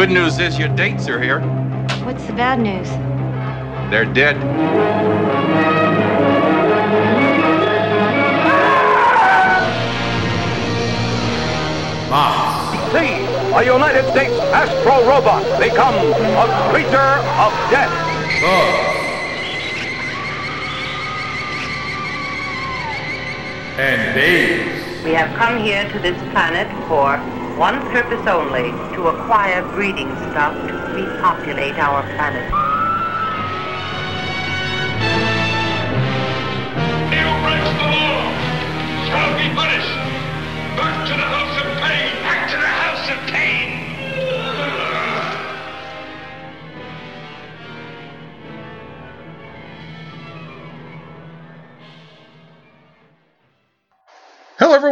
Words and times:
Good 0.00 0.10
news 0.10 0.38
is 0.38 0.58
your 0.58 0.68
dates 0.76 1.06
are 1.10 1.20
here. 1.20 1.40
What's 2.06 2.24
the 2.24 2.32
bad 2.32 2.58
news? 2.58 2.88
They're 3.90 4.06
dead. 4.06 4.36
See, 12.90 13.12
a 13.54 13.62
United 13.62 14.10
States 14.10 14.32
Astro 14.56 15.06
Robot 15.06 15.44
become 15.60 15.94
a 15.94 16.70
creature 16.72 17.20
of 17.36 17.52
death. 17.68 17.92
And 23.78 24.14
babes. 24.14 25.04
We 25.04 25.10
have 25.10 25.36
come 25.36 25.62
here 25.62 25.86
to 25.92 25.98
this 25.98 26.18
planet 26.32 26.68
for 26.88 27.18
one 27.60 27.78
purpose 27.90 28.26
only, 28.26 28.72
to 28.94 29.08
acquire 29.08 29.62
breeding 29.74 30.08
stock 30.30 30.54
to 30.66 30.74
repopulate 30.94 31.76
our 31.76 32.02
planet. 32.14 32.48
Neil 37.10 37.34
breaks 37.44 37.68
the 37.76 37.84
law. 37.84 38.32
Shall 39.10 39.36
be 39.36 39.54
punished. 39.54 39.99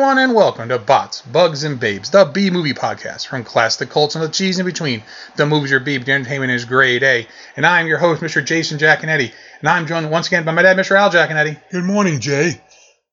Everyone, 0.08 0.24
and 0.24 0.34
welcome 0.34 0.70
to 0.70 0.78
Bots, 0.78 1.20
Bugs, 1.20 1.64
and 1.64 1.78
Babes, 1.78 2.08
the 2.08 2.24
B 2.24 2.48
movie 2.48 2.72
podcast 2.72 3.26
from 3.26 3.44
classic 3.44 3.90
cults 3.90 4.14
and 4.14 4.24
the 4.24 4.30
cheese 4.30 4.58
in 4.58 4.64
between. 4.64 5.02
The 5.36 5.44
movies 5.44 5.70
are 5.70 5.80
B, 5.80 5.98
but 5.98 6.06
the 6.06 6.12
entertainment 6.12 6.50
is 6.50 6.64
grade 6.64 7.02
A. 7.02 7.26
And 7.56 7.66
I'm 7.66 7.86
your 7.86 7.98
host, 7.98 8.22
Mr. 8.22 8.42
Jason 8.42 8.78
Giaconetti. 8.78 9.30
And 9.60 9.68
I'm 9.68 9.86
joined 9.86 10.10
once 10.10 10.28
again 10.28 10.46
by 10.46 10.52
my 10.52 10.62
dad, 10.62 10.78
Mr. 10.78 10.96
Al 10.98 11.10
Giaconetti. 11.10 11.60
Good 11.70 11.84
morning, 11.84 12.20
Jay. 12.20 12.58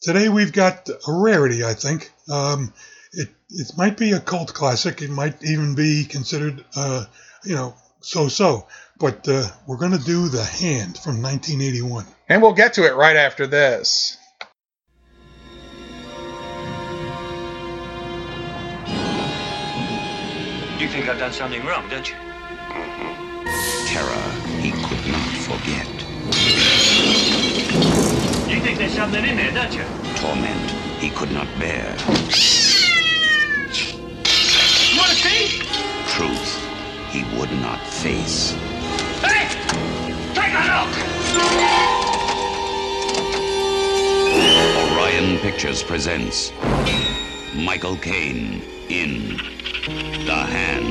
Today 0.03 0.29
we've 0.29 0.53
got 0.53 0.87
a 0.87 1.11
rarity, 1.11 1.65
I 1.65 1.73
think. 1.73 2.13
Um, 2.31 2.73
it 3.11 3.27
it 3.49 3.71
might 3.75 3.97
be 3.97 4.13
a 4.13 4.21
cult 4.21 4.53
classic. 4.53 5.01
It 5.01 5.11
might 5.11 5.43
even 5.43 5.75
be 5.75 6.05
considered, 6.05 6.63
uh, 6.77 7.03
you 7.43 7.55
know, 7.55 7.75
so-so. 7.99 8.67
But 8.97 9.27
uh, 9.27 9.47
we're 9.67 9.79
going 9.79 9.97
to 9.97 10.05
do 10.05 10.29
The 10.29 10.45
Hand 10.45 10.97
from 10.97 11.21
1981. 11.21 12.05
And 12.29 12.41
we'll 12.41 12.53
get 12.53 12.75
to 12.75 12.85
it 12.85 12.95
right 12.95 13.17
after 13.17 13.47
this. 13.47 14.15
You 20.77 20.89
think 20.89 21.07
I've 21.07 21.17
done 21.17 21.31
something 21.31 21.65
wrong, 21.65 21.87
don't 21.89 22.05
you? 22.09 22.15
Mm-hmm. 22.15 23.85
Terror 23.87 24.31
he 24.59 24.71
could 24.71 25.07
not 25.09 25.29
forget. 25.47 25.87
You 28.49 28.59
think 28.59 28.77
there's 28.77 28.93
something 28.93 29.23
in 29.23 29.37
there, 29.37 29.51
don't 29.53 29.73
you? 29.73 29.85
Torment 30.17 30.71
he 30.99 31.09
could 31.11 31.31
not 31.31 31.47
bear. 31.57 31.95
You 34.91 34.97
want 34.99 35.11
to 35.11 35.15
see? 35.15 35.61
Truth 36.09 36.59
he 37.09 37.23
would 37.39 37.51
not 37.61 37.79
face. 37.87 38.51
Hey! 39.21 39.47
Take 40.33 40.53
a 40.53 40.63
look! 40.75 40.91
Orion 44.91 45.39
Pictures 45.39 45.81
presents 45.83 46.51
Michael 47.55 47.95
Caine 47.95 48.61
in 48.89 49.54
The 49.85 49.91
Hand. 50.33 50.85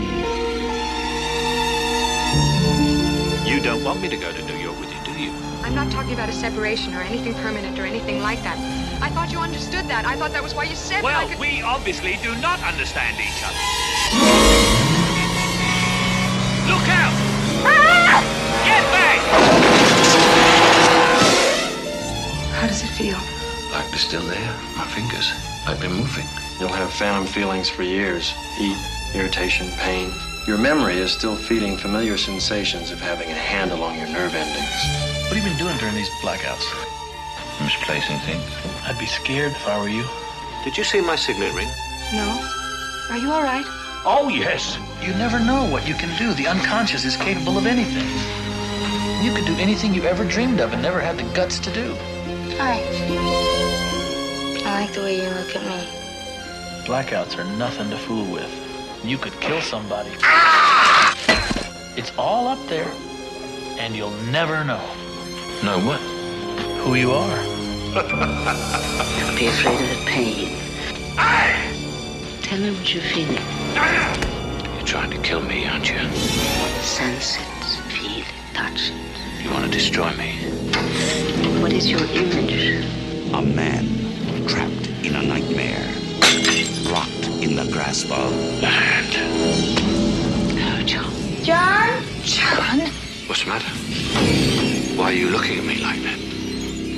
You 3.44 3.60
don't 3.60 3.82
want 3.82 4.00
me 4.00 4.08
to 4.08 4.16
go 4.16 4.30
to 4.30 4.42
New 4.44 4.54
York 4.54 4.78
with 4.78 4.88
you, 4.94 5.00
do 5.04 5.20
you? 5.20 5.32
I'm 5.64 5.74
not 5.74 5.90
talking 5.90 6.12
about 6.12 6.28
a 6.28 6.32
separation 6.32 6.94
or 6.94 7.00
anything 7.00 7.34
permanent 7.34 7.76
or 7.76 7.86
anything 7.86 8.22
like 8.22 8.40
that. 8.44 8.56
I 9.02 9.10
thought 9.10 9.32
you 9.32 9.40
understood 9.40 9.86
that. 9.86 10.04
I 10.04 10.14
thought 10.14 10.30
that 10.30 10.44
was 10.44 10.54
why 10.54 10.62
you 10.62 10.76
said 10.76 11.02
that 11.02 11.06
I 11.06 11.24
Well, 11.24 11.28
could... 11.28 11.40
we 11.40 11.60
obviously 11.62 12.20
do 12.22 12.36
not 12.36 12.62
understand 12.62 13.16
each 13.18 13.42
other. 13.42 13.58
Look 16.70 16.86
out! 16.86 17.14
Ah! 17.66 18.22
Get 18.62 18.84
back! 18.94 19.18
How 22.60 22.68
does 22.68 22.84
it 22.84 22.90
feel? 22.94 23.18
Like 23.72 23.90
they're 23.90 23.98
still 23.98 24.22
there, 24.22 24.54
my 24.76 24.84
fingers. 24.84 25.32
I've 25.66 25.80
been 25.80 25.94
moving. 25.94 26.26
You'll 26.60 26.68
have 26.68 26.92
phantom 26.92 27.26
feelings 27.26 27.68
for 27.68 27.82
years 27.82 28.32
heat, 28.56 28.76
irritation, 29.14 29.68
pain. 29.78 30.10
Your 30.46 30.58
memory 30.58 30.96
is 30.96 31.10
still 31.10 31.36
feeding 31.36 31.76
familiar 31.76 32.16
sensations 32.16 32.90
of 32.90 33.00
having 33.00 33.30
a 33.30 33.34
hand 33.34 33.72
along 33.72 33.96
your 33.96 34.08
nerve 34.08 34.34
endings. 34.34 35.24
What 35.24 35.36
have 35.36 35.36
you 35.36 35.42
been 35.42 35.58
doing 35.58 35.76
during 35.78 35.94
these 35.94 36.10
blackouts? 36.22 36.64
Misplacing 37.62 38.18
things. 38.20 38.44
I'd 38.84 38.98
be 38.98 39.06
scared 39.06 39.52
if 39.52 39.66
I 39.66 39.80
were 39.80 39.88
you. 39.88 40.04
Did 40.64 40.76
you 40.76 40.84
see 40.84 41.00
my 41.00 41.16
signet 41.16 41.54
ring? 41.54 41.68
No. 42.12 42.40
Are 43.10 43.18
you 43.18 43.30
all 43.30 43.42
right? 43.42 43.64
Oh, 44.06 44.28
yes. 44.28 44.78
You 45.02 45.14
never 45.14 45.40
know 45.40 45.68
what 45.70 45.88
you 45.88 45.94
can 45.94 46.16
do. 46.18 46.34
The 46.34 46.46
unconscious 46.46 47.04
is 47.04 47.16
capable 47.16 47.56
of 47.56 47.66
anything. 47.66 48.06
You 49.24 49.34
could 49.34 49.46
do 49.46 49.56
anything 49.56 49.94
you 49.94 50.04
ever 50.04 50.24
dreamed 50.24 50.60
of 50.60 50.72
and 50.72 50.82
never 50.82 51.00
had 51.00 51.16
the 51.16 51.24
guts 51.34 51.58
to 51.60 51.72
do. 51.72 51.94
Hi. 52.58 52.84
I 54.66 54.80
like 54.82 54.92
the 54.92 55.00
way 55.00 55.16
you 55.22 55.30
look 55.30 55.56
at 55.56 55.64
me. 55.66 56.03
Blackouts 56.84 57.38
are 57.38 57.44
nothing 57.56 57.88
to 57.88 57.96
fool 57.96 58.30
with. 58.30 58.50
You 59.02 59.16
could 59.16 59.32
kill 59.40 59.62
somebody. 59.62 60.10
It's 61.96 62.12
all 62.18 62.46
up 62.46 62.58
there, 62.68 62.92
and 63.78 63.96
you'll 63.96 64.18
never 64.30 64.62
know. 64.64 64.84
Know 65.62 65.78
what? 65.80 66.00
Who 66.82 66.94
you 66.96 67.10
are. 67.12 67.36
Don't 67.94 69.36
be 69.38 69.46
afraid 69.46 69.80
of 69.80 69.88
the 69.88 70.04
pain. 70.06 70.58
I 71.16 71.74
Tell 72.42 72.58
me 72.58 72.70
what 72.70 72.92
you're 72.92 73.02
feeling. 73.02 73.42
You're 74.76 74.86
trying 74.86 75.10
to 75.12 75.18
kill 75.18 75.40
me, 75.40 75.66
aren't 75.66 75.88
you? 75.88 75.98
Sense 76.82 77.36
it, 77.36 77.64
feel 77.90 78.18
it, 78.18 78.26
touch 78.52 78.90
it. 78.90 79.42
You 79.42 79.50
want 79.50 79.64
to 79.64 79.70
destroy 79.70 80.12
me. 80.16 80.34
What 81.62 81.72
is 81.72 81.90
your 81.90 82.04
image? 82.04 82.84
A 83.32 83.40
man 83.40 84.46
trapped 84.46 84.88
in 85.02 85.16
a 85.16 85.22
nightmare. 85.22 86.03
Rocked 87.54 87.66
the 87.66 87.72
grasp 87.72 88.10
of 88.10 88.60
The 88.60 88.66
hand. 88.66 89.14
Oh, 90.58 90.82
John. 90.84 91.12
John? 91.44 92.02
John? 92.22 92.80
What's 93.26 93.44
the 93.44 93.50
matter? 93.50 93.68
Why 94.96 95.04
are 95.06 95.12
you 95.12 95.28
looking 95.28 95.58
at 95.58 95.64
me 95.64 95.76
like 95.82 96.02
that? 96.02 96.18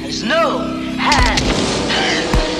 There's 0.00 0.23
no 0.23 0.58
hand. 0.99 2.56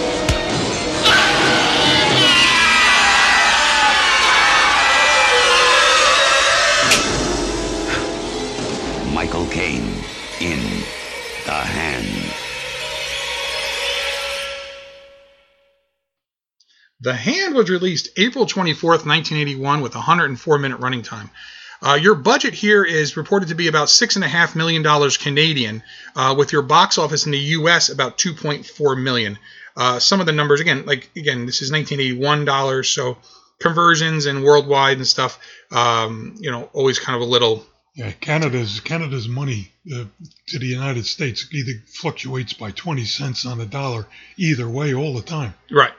The 17.07 17.15
Hand 17.15 17.55
was 17.55 17.71
released 17.71 18.09
April 18.17 18.47
24th, 18.47 19.07
1981, 19.07 19.81
with 19.81 19.95
104 19.95 20.59
minute 20.59 20.79
running 20.79 21.03
time. 21.03 21.31
Uh, 21.81 21.95
your 21.95 22.17
budget 22.17 22.53
here 22.53 22.83
is 22.83 23.17
reported 23.17 23.51
to 23.51 23.55
be 23.55 23.69
about 23.69 23.89
six 23.89 24.17
and 24.17 24.25
a 24.25 24.29
half 24.29 24.57
million 24.57 24.83
dollars 24.83 25.17
Canadian, 25.17 25.85
uh, 26.17 26.35
with 26.37 26.51
your 26.51 26.63
box 26.63 26.99
office 26.99 27.25
in 27.25 27.31
the 27.31 27.39
U.S. 27.39 27.91
about 27.91 28.19
2.4 28.19 29.01
million. 29.01 29.39
Uh, 29.77 30.01
some 30.01 30.19
of 30.19 30.27
the 30.27 30.33
numbers, 30.33 30.61
again, 30.61 30.85
like 30.85 31.09
again, 31.15 31.47
this 31.47 31.63
is 31.63 31.71
1981 31.71 32.45
dollars, 32.45 32.89
so 32.89 33.19
conversions 33.61 34.27
and 34.27 34.43
worldwide 34.43 34.97
and 34.97 35.07
stuff, 35.07 35.39
um, 35.71 36.35
you 36.41 36.51
know, 36.51 36.69
always 36.73 36.99
kind 36.99 37.15
of 37.15 37.23
a 37.23 37.31
little 37.31 37.65
Yeah, 37.95 38.11
Canada's 38.11 38.81
Canada's 38.81 39.29
money 39.29 39.71
uh, 39.95 40.07
to 40.49 40.59
the 40.59 40.67
United 40.67 41.07
States 41.07 41.47
either 41.53 41.75
fluctuates 41.87 42.53
by 42.53 42.73
20 42.73 43.05
cents 43.05 43.47
on 43.47 43.59
the 43.59 43.67
dollar 43.67 44.07
either 44.37 44.69
way 44.69 44.93
all 44.93 45.15
the 45.15 45.23
time. 45.23 45.55
Right. 45.71 45.93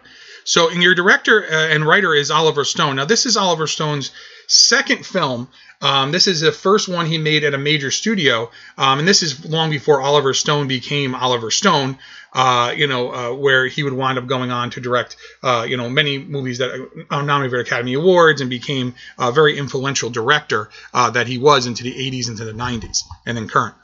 So, 0.47 0.69
and 0.69 0.81
your 0.81 0.95
director 0.95 1.43
uh, 1.43 1.67
and 1.67 1.85
writer 1.85 2.13
is 2.13 2.31
Oliver 2.31 2.63
Stone. 2.63 2.95
Now, 2.95 3.03
this 3.03 3.25
is 3.25 3.35
Oliver 3.35 3.67
Stone's 3.67 4.11
second 4.47 5.05
film. 5.05 5.49
Um, 5.81 6.13
this 6.13 6.25
is 6.25 6.39
the 6.39 6.53
first 6.53 6.87
one 6.87 7.05
he 7.05 7.17
made 7.17 7.43
at 7.43 7.53
a 7.53 7.57
major 7.57 7.91
studio, 7.91 8.49
um, 8.77 8.99
and 8.99 9.07
this 9.07 9.23
is 9.23 9.45
long 9.45 9.69
before 9.69 10.01
Oliver 10.01 10.33
Stone 10.33 10.69
became 10.69 11.13
Oliver 11.13 11.51
Stone. 11.51 11.99
Uh, 12.33 12.71
you 12.75 12.87
know, 12.87 13.13
uh, 13.13 13.33
where 13.33 13.67
he 13.67 13.83
would 13.83 13.93
wind 13.93 14.17
up 14.17 14.27
going 14.27 14.51
on 14.51 14.69
to 14.69 14.79
direct, 14.79 15.17
uh, 15.43 15.65
you 15.67 15.75
know, 15.75 15.89
many 15.89 16.17
movies 16.17 16.59
that 16.59 16.69
are 17.09 17.23
nominated 17.23 17.51
for 17.51 17.59
Academy 17.59 17.95
Awards 17.95 18.41
and 18.41 18.49
became 18.49 18.95
a 19.17 19.31
very 19.31 19.57
influential 19.57 20.09
director 20.09 20.69
uh, 20.93 21.09
that 21.09 21.27
he 21.27 21.37
was 21.37 21.65
into 21.65 21.83
the 21.83 21.93
80s, 21.93 22.29
into 22.29 22.45
the 22.45 22.51
90s, 22.51 22.99
and 23.25 23.35
then 23.35 23.47
current. 23.47 23.75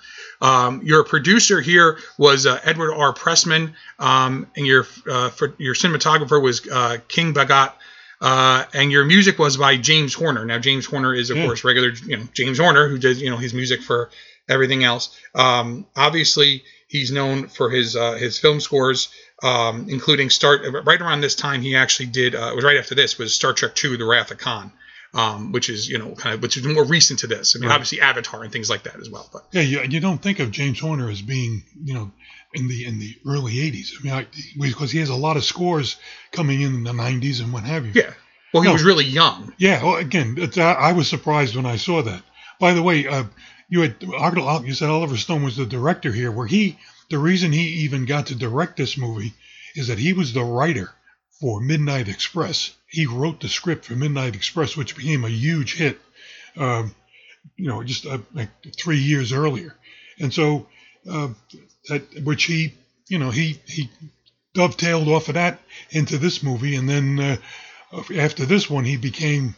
Um, 0.44 0.82
your 0.84 1.04
producer 1.06 1.62
here 1.62 1.98
was 2.18 2.46
uh, 2.46 2.60
Edward 2.64 2.94
R. 2.94 3.14
Pressman, 3.14 3.74
um, 3.98 4.46
and 4.58 4.68
your 4.68 4.86
uh, 5.10 5.30
for, 5.30 5.56
your 5.58 5.74
cinematographer 5.74 6.42
was 6.42 6.68
uh, 6.68 6.98
King 7.08 7.34
Baggot, 7.34 7.72
uh, 8.20 8.66
and 8.74 8.92
your 8.92 9.06
music 9.06 9.40
was 9.40 9.56
by 9.58 9.78
James 9.78 10.14
Horner. 10.14 10.44
Now 10.46 10.60
James 10.60 10.86
Horner 10.86 11.16
is 11.16 11.30
of 11.30 11.38
Yeah. 11.38 11.46
course 11.46 11.64
regular, 11.64 11.92
you 12.06 12.18
know, 12.18 12.28
James 12.34 12.60
Horner 12.60 12.90
who 12.90 12.98
did 12.98 13.18
you 13.18 13.30
know 13.30 13.38
his 13.38 13.54
music 13.54 13.82
for 13.82 14.10
everything 14.50 14.84
else. 14.84 15.18
Um, 15.34 15.86
obviously, 15.96 16.64
he's 16.88 17.10
known 17.12 17.48
for 17.48 17.70
his 17.70 17.96
uh, 17.96 18.16
his 18.16 18.38
film 18.38 18.60
scores, 18.60 19.08
um, 19.42 19.88
including 19.90 20.30
start 20.30 20.62
right 20.86 21.00
around 21.02 21.22
this 21.22 21.36
time 21.36 21.62
he 21.62 21.78
actually 21.78 22.08
did. 22.08 22.36
Uh, 22.36 22.50
it 22.52 22.56
was 22.56 22.66
right 22.66 22.78
after 22.78 22.96
this 22.96 23.18
was 23.18 23.34
Star 23.34 23.54
Trek 23.54 23.82
II: 23.82 23.96
The 23.96 24.04
Wrath 24.06 24.32
of 24.32 24.40
Khan. 24.40 24.74
Um, 25.16 25.52
which 25.52 25.70
is 25.70 25.88
you 25.88 26.00
know 26.00 26.16
kind 26.16 26.34
of 26.34 26.42
which 26.42 26.58
is 26.58 26.66
more 26.66 26.84
recent 26.84 27.20
to 27.20 27.28
this. 27.28 27.56
I 27.56 27.60
mean, 27.60 27.70
Right. 27.70 27.76
obviously 27.76 28.02
Avatar 28.02 28.42
and 28.44 28.52
things 28.52 28.68
like 28.68 28.84
that 28.84 28.96
as 29.00 29.10
well. 29.12 29.30
But 29.32 29.46
Yeah, 29.52 29.62
you, 29.62 29.82
you 29.84 30.00
don't 30.00 30.20
think 30.20 30.40
of 30.40 30.50
James 30.50 30.80
Horner 30.80 31.08
as 31.08 31.22
being, 31.22 31.64
you 31.84 31.94
know, 31.94 32.12
in 32.56 32.68
the 32.68 32.86
in 32.86 32.98
the 33.00 33.16
early 33.28 33.54
'80s. 33.54 33.92
I 34.00 34.04
mean, 34.04 34.14
I, 34.14 34.28
because 34.60 34.90
he 34.92 34.98
has 35.00 35.10
a 35.10 35.16
lot 35.16 35.38
of 35.38 35.44
scores 35.44 35.98
coming 36.32 36.62
in 36.62 36.74
in 36.74 36.84
the 36.84 36.94
'90s 36.94 37.42
and 37.42 37.54
what 37.54 37.64
have 37.64 37.86
you. 37.86 37.92
Yeah. 37.94 38.12
Well, 38.54 38.64
he 38.64 38.70
No. 38.70 38.74
was 38.74 38.84
really 38.84 39.06
young. 39.06 39.54
Yeah. 39.60 39.84
Well, 39.84 39.98
again, 39.98 40.36
I, 40.58 40.62
I 40.62 40.92
was 40.94 41.08
surprised 41.08 41.56
when 41.56 41.68
I 41.68 41.76
saw 41.76 42.02
that. 42.02 42.24
By 42.60 42.74
the 42.74 42.82
way, 42.82 43.06
uh, 43.06 43.26
you 43.70 43.82
had 43.82 43.96
you 44.02 44.74
said 44.74 44.90
Oliver 44.90 45.18
Stone 45.18 45.44
was 45.44 45.58
the 45.58 45.66
director 45.68 46.12
here. 46.12 46.32
Where 46.32 46.48
he, 46.48 46.80
the 47.12 47.20
reason 47.20 47.52
he 47.52 47.84
even 47.86 48.06
got 48.06 48.28
to 48.28 48.36
direct 48.36 48.78
this 48.78 48.98
movie 48.98 49.34
is 49.76 49.90
that 49.90 50.00
he 50.00 50.14
was 50.14 50.34
the 50.34 50.44
writer 50.44 50.90
for 51.44 51.60
Midnight 51.60 52.08
Express. 52.08 52.74
He 52.88 53.06
wrote 53.06 53.42
the 53.42 53.50
script 53.50 53.84
for 53.84 53.96
Midnight 53.96 54.34
Express, 54.34 54.78
which 54.78 54.96
became 54.96 55.26
a 55.26 55.30
huge 55.30 55.76
hit. 55.76 56.00
Um, 56.56 56.96
you 57.58 57.68
know, 57.68 57.84
just 57.84 58.06
uh, 58.06 58.20
like 58.34 58.48
three 58.78 59.00
years 59.00 59.34
earlier, 59.34 59.76
and 60.22 60.34
so 60.34 60.68
uh, 61.12 61.28
that 61.90 62.24
which 62.24 62.46
he, 62.46 62.74
you 63.10 63.20
know, 63.20 63.30
he 63.30 63.60
he 63.66 63.90
dovetailed 64.54 65.10
off 65.10 65.28
of 65.28 65.34
that 65.34 65.60
into 65.90 66.18
this 66.18 66.42
movie, 66.44 66.78
and 66.78 66.88
then 66.88 67.20
uh, 67.20 67.36
after 68.16 68.46
this 68.46 68.70
one, 68.70 68.86
he 68.86 68.96
became 68.96 69.54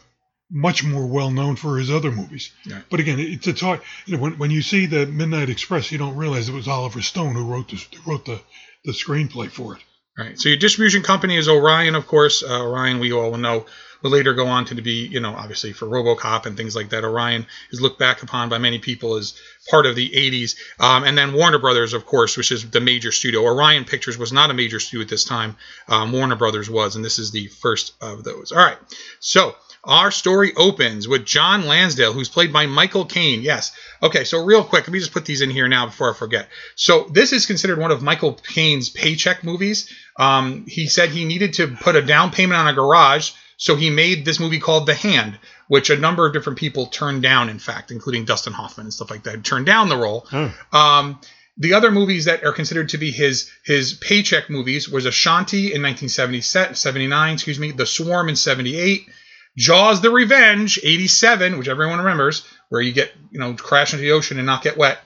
much 0.50 0.82
more 0.82 1.06
well 1.06 1.30
known 1.30 1.54
for 1.54 1.78
his 1.78 1.88
other 1.88 2.10
movies. 2.10 2.50
Yeah. 2.64 2.80
But 2.90 2.98
again, 2.98 3.20
it's 3.20 3.46
it's 3.46 3.60
hard. 3.60 3.80
You 4.06 4.16
know, 4.16 4.22
when 4.24 4.38
when 4.38 4.50
you 4.50 4.62
see 4.62 4.86
the 4.86 5.06
Midnight 5.06 5.50
Express, 5.50 5.92
you 5.92 5.98
don't 5.98 6.16
realize 6.16 6.48
it 6.48 6.52
was 6.52 6.66
Oliver 6.66 7.00
Stone 7.00 7.36
who 7.36 7.44
wrote 7.44 7.68
the 7.68 7.76
who 7.76 8.10
wrote 8.10 8.24
the 8.24 8.40
the 8.84 8.90
screenplay 8.90 9.48
for 9.48 9.76
it. 9.76 9.82
Right. 10.18 10.40
So 10.40 10.48
your 10.48 10.56
distribution 10.56 11.02
company 11.02 11.36
is 11.36 11.46
Orion, 11.46 11.94
of 11.94 12.06
course. 12.06 12.42
Uh, 12.42 12.62
Orion, 12.62 13.00
we 13.00 13.12
all 13.12 13.36
know, 13.36 13.66
will 14.02 14.10
later 14.10 14.32
go 14.32 14.46
on 14.46 14.64
to 14.66 14.74
be, 14.74 15.06
you 15.06 15.20
know, 15.20 15.34
obviously 15.34 15.74
for 15.74 15.86
RoboCop 15.86 16.46
and 16.46 16.56
things 16.56 16.74
like 16.74 16.88
that. 16.90 17.04
Orion 17.04 17.46
is 17.70 17.82
looked 17.82 17.98
back 17.98 18.22
upon 18.22 18.48
by 18.48 18.56
many 18.56 18.78
people 18.78 19.16
as 19.16 19.38
part 19.70 19.84
of 19.84 19.94
the 19.94 20.08
80s. 20.08 20.56
Um, 20.80 21.04
and 21.04 21.18
then 21.18 21.34
Warner 21.34 21.58
Brothers, 21.58 21.92
of 21.92 22.06
course, 22.06 22.36
which 22.38 22.50
is 22.50 22.70
the 22.70 22.80
major 22.80 23.12
studio. 23.12 23.42
Orion 23.44 23.84
Pictures 23.84 24.16
was 24.16 24.32
not 24.32 24.50
a 24.50 24.54
major 24.54 24.80
studio 24.80 25.02
at 25.02 25.10
this 25.10 25.24
time. 25.24 25.56
Um, 25.86 26.12
Warner 26.12 26.36
Brothers 26.36 26.70
was, 26.70 26.96
and 26.96 27.04
this 27.04 27.18
is 27.18 27.30
the 27.30 27.48
first 27.48 27.92
of 28.00 28.24
those. 28.24 28.52
All 28.52 28.58
right. 28.58 28.78
So 29.20 29.54
our 29.86 30.10
story 30.10 30.52
opens 30.56 31.06
with 31.06 31.24
John 31.24 31.66
Lansdale, 31.66 32.12
who's 32.12 32.28
played 32.28 32.52
by 32.52 32.66
Michael 32.66 33.04
Caine. 33.04 33.42
Yes. 33.42 33.72
Okay, 34.02 34.24
so 34.24 34.44
real 34.44 34.64
quick, 34.64 34.86
let 34.86 34.92
me 34.92 34.98
just 34.98 35.12
put 35.12 35.24
these 35.24 35.40
in 35.40 35.50
here 35.50 35.68
now 35.68 35.86
before 35.86 36.10
I 36.10 36.14
forget. 36.14 36.48
So 36.74 37.08
this 37.10 37.32
is 37.32 37.46
considered 37.46 37.78
one 37.78 37.92
of 37.92 38.02
Michael 38.02 38.34
Caine's 38.34 38.90
paycheck 38.90 39.44
movies. 39.44 39.92
Um, 40.16 40.66
he 40.66 40.88
said 40.88 41.10
he 41.10 41.24
needed 41.24 41.54
to 41.54 41.68
put 41.68 41.96
a 41.96 42.02
down 42.02 42.32
payment 42.32 42.58
on 42.58 42.68
a 42.68 42.72
garage, 42.72 43.30
so 43.56 43.76
he 43.76 43.90
made 43.90 44.24
this 44.24 44.40
movie 44.40 44.58
called 44.58 44.86
The 44.86 44.94
Hand, 44.94 45.38
which 45.68 45.88
a 45.88 45.96
number 45.96 46.26
of 46.26 46.32
different 46.32 46.58
people 46.58 46.86
turned 46.86 47.22
down, 47.22 47.48
in 47.48 47.58
fact, 47.58 47.90
including 47.90 48.24
Dustin 48.24 48.52
Hoffman 48.52 48.86
and 48.86 48.94
stuff 48.94 49.10
like 49.10 49.22
that, 49.22 49.44
turned 49.44 49.66
down 49.66 49.88
the 49.88 49.96
role. 49.96 50.26
Um, 50.72 51.20
the 51.58 51.72
other 51.74 51.90
movies 51.90 52.26
that 52.26 52.44
are 52.44 52.52
considered 52.52 52.90
to 52.90 52.98
be 52.98 53.10
his 53.10 53.50
his 53.64 53.94
paycheck 53.94 54.50
movies 54.50 54.88
was 54.88 55.06
Ashanti 55.06 55.72
in 55.72 55.82
1979, 55.82 57.32
excuse 57.34 57.58
me, 57.58 57.72
The 57.72 57.86
Swarm 57.86 58.28
in 58.28 58.36
78, 58.36 59.08
Jaws: 59.56 60.00
The 60.00 60.10
Revenge 60.10 60.78
87, 60.82 61.58
which 61.58 61.68
everyone 61.68 61.98
remembers, 61.98 62.46
where 62.68 62.80
you 62.80 62.92
get 62.92 63.12
you 63.30 63.40
know 63.40 63.54
crash 63.54 63.92
into 63.92 64.02
the 64.02 64.12
ocean 64.12 64.38
and 64.38 64.46
not 64.46 64.62
get 64.62 64.76
wet. 64.76 65.00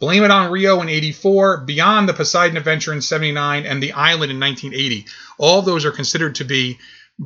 Blame 0.00 0.24
It 0.24 0.30
on 0.30 0.50
Rio 0.50 0.82
in 0.82 0.88
84, 0.88 1.58
Beyond 1.58 2.08
the 2.08 2.14
Poseidon 2.14 2.56
Adventure 2.56 2.92
in 2.92 3.00
79, 3.00 3.64
and 3.64 3.82
The 3.82 3.92
Island 3.92 4.32
in 4.32 4.40
1980. 4.40 5.06
All 5.38 5.62
those 5.62 5.84
are 5.84 5.92
considered 5.92 6.34
to 6.36 6.44
be 6.44 6.78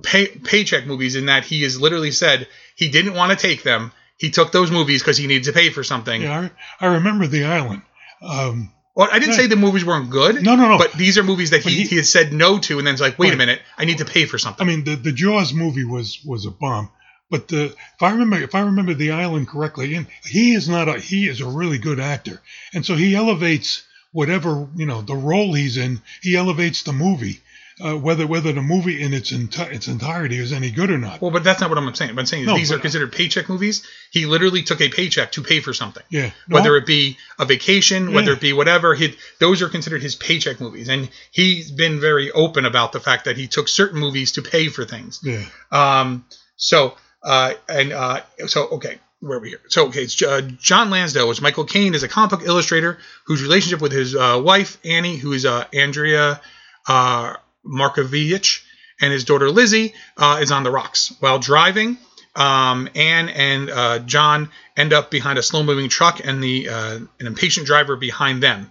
pay, 0.02 0.26
paycheck 0.26 0.86
movies 0.86 1.16
in 1.16 1.26
that 1.26 1.44
he 1.44 1.62
has 1.62 1.80
literally 1.80 2.10
said 2.10 2.46
he 2.76 2.88
didn't 2.88 3.14
want 3.14 3.32
to 3.32 3.46
take 3.46 3.62
them. 3.62 3.92
He 4.18 4.30
took 4.30 4.52
those 4.52 4.70
movies 4.70 5.00
because 5.00 5.16
he 5.16 5.26
needed 5.26 5.44
to 5.44 5.52
pay 5.52 5.70
for 5.70 5.82
something. 5.82 6.22
Yeah, 6.22 6.50
I, 6.80 6.86
I 6.86 6.94
remember 6.94 7.26
The 7.26 7.44
Island. 7.44 7.82
Um, 8.20 8.72
Well, 8.98 9.08
I 9.12 9.20
didn't 9.20 9.36
say 9.36 9.46
the 9.46 9.54
movies 9.54 9.84
weren't 9.84 10.10
good. 10.10 10.42
No, 10.42 10.56
no, 10.56 10.68
no. 10.70 10.76
But 10.76 10.94
these 10.94 11.18
are 11.18 11.22
movies 11.22 11.50
that 11.50 11.62
he, 11.62 11.84
he, 11.84 11.94
had 11.94 12.04
said 12.04 12.32
no 12.32 12.58
to, 12.58 12.78
and 12.78 12.86
then 12.86 12.94
it's 12.94 13.00
like, 13.00 13.16
wait 13.16 13.32
a 13.32 13.36
minute, 13.36 13.62
I 13.78 13.84
need 13.84 13.98
to 13.98 14.04
pay 14.04 14.24
for 14.24 14.38
something. 14.38 14.66
I 14.66 14.68
mean, 14.68 14.82
the 14.82 14.96
the 14.96 15.12
Jaws 15.12 15.54
movie 15.54 15.84
was 15.84 16.18
was 16.24 16.46
a 16.46 16.50
bomb, 16.50 16.90
but 17.30 17.46
the, 17.46 17.66
if 17.66 18.02
I 18.02 18.10
remember 18.10 18.38
if 18.38 18.56
I 18.56 18.62
remember 18.62 18.94
The 18.94 19.12
Island 19.12 19.46
correctly, 19.46 19.94
and 19.94 20.08
he 20.24 20.52
is 20.52 20.68
not 20.68 20.88
a 20.88 20.98
he 20.98 21.28
is 21.28 21.40
a 21.40 21.46
really 21.46 21.78
good 21.78 22.00
actor, 22.00 22.42
and 22.74 22.84
so 22.84 22.96
he 22.96 23.14
elevates 23.14 23.84
whatever 24.10 24.66
you 24.74 24.86
know 24.86 25.00
the 25.00 25.14
role 25.14 25.52
he's 25.52 25.76
in. 25.76 26.02
He 26.20 26.34
elevates 26.34 26.82
the 26.82 26.92
movie, 26.92 27.40
uh, 27.84 27.96
whether 27.96 28.26
whether 28.26 28.52
the 28.52 28.62
movie 28.62 29.00
in 29.02 29.12
its 29.14 29.30
enti- 29.32 29.72
its 29.72 29.88
entirety 29.88 30.38
is 30.38 30.52
any 30.52 30.70
good 30.70 30.90
or 30.90 30.98
not. 30.98 31.20
Well, 31.20 31.30
but 31.30 31.44
that's 31.44 31.60
not 31.60 31.70
what 31.70 31.78
I'm 31.78 31.94
saying. 31.94 32.18
I'm 32.18 32.26
saying 32.26 32.46
No, 32.46 32.56
these 32.56 32.72
are 32.72 32.76
but- 32.76 32.82
considered 32.82 33.12
paycheck 33.12 33.48
movies. 33.48 33.86
He 34.10 34.26
literally 34.26 34.62
took 34.62 34.80
a 34.80 34.88
paycheck 34.88 35.32
to 35.32 35.42
pay 35.42 35.60
for 35.60 35.72
something. 35.72 36.02
Yeah, 36.10 36.30
Whether 36.48 36.76
it 36.76 36.86
be 36.86 37.18
a 37.38 37.44
vacation, 37.44 38.12
whether 38.14 38.32
it 38.32 38.40
be 38.40 38.52
whatever, 38.52 38.94
he, 38.94 39.16
those 39.38 39.62
are 39.62 39.68
considered 39.68 40.02
his 40.02 40.16
paycheck 40.16 40.60
movies. 40.60 40.88
And 40.88 41.08
he's 41.30 41.70
been 41.70 42.00
very 42.00 42.30
open 42.32 42.64
about 42.64 42.92
the 42.92 43.00
fact 43.00 43.24
that 43.26 43.36
he 43.36 43.46
took 43.46 43.68
certain 43.68 44.00
movies 44.00 44.32
to 44.32 44.42
pay 44.42 44.68
for 44.68 44.84
things. 44.84 45.20
yeah, 45.22 45.44
Um, 45.70 46.24
so, 46.56 46.96
uh, 47.22 47.54
and 47.68 47.92
uh, 47.92 48.20
so, 48.46 48.68
okay, 48.68 48.98
where 49.20 49.38
are 49.38 49.40
we 49.40 49.50
here? 49.50 49.60
So, 49.68 49.86
okay, 49.88 50.02
it's 50.04 50.20
uh, 50.22 50.40
John 50.58 50.90
Lansdale, 50.90 51.28
which 51.28 51.42
Michael 51.42 51.64
Caine 51.64 51.94
is 51.94 52.02
a 52.02 52.08
comic 52.08 52.30
book 52.30 52.42
illustrator 52.46 52.98
whose 53.26 53.42
relationship 53.42 53.80
with 53.80 53.92
his 53.92 54.14
uh, 54.16 54.40
wife, 54.42 54.78
Annie, 54.84 55.16
who 55.16 55.32
is 55.32 55.44
uh, 55.44 55.64
Andrea 55.74 56.40
uh, 56.86 57.34
Markovich, 57.68 58.62
and 59.00 59.12
his 59.12 59.24
daughter 59.24 59.50
Lizzie 59.50 59.94
uh, 60.16 60.38
is 60.40 60.50
on 60.50 60.62
the 60.62 60.70
rocks. 60.70 61.14
While 61.20 61.38
driving, 61.38 61.98
um, 62.34 62.88
Anne 62.94 63.28
and 63.28 63.70
uh, 63.70 63.98
John 64.00 64.50
end 64.76 64.92
up 64.92 65.10
behind 65.10 65.38
a 65.38 65.42
slow 65.42 65.62
moving 65.62 65.88
truck 65.88 66.20
and 66.24 66.42
the 66.42 66.68
uh, 66.68 66.98
an 67.20 67.26
impatient 67.26 67.66
driver 67.66 67.96
behind 67.96 68.42
them. 68.42 68.70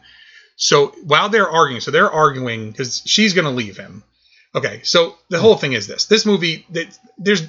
So 0.56 0.88
while 1.04 1.30
they're 1.30 1.50
arguing, 1.50 1.82
so 1.82 1.92
they're 1.92 2.12
arguing 2.12 2.72
because 2.72 3.01
she's 3.06 3.34
going 3.34 3.46
to 3.46 3.51
leave 3.51 3.77
him. 3.77 4.04
Okay, 4.56 4.82
so 4.84 5.16
the 5.30 5.39
whole 5.39 5.56
thing 5.56 5.74
is 5.74 5.88
this: 5.88 6.06
this 6.06 6.25
movie, 6.25 6.66
that 6.72 6.98
there's 7.18 7.44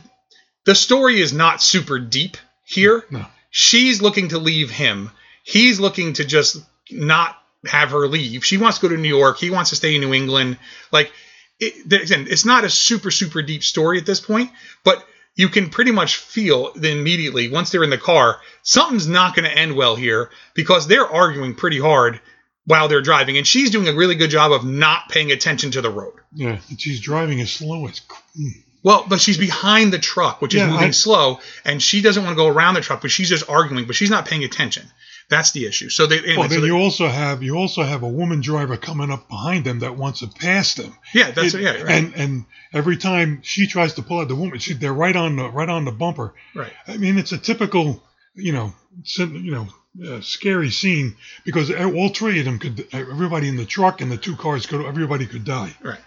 the 0.65 0.75
story 0.75 1.21
is 1.21 1.33
not 1.33 1.63
super 1.63 1.99
deep 1.99 2.37
here. 2.67 3.05
No. 3.11 3.25
She's 3.51 4.03
looking 4.03 4.29
to 4.29 4.39
leave 4.39 4.71
him. 4.71 5.11
He's 5.43 5.81
looking 5.81 6.13
to 6.15 6.25
just 6.25 6.59
not 6.91 7.37
have 7.67 7.91
her 7.91 8.07
leave. 8.07 8.45
She 8.45 8.59
wants 8.59 8.79
to 8.79 8.89
go 8.89 8.95
to 8.95 9.01
New 9.01 9.09
York. 9.09 9.39
He 9.39 9.51
wants 9.51 9.71
to 9.71 9.77
stay 9.77 9.95
in 9.95 10.03
New 10.03 10.13
England. 10.13 10.59
Like, 10.93 11.11
it, 11.61 11.93
again, 11.93 12.27
it's 12.31 12.45
not 12.45 12.65
a 12.65 12.71
super 12.71 13.11
super 13.11 13.43
deep 13.43 13.63
story 13.65 13.99
at 13.99 14.07
this 14.07 14.21
point, 14.21 14.51
but 14.85 15.05
you 15.35 15.49
can 15.49 15.71
pretty 15.71 15.93
much 15.93 16.17
feel 16.17 16.73
that 16.73 16.91
immediately 16.91 17.49
once 17.49 17.71
they're 17.71 17.85
in 17.85 17.91
the 17.91 17.99
car, 17.99 18.41
something's 18.63 19.07
not 19.07 19.37
going 19.37 19.49
to 19.49 19.57
end 19.57 19.77
well 19.77 19.95
here 19.97 20.31
because 20.55 20.87
they're 20.89 21.07
arguing 21.07 21.55
pretty 21.55 21.79
hard 21.79 22.21
while 22.67 22.89
they're 22.89 23.01
driving, 23.03 23.39
and 23.39 23.47
she's 23.47 23.71
doing 23.71 23.89
a 23.89 23.95
really 23.95 24.15
good 24.17 24.31
job 24.31 24.53
of 24.53 24.65
not 24.65 25.09
paying 25.09 25.31
attention 25.33 25.71
to 25.71 25.81
the 25.81 25.91
road. 25.91 26.13
yeah. 26.35 26.59
And 26.69 26.81
she's 26.81 27.01
driving 27.01 27.41
as 27.41 27.51
slow 27.53 27.87
as. 27.87 28.01
Mm. 28.39 28.63
Well, 28.83 29.07
but 29.09 29.21
she's 29.21 29.39
behind 29.39 29.93
the 29.93 29.99
truck, 29.99 30.43
which 30.43 30.55
is 30.55 30.61
Yeah, 30.61 30.71
moving 30.71 30.89
I- 30.89 30.91
slow, 30.91 31.41
and 31.65 31.83
she 31.83 32.03
doesn't 32.03 32.23
want 32.23 32.37
to 32.37 32.43
go 32.43 32.47
around 32.49 32.75
the 32.75 32.81
truck, 32.81 33.01
but 33.01 33.11
she's 33.11 33.29
just 33.29 33.49
arguing, 33.49 33.87
but 33.87 33.97
she's 33.97 34.11
not 34.11 34.27
paying 34.27 34.45
attention. 34.45 34.87
That's 35.31 35.51
the 35.53 35.67
issue. 35.67 35.91
So 35.91 36.07
they, 36.07 36.19
anyway, 36.19 36.37
Well, 36.37 36.49
so 36.49 36.55
then 36.55 36.61
they- 36.63 36.67
you 36.69 36.77
also 36.79 37.07
have 37.07 37.43
you 37.43 37.57
also 37.57 37.83
have 37.83 38.03
a 38.03 38.09
woman 38.09 38.41
driver 38.41 38.77
coming 38.77 39.11
up 39.11 39.29
behind 39.29 39.65
them 39.65 39.81
that 39.81 39.97
wants 39.97 40.21
to 40.21 40.27
pass 40.29 40.75
them. 40.75 40.95
yeah, 41.13 41.31
that's 41.31 41.55
It- 41.55 41.61
yeah, 41.63 41.83
right, 41.83 41.91
And 41.91 42.15
and 42.15 42.45
every 42.73 42.97
time 42.97 43.41
she 43.43 43.67
tries 43.67 43.95
to 43.95 44.03
pull 44.03 44.21
out 44.21 44.29
the 44.29 44.35
woman, 44.35 44.59
she, 44.59 44.75
they're 44.75 44.93
right 44.93 45.15
on 45.17 45.37
the 45.37 45.49
right 45.49 45.69
on 45.69 45.85
the 45.85 45.93
bumper. 45.93 46.35
right. 46.55 46.73
I 46.87 46.97
mean, 46.97 47.19
it's 47.19 47.33
a 47.33 47.39
typical 47.39 48.03
you 48.35 48.53
know, 48.53 48.73
you 49.19 49.51
know, 49.51 49.69
uh, 50.09 50.21
scary 50.21 50.71
scene 50.71 51.17
because 51.45 51.73
all 51.73 52.09
three 52.11 52.39
of 52.39 52.45
them 52.45 52.59
could, 52.61 52.87
everybody 52.93 53.49
in 53.49 53.57
the 53.57 53.65
truck 53.65 54.01
and 54.01 54.13
the 54.13 54.17
two 54.17 54.37
cars 54.37 54.65
could, 54.65 54.85
everybody 54.87 55.27
could 55.27 55.45
die. 55.45 55.75
Right. 55.83 55.99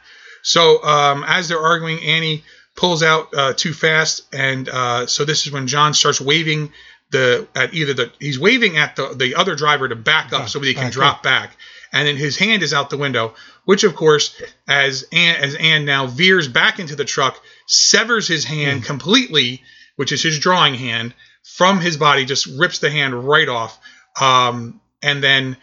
So 0.41 0.81
um, 0.83 1.25
as 1.27 1.49
they're 1.49 1.59
arguing, 1.59 2.01
Annie 2.03 2.43
pulls 2.75 3.03
out 3.03 3.33
uh, 3.35 3.51
too 3.53 3.73
fast, 3.73 4.23
and 4.33 4.69
uh, 4.69 5.07
so 5.07 5.25
this 5.25 5.45
is 5.45 5.51
when 5.51 5.67
John 5.67 5.93
starts 5.93 6.21
waving 6.21 6.71
the 7.11 7.47
at 7.55 7.73
either 7.73 7.93
the 7.93 8.11
he's 8.19 8.39
waving 8.39 8.77
at 8.77 8.95
the 8.95 9.13
the 9.15 9.35
other 9.35 9.55
driver 9.55 9.87
to 9.87 9.95
back 9.95 10.33
up 10.33 10.49
so 10.49 10.59
that 10.59 10.65
he 10.65 10.73
can 10.73 10.85
back 10.85 10.93
drop 10.93 11.17
up. 11.17 11.23
back, 11.23 11.57
and 11.93 12.07
then 12.07 12.15
his 12.15 12.37
hand 12.37 12.63
is 12.63 12.73
out 12.73 12.89
the 12.89 12.97
window, 12.97 13.35
which 13.65 13.83
of 13.83 13.95
course 13.95 14.41
as 14.67 15.05
Ann, 15.11 15.35
as 15.35 15.55
Ann 15.55 15.85
now 15.85 16.07
veers 16.07 16.47
back 16.47 16.79
into 16.79 16.95
the 16.95 17.05
truck, 17.05 17.39
severs 17.67 18.27
his 18.27 18.45
hand 18.45 18.83
completely, 18.85 19.61
which 19.97 20.11
is 20.11 20.23
his 20.23 20.39
drawing 20.39 20.73
hand 20.73 21.13
from 21.43 21.79
his 21.79 21.97
body, 21.97 22.25
just 22.25 22.47
rips 22.47 22.79
the 22.79 22.89
hand 22.89 23.27
right 23.27 23.49
off, 23.49 23.77
um, 24.19 24.79
and 25.03 25.21
then 25.21 25.57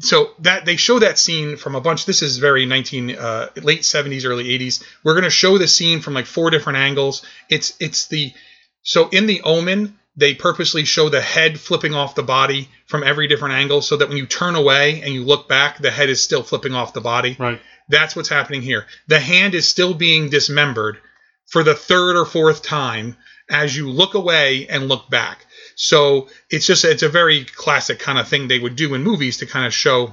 so 0.00 0.32
that 0.40 0.66
they 0.66 0.76
show 0.76 0.98
that 0.98 1.18
scene 1.18 1.56
from 1.56 1.74
a 1.74 1.80
bunch 1.80 2.04
this 2.04 2.20
is 2.20 2.36
very 2.36 2.66
19 2.66 3.16
uh, 3.16 3.48
late 3.62 3.80
70s 3.80 4.26
early 4.26 4.44
80s 4.58 4.84
we're 5.02 5.14
going 5.14 5.24
to 5.24 5.30
show 5.30 5.56
the 5.56 5.66
scene 5.66 6.00
from 6.00 6.12
like 6.12 6.26
four 6.26 6.50
different 6.50 6.78
angles. 6.78 7.24
It's 7.48 7.74
it's 7.80 8.08
the 8.08 8.34
so 8.82 9.08
in 9.08 9.26
the 9.26 9.40
omen 9.40 9.98
they 10.16 10.34
purposely 10.34 10.84
show 10.84 11.08
the 11.08 11.20
head 11.20 11.58
flipping 11.58 11.94
off 11.94 12.14
the 12.14 12.22
body 12.22 12.68
from 12.86 13.02
every 13.02 13.28
different 13.28 13.54
angle 13.54 13.80
so 13.80 13.96
that 13.96 14.08
when 14.08 14.18
you 14.18 14.26
turn 14.26 14.54
away 14.54 15.00
and 15.02 15.14
you 15.14 15.24
look 15.24 15.48
back 15.48 15.78
the 15.78 15.90
head 15.90 16.10
is 16.10 16.22
still 16.22 16.42
flipping 16.42 16.74
off 16.74 16.92
the 16.92 17.00
body 17.00 17.36
right 17.38 17.60
that's 17.88 18.14
what's 18.14 18.28
happening 18.28 18.62
here 18.62 18.86
the 19.08 19.20
hand 19.20 19.54
is 19.54 19.68
still 19.68 19.94
being 19.94 20.28
dismembered 20.28 20.98
for 21.46 21.62
the 21.62 21.74
third 21.74 22.16
or 22.16 22.24
fourth 22.24 22.62
time 22.62 23.16
as 23.48 23.76
you 23.76 23.90
look 23.90 24.14
away 24.14 24.66
and 24.68 24.88
look 24.88 25.08
back 25.10 25.46
so 25.76 26.28
it's 26.50 26.66
just 26.66 26.84
it's 26.84 27.02
a 27.02 27.08
very 27.08 27.44
classic 27.44 27.98
kind 27.98 28.18
of 28.18 28.28
thing 28.28 28.48
they 28.48 28.58
would 28.58 28.76
do 28.76 28.94
in 28.94 29.02
movies 29.02 29.38
to 29.38 29.46
kind 29.46 29.66
of 29.66 29.72
show 29.72 30.12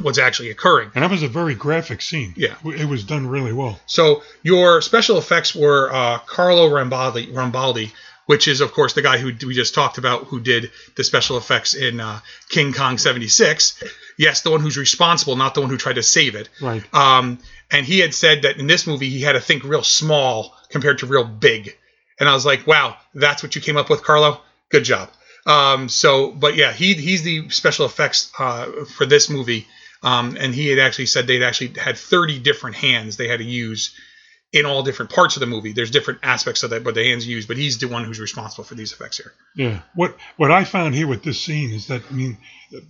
what's 0.00 0.18
actually 0.18 0.50
occurring. 0.50 0.90
And 0.94 1.04
that 1.04 1.10
was 1.10 1.22
a 1.22 1.28
very 1.28 1.54
graphic 1.54 2.02
scene. 2.02 2.34
Yeah. 2.36 2.54
It 2.64 2.88
was 2.88 3.04
done 3.04 3.26
really 3.26 3.52
well. 3.52 3.78
So 3.86 4.22
your 4.42 4.80
special 4.80 5.18
effects 5.18 5.54
were 5.54 5.92
uh, 5.92 6.18
Carlo 6.20 6.68
Rambaldi, 6.68 7.32
Rambaldi, 7.32 7.92
which 8.30 8.46
is 8.46 8.60
of 8.60 8.72
course 8.72 8.92
the 8.92 9.02
guy 9.02 9.18
who 9.18 9.32
we 9.44 9.54
just 9.54 9.74
talked 9.74 9.98
about, 9.98 10.28
who 10.28 10.38
did 10.38 10.70
the 10.94 11.02
special 11.02 11.36
effects 11.36 11.74
in 11.74 11.98
uh, 11.98 12.20
King 12.48 12.72
Kong 12.72 12.96
'76. 12.96 13.82
Yes, 14.16 14.42
the 14.42 14.52
one 14.52 14.60
who's 14.60 14.76
responsible, 14.78 15.34
not 15.34 15.56
the 15.56 15.60
one 15.60 15.68
who 15.68 15.76
tried 15.76 15.96
to 15.96 16.04
save 16.04 16.36
it. 16.36 16.48
Right. 16.60 16.84
Um, 16.94 17.40
and 17.72 17.84
he 17.84 17.98
had 17.98 18.14
said 18.14 18.42
that 18.42 18.58
in 18.58 18.68
this 18.68 18.86
movie 18.86 19.08
he 19.08 19.20
had 19.20 19.32
to 19.32 19.40
think 19.40 19.64
real 19.64 19.82
small 19.82 20.54
compared 20.68 20.98
to 20.98 21.06
real 21.06 21.24
big. 21.24 21.76
And 22.20 22.28
I 22.28 22.32
was 22.32 22.46
like, 22.46 22.68
wow, 22.68 22.96
that's 23.14 23.42
what 23.42 23.56
you 23.56 23.60
came 23.60 23.76
up 23.76 23.90
with, 23.90 24.04
Carlo. 24.04 24.40
Good 24.68 24.84
job. 24.84 25.10
Um, 25.44 25.88
so, 25.88 26.30
but 26.30 26.54
yeah, 26.54 26.72
he 26.72 26.94
he's 26.94 27.24
the 27.24 27.48
special 27.48 27.84
effects 27.84 28.30
uh, 28.38 28.84
for 28.96 29.06
this 29.06 29.28
movie, 29.28 29.66
um, 30.04 30.36
and 30.38 30.54
he 30.54 30.68
had 30.68 30.78
actually 30.78 31.06
said 31.06 31.26
they'd 31.26 31.42
actually 31.42 31.80
had 31.80 31.98
30 31.98 32.38
different 32.38 32.76
hands 32.76 33.16
they 33.16 33.26
had 33.26 33.40
to 33.40 33.44
use 33.44 33.92
in 34.52 34.66
all 34.66 34.82
different 34.82 35.12
parts 35.12 35.36
of 35.36 35.40
the 35.40 35.46
movie. 35.46 35.72
There's 35.72 35.90
different 35.90 36.20
aspects 36.22 36.62
of 36.62 36.70
that, 36.70 36.82
but 36.82 36.94
the 36.94 37.04
hands 37.04 37.26
used. 37.26 37.48
But 37.48 37.56
he's 37.56 37.78
the 37.78 37.88
one 37.88 38.04
who's 38.04 38.20
responsible 38.20 38.64
for 38.64 38.74
these 38.74 38.92
effects 38.92 39.18
here. 39.18 39.32
Yeah. 39.54 39.80
What 39.94 40.16
what 40.36 40.50
I 40.50 40.64
found 40.64 40.94
here 40.94 41.06
with 41.06 41.22
this 41.22 41.40
scene 41.40 41.70
is 41.70 41.86
that 41.86 42.02
I 42.10 42.12
mean, 42.12 42.38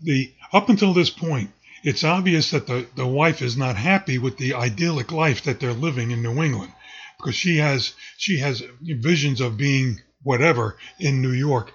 the 0.02 0.32
up 0.52 0.68
until 0.68 0.94
this 0.94 1.10
point, 1.10 1.50
it's 1.82 2.04
obvious 2.04 2.50
that 2.52 2.66
the 2.66 2.86
the 2.96 3.06
wife 3.06 3.42
is 3.42 3.56
not 3.56 3.76
happy 3.76 4.18
with 4.18 4.38
the 4.38 4.54
idyllic 4.54 5.12
life 5.12 5.42
that 5.44 5.60
they're 5.60 5.72
living 5.72 6.10
in 6.10 6.22
New 6.22 6.42
England, 6.42 6.72
because 7.18 7.34
she 7.34 7.58
has 7.58 7.92
she 8.16 8.38
has 8.38 8.62
visions 8.80 9.40
of 9.40 9.56
being 9.56 10.00
whatever 10.22 10.76
in 10.98 11.22
New 11.22 11.32
York, 11.32 11.72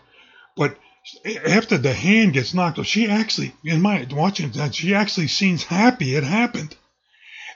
but 0.56 0.78
after 1.46 1.78
the 1.78 1.94
hand 1.94 2.34
gets 2.34 2.54
knocked 2.54 2.80
off, 2.80 2.86
she 2.86 3.08
actually, 3.08 3.54
in 3.64 3.82
my 3.82 4.08
watching 4.12 4.50
that, 4.52 4.74
she 4.74 4.96
actually 4.96 5.28
seems 5.28 5.64
happy 5.64 6.16
it 6.16 6.24
happened. 6.24 6.76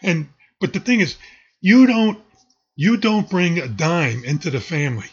And 0.01 0.29
but 0.59 0.73
the 0.73 0.79
thing 0.79 0.99
is, 0.99 1.15
you 1.61 1.87
don't 1.87 2.19
you 2.75 2.97
don't 2.97 3.29
bring 3.29 3.59
a 3.59 3.67
dime 3.67 4.23
into 4.23 4.49
the 4.49 4.61
family. 4.61 5.09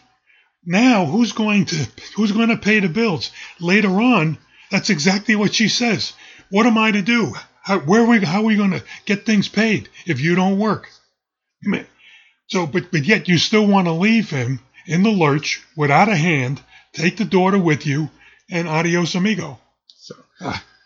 Now 0.65 1.07
who's 1.07 1.33
going 1.33 1.67
to 1.67 1.89
who's 2.15 2.33
going 2.33 2.49
to 2.49 2.57
pay 2.57 2.81
the 2.81 2.89
bills 2.89 3.31
later 3.61 3.89
on? 3.89 4.39
That's 4.71 4.91
exactly 4.91 5.37
what 5.37 5.55
she 5.55 5.69
says. 5.69 6.13
What 6.51 6.67
am 6.67 6.79
I 6.79 6.91
to 6.93 7.03
do? 7.03 7.35
How, 7.63 7.81
where 7.81 8.03
are 8.03 8.07
we? 8.07 8.21
How 8.21 8.41
are 8.41 8.45
we 8.45 8.57
going 8.57 8.73
to 8.73 8.85
get 9.05 9.27
things 9.27 9.49
paid 9.49 9.89
if 10.07 10.21
you 10.21 10.35
don't 10.35 10.59
work? 10.59 10.89
So, 12.49 12.67
but 12.67 12.91
but 12.93 13.05
yet 13.05 13.29
you 13.29 13.39
still 13.39 13.67
want 13.67 13.89
to 13.89 13.93
leave 13.93 14.31
him 14.31 14.61
in 14.87 15.03
the 15.03 15.11
lurch 15.11 15.63
without 15.77 16.09
a 16.09 16.17
hand. 16.17 16.63
Take 16.93 17.17
the 17.17 17.25
daughter 17.25 17.59
with 17.59 17.87
you, 17.87 18.09
and 18.51 18.69
adios 18.69 19.15
amigo. 19.15 19.59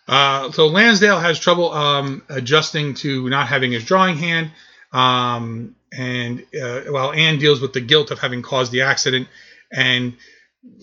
Uh, 0.09 0.51
so 0.51 0.67
Lansdale 0.67 1.21
has 1.21 1.39
trouble 1.39 1.71
um, 1.73 2.23
adjusting 2.29 2.95
to 2.95 3.29
not 3.29 3.47
having 3.47 3.73
his 3.73 3.85
drawing 3.85 4.17
hand, 4.17 4.51
um, 4.93 5.77
and 5.93 6.45
uh, 6.61 6.83
while 6.83 7.13
Anne 7.13 7.39
deals 7.39 7.61
with 7.61 7.73
the 7.73 7.81
guilt 7.81 8.11
of 8.11 8.19
having 8.19 8.43
caused 8.43 8.73
the 8.73 8.83
accident, 8.83 9.29
and 9.73 10.15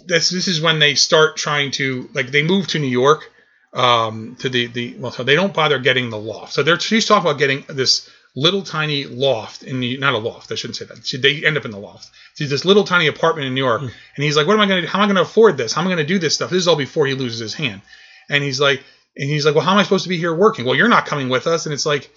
this 0.06 0.30
this 0.30 0.48
is 0.48 0.62
when 0.62 0.80
they 0.80 0.96
start 0.96 1.38
trying 1.38 1.72
to 1.72 2.10
like 2.14 2.28
they 2.28 2.44
move 2.44 2.68
to 2.68 2.80
New 2.80 2.88
York 2.88 3.30
um, 3.74 4.36
to 4.40 4.50
the 4.50 4.68
the 4.68 4.96
well, 4.98 5.12
so 5.12 5.24
they 5.24 5.36
don't 5.36 5.54
bother 5.54 5.80
getting 5.80 6.10
the 6.10 6.18
loft. 6.18 6.54
So 6.54 6.64
they're 6.64 6.80
she's 6.80 7.06
talking 7.06 7.30
about 7.30 7.40
getting 7.40 7.64
this 7.68 8.10
little 8.36 8.62
tiny 8.62 9.06
loft 9.06 9.64
in 9.64 9.80
the 9.80 9.98
not 9.98 10.14
a 10.14 10.18
loft. 10.18 10.52
I 10.52 10.56
shouldn't 10.56 10.78
say 10.78 10.86
that. 10.86 11.06
She, 11.06 11.18
they 11.18 11.46
end 11.46 11.58
up 11.58 11.66
in 11.66 11.72
the 11.72 11.80
loft. 11.80 12.10
It's 12.40 12.50
this 12.50 12.66
little 12.66 12.84
tiny 12.84 13.08
apartment 13.08 13.48
in 13.48 13.56
New 13.56 13.64
York, 13.66 13.82
and 13.82 13.92
he's 14.16 14.38
like, 14.38 14.48
"What 14.48 14.54
am 14.54 14.62
I 14.62 14.68
going 14.68 14.82
to? 14.82 14.88
Do? 14.88 14.92
How 14.92 15.00
am 15.00 15.04
I 15.04 15.08
going 15.08 15.16
to 15.16 15.30
afford 15.30 15.58
this? 15.58 15.74
How 15.74 15.82
am 15.82 15.88
I 15.88 15.92
going 15.92 16.06
to 16.06 16.14
do 16.14 16.20
this 16.20 16.36
stuff? 16.36 16.50
This 16.50 16.62
is 16.62 16.68
all 16.68 16.76
before 16.76 17.08
he 17.08 17.14
loses 17.14 17.40
his 17.40 17.54
hand." 17.54 17.82
And 18.30 18.44
he's 18.44 18.60
like, 18.60 18.84
and 19.16 19.30
he's 19.30 19.46
like, 19.46 19.56
"Well, 19.56 19.64
how 19.64 19.72
am 19.72 19.80
I 19.80 19.84
supposed 19.84 20.04
to 20.04 20.10
be 20.10 20.18
here 20.18 20.34
working? 20.34 20.66
Well, 20.66 20.76
you're 20.76 20.88
not 20.88 21.06
coming 21.06 21.30
with 21.30 21.48
us." 21.48 21.66
And 21.66 21.74
it's 21.74 21.86
like, 21.86 22.10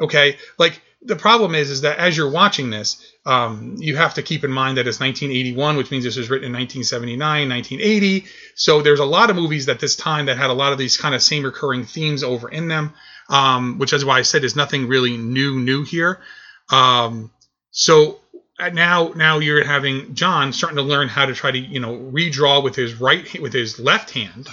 okay, 0.00 0.36
like 0.58 0.80
the 1.02 1.16
problem 1.16 1.54
is, 1.54 1.70
is 1.70 1.82
that 1.82 1.98
as 1.98 2.16
you're 2.16 2.30
watching 2.30 2.70
this, 2.70 3.14
um, 3.24 3.76
you 3.78 3.96
have 3.96 4.14
to 4.14 4.22
keep 4.22 4.44
in 4.44 4.50
mind 4.50 4.78
that 4.78 4.86
it's 4.86 5.00
1981, 5.00 5.76
which 5.76 5.90
means 5.90 6.04
this 6.04 6.16
was 6.16 6.30
written 6.30 6.46
in 6.46 6.52
1979, 6.52 7.48
1980. 7.48 8.26
So 8.54 8.82
there's 8.82 9.00
a 9.00 9.04
lot 9.04 9.30
of 9.30 9.36
movies 9.36 9.68
at 9.68 9.78
this 9.78 9.96
time 9.96 10.26
that 10.26 10.38
had 10.38 10.50
a 10.50 10.54
lot 10.54 10.72
of 10.72 10.78
these 10.78 10.96
kind 10.96 11.14
of 11.14 11.22
same 11.22 11.44
recurring 11.44 11.84
themes 11.84 12.22
over 12.22 12.48
in 12.48 12.68
them, 12.68 12.94
um, 13.28 13.78
which 13.78 13.92
is 13.92 14.04
why 14.04 14.18
I 14.18 14.22
said 14.22 14.42
there's 14.42 14.56
nothing 14.56 14.88
really 14.88 15.16
new, 15.16 15.60
new 15.60 15.84
here. 15.84 16.20
Um, 16.70 17.30
so 17.70 18.20
uh, 18.58 18.70
now, 18.70 19.12
now 19.14 19.38
you're 19.38 19.64
having 19.64 20.14
John 20.14 20.52
starting 20.52 20.76
to 20.76 20.82
learn 20.82 21.08
how 21.08 21.26
to 21.26 21.34
try 21.34 21.50
to, 21.50 21.58
you 21.58 21.80
know, 21.80 21.96
redraw 21.96 22.64
with 22.64 22.74
his 22.74 23.00
right, 23.00 23.40
with 23.40 23.52
his 23.52 23.78
left 23.78 24.10
hand. 24.10 24.48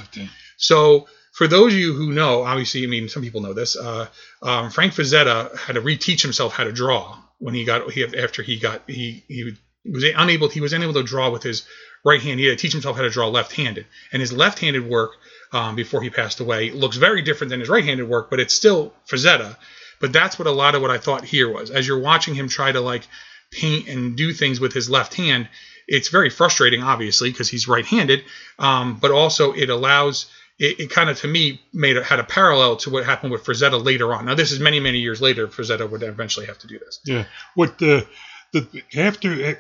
So 0.58 1.08
for 1.34 1.48
those 1.48 1.74
of 1.74 1.80
you 1.80 1.94
who 1.94 2.14
know, 2.14 2.44
obviously, 2.44 2.84
I 2.84 2.88
mean, 2.88 3.10
some 3.10 3.24
people 3.24 3.42
know 3.42 3.54
this. 3.54 3.76
Uh, 3.76 4.08
um, 4.44 4.70
Frank 4.70 4.94
Frazetta 4.94 5.58
had 5.58 5.74
to 5.74 5.82
reteach 5.82 6.22
himself 6.22 6.54
how 6.54 6.64
to 6.64 6.72
draw 6.72 7.18
when 7.40 7.56
he 7.56 7.66
got 7.66 7.92
he 7.92 8.06
after 8.18 8.44
he 8.44 8.60
got 8.60 8.84
he 8.88 9.24
he 9.28 9.56
was 9.84 10.04
unable 10.16 10.48
he 10.48 10.62
was 10.62 10.74
unable 10.74 10.94
to 10.94 11.04
draw 11.04 11.32
with 11.32 11.42
his 11.42 11.66
right 12.06 12.22
hand. 12.22 12.40
He 12.40 12.46
had 12.46 12.58
to 12.58 12.62
teach 12.62 12.72
himself 12.72 12.96
how 12.96 13.02
to 13.02 13.10
draw 13.10 13.28
left-handed, 13.30 13.88
and 14.12 14.22
his 14.22 14.32
left-handed 14.32 14.88
work 14.88 15.12
um, 15.52 15.76
before 15.76 16.04
he 16.04 16.12
passed 16.12 16.40
away 16.40 16.70
looks 16.70 16.98
very 16.98 17.24
different 17.24 17.50
than 17.50 17.60
his 17.60 17.70
right-handed 17.70 18.08
work, 18.08 18.30
but 18.30 18.40
it's 18.40 18.54
still 18.54 18.94
Frazetta. 19.10 19.58
But 20.00 20.14
that's 20.14 20.38
what 20.38 20.48
a 20.48 20.52
lot 20.52 20.76
of 20.76 20.82
what 20.82 20.92
I 20.92 21.00
thought 21.00 21.24
here 21.24 21.52
was. 21.52 21.72
As 21.72 21.88
you're 21.88 22.00
watching 22.00 22.36
him 22.36 22.48
try 22.48 22.72
to 22.72 22.82
like 22.82 23.08
paint 23.52 23.88
and 23.88 24.16
do 24.16 24.34
things 24.34 24.60
with 24.60 24.74
his 24.74 24.90
left 24.90 25.16
hand, 25.16 25.50
it's 25.88 26.10
very 26.10 26.30
frustrating, 26.30 26.84
obviously, 26.84 27.32
because 27.32 27.50
he's 27.50 27.68
right-handed. 27.68 28.24
Um, 28.60 29.00
but 29.00 29.12
also 29.12 29.54
it 29.54 29.70
allows 29.70 30.28
it, 30.60 30.80
it 30.80 30.90
kind 30.90 31.10
of 31.10 31.20
to 31.22 31.28
me 31.28 31.62
made 31.74 31.98
a, 31.98 32.04
had 32.04 32.20
a 32.20 32.24
parallel 32.24 32.76
to 32.78 32.90
what 32.90 33.06
happened 33.06 33.32
with 33.32 33.44
Frazetta 33.44 33.84
later 33.84 34.14
on. 34.14 34.26
Now 34.26 34.36
this 34.36 34.52
is 34.52 34.60
many 34.60 34.80
many 34.80 35.00
years 35.00 35.22
later. 35.22 35.48
Frazetta 35.48 35.90
would 35.90 36.04
eventually 36.04 36.46
have 36.46 36.60
to 36.60 36.68
do 36.68 36.80
this. 36.80 37.00
Yeah. 37.06 37.26
What 37.56 37.78
the 37.78 38.06
the 38.52 38.68
after 38.96 39.60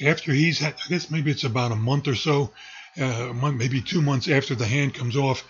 after 0.00 0.32
he's 0.32 0.58
had, 0.58 0.74
I 0.84 0.88
guess 0.88 1.10
maybe 1.10 1.30
it's 1.30 1.44
about 1.44 1.72
a 1.72 1.76
month 1.76 2.08
or 2.08 2.14
so, 2.14 2.52
uh, 3.00 3.32
month, 3.34 3.58
maybe 3.58 3.80
two 3.80 4.02
months 4.02 4.28
after 4.28 4.54
the 4.54 4.66
hand 4.66 4.94
comes 4.94 5.16
off, 5.16 5.44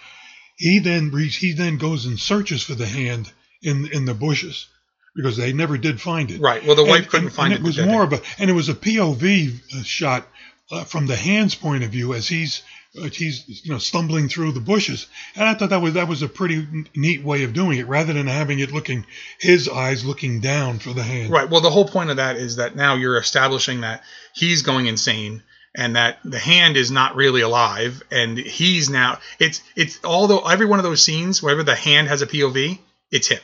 he 0.56 0.78
then 0.78 1.10
reads, 1.10 1.34
he 1.36 1.52
then 1.54 1.76
goes 1.78 2.06
and 2.06 2.18
searches 2.18 2.62
for 2.62 2.74
the 2.74 2.86
hand 2.86 3.32
in 3.62 3.88
in 3.92 4.04
the 4.04 4.14
bushes 4.14 4.68
because 5.14 5.36
they 5.36 5.52
never 5.52 5.76
did 5.76 6.00
find 6.00 6.30
it. 6.30 6.40
Right. 6.40 6.64
Well, 6.64 6.76
the 6.76 6.84
wife 6.84 7.00
And- 7.02 7.08
couldn't 7.08 7.26
and- 7.28 7.34
find 7.34 7.52
and 7.52 7.60
it. 7.60 7.64
it. 7.64 7.66
was 7.66 7.86
more 7.86 8.04
of 8.04 8.12
a 8.12 8.20
and 8.38 8.48
it 8.48 8.54
was 8.54 8.68
a 8.68 8.74
POV 8.74 9.60
uh, 9.74 9.82
shot 9.82 10.26
uh, 10.70 10.84
from 10.84 11.06
the 11.06 11.16
hand's 11.16 11.54
point 11.54 11.82
of 11.84 11.90
view 11.90 12.14
as 12.14 12.28
he's 12.28 12.62
Uh, 12.98 13.04
he's 13.04 13.64
you 13.64 13.72
know 13.72 13.78
stumbling 13.78 14.28
through 14.28 14.52
the 14.52 14.60
bushes, 14.60 15.06
and 15.34 15.48
I 15.48 15.54
thought 15.54 15.70
that 15.70 15.80
was 15.80 15.94
that 15.94 16.08
was 16.08 16.20
a 16.20 16.28
pretty 16.28 16.86
neat 16.94 17.24
way 17.24 17.44
of 17.44 17.54
doing 17.54 17.78
it 17.78 17.88
rather 17.88 18.12
than 18.12 18.26
having 18.26 18.58
it 18.58 18.70
looking 18.70 19.06
his 19.38 19.66
eyes 19.68 20.04
looking 20.04 20.40
down 20.40 20.78
for 20.78 20.92
the 20.92 21.02
hand. 21.02 21.30
Right. 21.30 21.48
Well, 21.48 21.62
the 21.62 21.70
whole 21.70 21.88
point 21.88 22.10
of 22.10 22.16
that 22.16 22.36
is 22.36 22.56
that 22.56 22.76
now 22.76 22.96
you're 22.96 23.16
establishing 23.16 23.80
that 23.80 24.02
he's 24.34 24.60
going 24.60 24.86
insane 24.86 25.42
and 25.74 25.96
that 25.96 26.18
the 26.22 26.38
hand 26.38 26.76
is 26.76 26.90
not 26.90 27.16
really 27.16 27.40
alive 27.40 28.02
and 28.10 28.36
he's 28.36 28.90
now 28.90 29.18
it's 29.38 29.62
it's 29.74 29.98
although 30.04 30.40
every 30.40 30.66
one 30.66 30.78
of 30.78 30.84
those 30.84 31.02
scenes 31.02 31.42
wherever 31.42 31.62
the 31.62 31.74
hand 31.74 32.08
has 32.08 32.20
a 32.20 32.26
POV, 32.26 32.78
it's 33.10 33.28
him. 33.28 33.40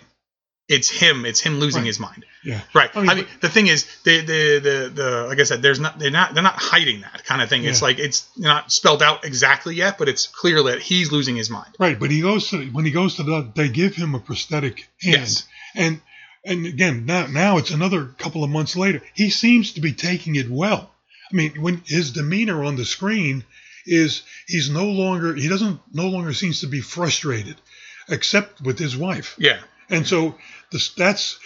It's 0.69 0.91
him. 0.91 1.25
It's 1.25 1.41
him 1.41 1.59
losing 1.59 1.87
his 1.87 1.99
mind. 1.99 2.27
Yeah. 2.45 2.61
Right. 2.75 2.91
I 2.95 3.15
mean, 3.15 3.27
the 3.41 3.49
thing 3.49 3.67
is, 3.67 3.85
the, 4.05 4.21
the 4.21 4.59
the 4.61 4.93
the 4.95 5.27
like 5.29 5.41
I 5.41 5.43
said, 5.43 5.61
there's 5.61 5.81
not 5.81 5.99
they're 5.99 6.11
not 6.11 6.35
they're 6.35 6.43
not 6.43 6.55
hiding 6.57 7.01
that 7.01 7.25
kind 7.25 7.43
of 7.43 7.49
thing. 7.49 7.65
It's 7.65 7.83
like 7.83 7.99
it's 7.99 8.29
not 8.37 8.71
spelled 8.71 9.03
out 9.03 9.25
exactly 9.25 9.75
yet, 9.75 9.99
but 9.99 10.09
it's 10.09 10.27
clear 10.27 10.63
that 10.65 10.81
he's 10.81 11.11
losing 11.11 11.37
his 11.37 11.51
mind. 11.51 11.75
Right, 11.79 11.99
but 11.99 12.11
he 12.11 12.21
goes 12.21 12.49
to 12.51 12.65
when 12.67 12.85
he 12.85 12.91
goes 12.93 13.17
to 13.17 13.23
the 13.25 13.51
they 13.55 13.69
give 13.69 13.95
him 13.97 14.15
a 14.15 14.21
prosthetic 14.21 14.89
hand, 15.03 15.17
Yes. 15.19 15.49
and 15.75 16.01
and 16.45 16.65
again 16.67 17.07
now 17.07 17.27
now 17.27 17.59
it's 17.59 17.71
another 17.73 18.05
couple 18.19 18.45
of 18.45 18.51
months 18.51 18.77
later. 18.77 19.03
He 19.15 19.31
seems 19.31 19.73
to 19.73 19.81
be 19.81 19.93
taking 19.93 20.37
it 20.37 20.49
well. 20.49 20.91
I 21.31 21.35
mean, 21.35 21.61
when 21.61 21.83
his 21.87 22.13
demeanor 22.13 22.65
on 22.65 22.77
the 22.77 22.85
screen 22.85 23.45
is 23.85 24.23
he's 24.47 24.71
no 24.71 24.87
longer 24.87 25.35
he 25.35 25.49
doesn't 25.49 25.81
no 25.93 26.07
longer 26.09 26.33
seems 26.33 26.61
to 26.61 26.67
be 26.69 26.81
frustrated, 26.81 27.57
except 28.09 28.61
with 28.61 28.79
his 28.79 28.97
wife. 28.97 29.35
Yeah. 29.39 29.59
And 29.91 30.07
so 30.07 30.35
this, 30.71 30.91
that's 30.95 31.39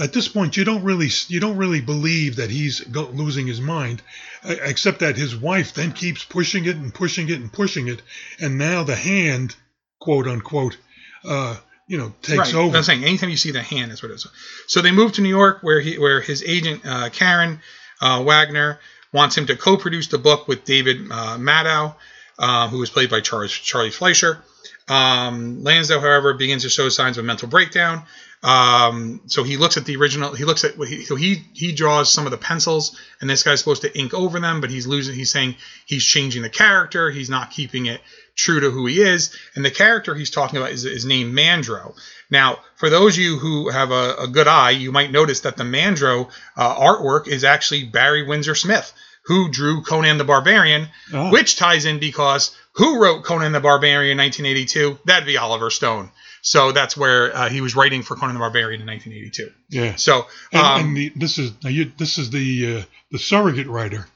at 0.00 0.12
this 0.12 0.28
point 0.28 0.56
you 0.56 0.64
don't 0.64 0.82
really 0.82 1.08
you 1.28 1.40
don't 1.40 1.56
really 1.56 1.80
believe 1.80 2.36
that 2.36 2.50
he's 2.50 2.80
go, 2.80 3.04
losing 3.04 3.46
his 3.46 3.60
mind, 3.60 4.02
except 4.44 5.00
that 5.00 5.16
his 5.16 5.36
wife 5.36 5.74
then 5.74 5.92
keeps 5.92 6.24
pushing 6.24 6.64
it 6.66 6.76
and 6.76 6.92
pushing 6.92 7.28
it 7.28 7.40
and 7.40 7.52
pushing 7.52 7.88
it, 7.88 8.02
and 8.40 8.58
now 8.58 8.82
the 8.82 8.94
hand, 8.94 9.56
quote 10.00 10.26
unquote, 10.26 10.76
uh, 11.24 11.56
you 11.88 11.98
know, 11.98 12.12
takes 12.22 12.52
right. 12.52 12.54
over. 12.54 12.76
I'm 12.76 12.82
saying 12.82 13.04
anytime 13.04 13.30
you 13.30 13.36
see 13.36 13.52
the 13.52 13.62
hand, 13.62 13.90
that's 13.90 14.02
what 14.02 14.10
it 14.10 14.14
is. 14.14 14.26
So 14.66 14.82
they 14.82 14.92
move 14.92 15.12
to 15.12 15.20
New 15.20 15.28
York, 15.28 15.58
where 15.62 15.80
he 15.80 15.98
where 15.98 16.20
his 16.20 16.42
agent 16.44 16.82
uh, 16.84 17.10
Karen 17.10 17.60
uh, 18.00 18.22
Wagner 18.26 18.80
wants 19.12 19.36
him 19.36 19.46
to 19.46 19.56
co-produce 19.56 20.08
the 20.08 20.18
book 20.18 20.48
with 20.48 20.64
David 20.64 21.10
uh, 21.10 21.36
Maddow, 21.38 21.94
uh, 22.38 22.68
who 22.68 22.78
was 22.78 22.90
played 22.90 23.10
by 23.10 23.20
Charles 23.20 23.52
Charlie 23.52 23.90
Fleischer. 23.90 24.42
Um, 24.88 25.64
Lansdale, 25.64 26.00
however, 26.00 26.34
begins 26.34 26.62
to 26.62 26.68
show 26.68 26.88
signs 26.88 27.18
of 27.18 27.24
a 27.24 27.26
mental 27.26 27.48
breakdown. 27.48 28.02
Um, 28.46 29.22
so 29.26 29.42
he 29.42 29.56
looks 29.56 29.76
at 29.76 29.84
the 29.86 29.96
original. 29.96 30.32
He 30.34 30.44
looks 30.44 30.62
at 30.64 30.76
he, 30.76 31.04
so 31.04 31.16
he 31.16 31.42
he 31.52 31.72
draws 31.72 32.12
some 32.12 32.26
of 32.26 32.30
the 32.30 32.38
pencils, 32.38 32.96
and 33.20 33.28
this 33.28 33.42
guy's 33.42 33.58
supposed 33.58 33.82
to 33.82 33.98
ink 33.98 34.14
over 34.14 34.38
them, 34.38 34.60
but 34.60 34.70
he's 34.70 34.86
losing. 34.86 35.16
He's 35.16 35.32
saying 35.32 35.56
he's 35.84 36.04
changing 36.04 36.42
the 36.42 36.48
character. 36.50 37.10
He's 37.10 37.28
not 37.28 37.50
keeping 37.50 37.86
it 37.86 38.00
true 38.36 38.60
to 38.60 38.70
who 38.70 38.86
he 38.86 39.00
is. 39.02 39.34
And 39.56 39.64
the 39.64 39.70
character 39.70 40.14
he's 40.14 40.30
talking 40.30 40.58
about 40.58 40.70
is, 40.70 40.84
is 40.84 41.04
named 41.04 41.34
Mandro. 41.36 41.94
Now, 42.30 42.58
for 42.76 42.88
those 42.90 43.14
of 43.16 43.22
you 43.22 43.38
who 43.38 43.70
have 43.70 43.90
a, 43.90 44.14
a 44.20 44.28
good 44.28 44.46
eye, 44.46 44.70
you 44.70 44.92
might 44.92 45.10
notice 45.10 45.40
that 45.40 45.56
the 45.56 45.64
Mandro 45.64 46.28
uh, 46.56 46.74
artwork 46.76 47.26
is 47.28 47.42
actually 47.44 47.84
Barry 47.84 48.24
Windsor 48.24 48.54
Smith, 48.54 48.92
who 49.24 49.48
drew 49.50 49.82
Conan 49.82 50.18
the 50.18 50.24
Barbarian, 50.24 50.88
Oh. 51.14 51.32
which 51.32 51.56
ties 51.56 51.84
in 51.86 51.98
because 51.98 52.54
who 52.74 53.02
wrote 53.02 53.24
Conan 53.24 53.52
the 53.52 53.60
Barbarian 53.60 54.12
in 54.12 54.24
1982? 54.24 54.98
That'd 55.06 55.26
be 55.26 55.38
Oliver 55.38 55.70
Stone. 55.70 56.10
So 56.46 56.70
that's 56.70 56.96
where 56.96 57.36
uh, 57.36 57.48
he 57.48 57.60
was 57.60 57.74
writing 57.74 58.04
for 58.04 58.14
Conan 58.14 58.34
the 58.34 58.38
Barbarian 58.38 58.80
in 58.80 58.86
1982. 58.86 59.52
Yeah. 59.68 59.96
So, 59.96 60.28
and, 60.52 60.62
um, 60.62 60.80
and 60.80 60.96
the, 60.96 61.12
this 61.16 61.38
is 61.38 61.50
you, 61.62 61.90
this 61.98 62.18
is 62.18 62.30
the 62.30 62.76
uh, 62.76 62.82
the 63.10 63.18
surrogate 63.18 63.66
writer 63.66 64.06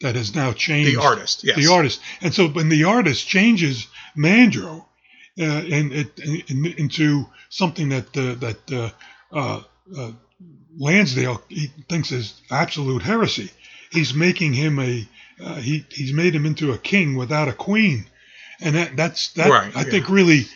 that 0.00 0.16
has 0.16 0.34
now 0.34 0.52
changed 0.52 0.98
The 0.98 1.00
artist, 1.00 1.44
yes. 1.44 1.56
the 1.56 1.72
artist, 1.72 2.00
and 2.22 2.34
so 2.34 2.48
when 2.48 2.70
the 2.70 2.82
artist 2.82 3.28
changes 3.28 3.86
Mandro 4.18 4.84
uh, 5.38 5.44
and 5.44 5.92
it 5.92 6.18
in, 6.18 6.74
into 6.76 7.24
something 7.50 7.90
that 7.90 8.16
uh, 8.16 8.34
that 8.34 8.72
uh, 8.72 8.90
uh, 9.32 9.62
uh, 9.96 10.10
Lansdale 10.76 11.40
he 11.48 11.70
thinks 11.88 12.10
is 12.10 12.34
absolute 12.50 13.02
heresy, 13.02 13.48
he's 13.92 14.12
making 14.12 14.54
him 14.54 14.80
a 14.80 15.08
uh, 15.40 15.54
he 15.54 15.86
he's 15.90 16.12
made 16.12 16.34
him 16.34 16.46
into 16.46 16.72
a 16.72 16.78
king 16.78 17.14
without 17.14 17.46
a 17.46 17.52
queen, 17.52 18.06
and 18.60 18.74
that 18.74 18.96
that's 18.96 19.34
that 19.34 19.50
Right, 19.50 19.76
I 19.76 19.82
yeah. 19.82 19.90
think 19.90 20.08
really 20.08 20.46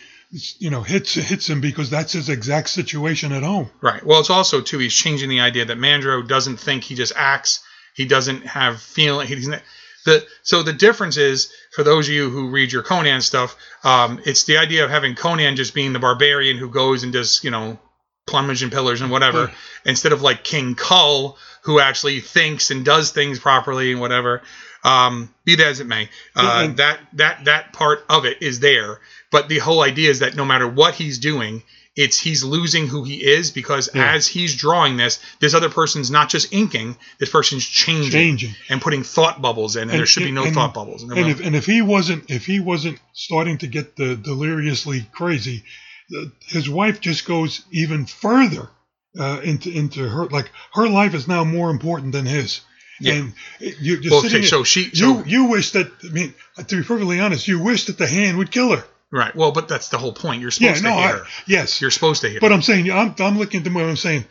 you 0.59 0.69
know 0.69 0.81
hits 0.81 1.13
hits 1.13 1.49
him 1.49 1.61
because 1.61 1.89
that's 1.89 2.13
his 2.13 2.29
exact 2.29 2.69
situation 2.69 3.31
at 3.31 3.43
home. 3.43 3.69
Right. 3.81 4.03
Well, 4.05 4.19
it's 4.19 4.29
also 4.29 4.61
too 4.61 4.79
he's 4.79 4.93
changing 4.93 5.29
the 5.29 5.41
idea 5.41 5.65
that 5.65 5.77
Mandro 5.77 6.25
doesn't 6.27 6.57
think 6.57 6.83
he 6.83 6.95
just 6.95 7.13
acts. 7.15 7.61
He 7.93 8.05
doesn't 8.05 8.45
have 8.45 8.81
feeling. 8.81 9.27
He's 9.27 9.47
not, 9.47 9.61
the 10.05 10.25
so 10.43 10.63
the 10.63 10.73
difference 10.73 11.17
is 11.17 11.51
for 11.75 11.83
those 11.83 12.07
of 12.07 12.13
you 12.13 12.29
who 12.29 12.49
read 12.49 12.71
your 12.71 12.83
Conan 12.83 13.21
stuff, 13.21 13.55
um, 13.83 14.21
it's 14.25 14.45
the 14.45 14.57
idea 14.57 14.85
of 14.85 14.89
having 14.89 15.15
Conan 15.15 15.55
just 15.55 15.73
being 15.73 15.91
the 15.93 15.99
barbarian 15.99 16.57
who 16.57 16.69
goes 16.69 17.03
and 17.03 17.11
does 17.11 17.43
you 17.43 17.51
know 17.51 17.77
plumage 18.25 18.63
and 18.63 18.71
pillars 18.71 19.01
and 19.01 19.11
whatever, 19.11 19.51
instead 19.85 20.13
of 20.13 20.21
like 20.21 20.43
King 20.43 20.75
Kull 20.75 21.37
who 21.63 21.79
actually 21.79 22.21
thinks 22.21 22.71
and 22.71 22.83
does 22.85 23.11
things 23.11 23.37
properly 23.39 23.91
and 23.91 24.01
whatever. 24.01 24.41
Um, 24.83 25.31
be 25.45 25.55
that 25.57 25.67
as 25.67 25.79
it 25.79 25.85
may, 25.85 26.09
uh, 26.35 26.61
And- 26.65 26.77
that 26.77 26.99
that 27.13 27.45
that 27.45 27.73
part 27.73 28.03
of 28.09 28.25
it 28.25 28.37
is 28.41 28.59
there. 28.59 28.99
But 29.31 29.47
the 29.49 29.59
whole 29.59 29.81
idea 29.81 30.09
is 30.09 30.19
that 30.19 30.35
no 30.35 30.45
matter 30.45 30.67
what 30.67 30.93
he's 30.95 31.17
doing, 31.19 31.63
it's 31.95 32.17
he's 32.19 32.43
losing 32.43 32.87
who 32.87 33.03
he 33.03 33.15
is 33.15 33.51
because 33.51 33.89
Yeah. 33.93 34.13
as 34.13 34.25
he's 34.27 34.55
drawing 34.55 34.97
this, 34.97 35.19
this 35.39 35.53
other 35.53 35.69
person's 35.69 36.09
not 36.11 36.29
just 36.29 36.53
inking, 36.53 36.97
this 37.19 37.29
person's 37.29 37.65
changing, 37.65 38.11
Changing. 38.11 38.55
and 38.69 38.81
putting 38.81 39.03
thought 39.03 39.41
bubbles 39.41 39.75
in, 39.75 39.83
and, 39.89 39.91
there 39.91 40.05
should 40.05 40.23
be 40.23 40.31
no 40.31 40.43
and- 40.45 40.53
thought 40.53 40.73
bubbles. 40.73 41.03
And 41.03 41.11
And 41.13 41.29
if, 41.29 41.39
and 41.41 41.55
if 41.55 41.65
he 41.65 41.81
wasn't 41.81 42.29
if 42.29 42.45
he 42.45 42.59
wasn't 42.59 42.99
starting 43.13 43.57
to 43.59 43.67
get 43.67 43.95
the 43.97 44.15
deliriously 44.15 45.05
crazy, 45.11 45.63
the, 46.09 46.31
his 46.47 46.69
wife 46.69 47.01
just 47.01 47.25
goes 47.25 47.61
even 47.71 48.05
further 48.05 48.69
uh, 49.19 49.41
into 49.43 49.69
into 49.69 50.07
her 50.07 50.25
like 50.27 50.49
her 50.73 50.87
life 50.87 51.13
is 51.13 51.27
now 51.27 51.43
more 51.43 51.69
important 51.71 52.11
than 52.13 52.25
his. 52.25 52.61
Yeah. 53.01 53.13
And 53.15 53.33
you, 53.59 53.97
you're 54.01 54.11
Well, 54.11 54.21
sitting 54.21 54.39
okay, 54.39 54.47
so 54.47 54.63
she- 54.63 54.89
you 54.93 55.23
you 55.25 55.45
wish 55.45 55.71
that 55.71 55.91
I 56.05 56.07
mean 56.07 56.33
to 56.57 56.75
be 56.77 56.83
perfectly 56.83 57.19
honest, 57.19 57.47
you 57.49 57.59
wish 57.59 57.85
that 57.87 57.97
the 57.97 58.07
hand 58.07 58.37
would 58.37 58.51
kill 58.51 58.75
her. 58.75 58.85
Right. 59.11 59.35
Well, 59.35 59.51
but 59.51 59.67
that's 59.67 59.89
the 59.89 59.97
whole 59.97 60.13
point. 60.13 60.41
You're 60.41 60.51
Yeah, 60.57 60.73
supposed 60.73 60.83
no, 60.83 60.89
to 60.89 60.95
hear. 60.95 61.15
I, 61.23 61.27
yes, 61.47 61.81
You're 61.81 61.91
supposed 61.91 62.21
to 62.21 62.29
hear. 62.29 62.39
but. 62.39 62.51
I'm 62.51 62.61
saying 62.61 62.91
I'm 62.91 63.13
I'm 63.19 63.37
looking 63.37 63.59
at 63.59 63.63
the 63.63 63.69
movie. 63.69 63.89
I'm 63.89 63.95
saying, 63.97 64.25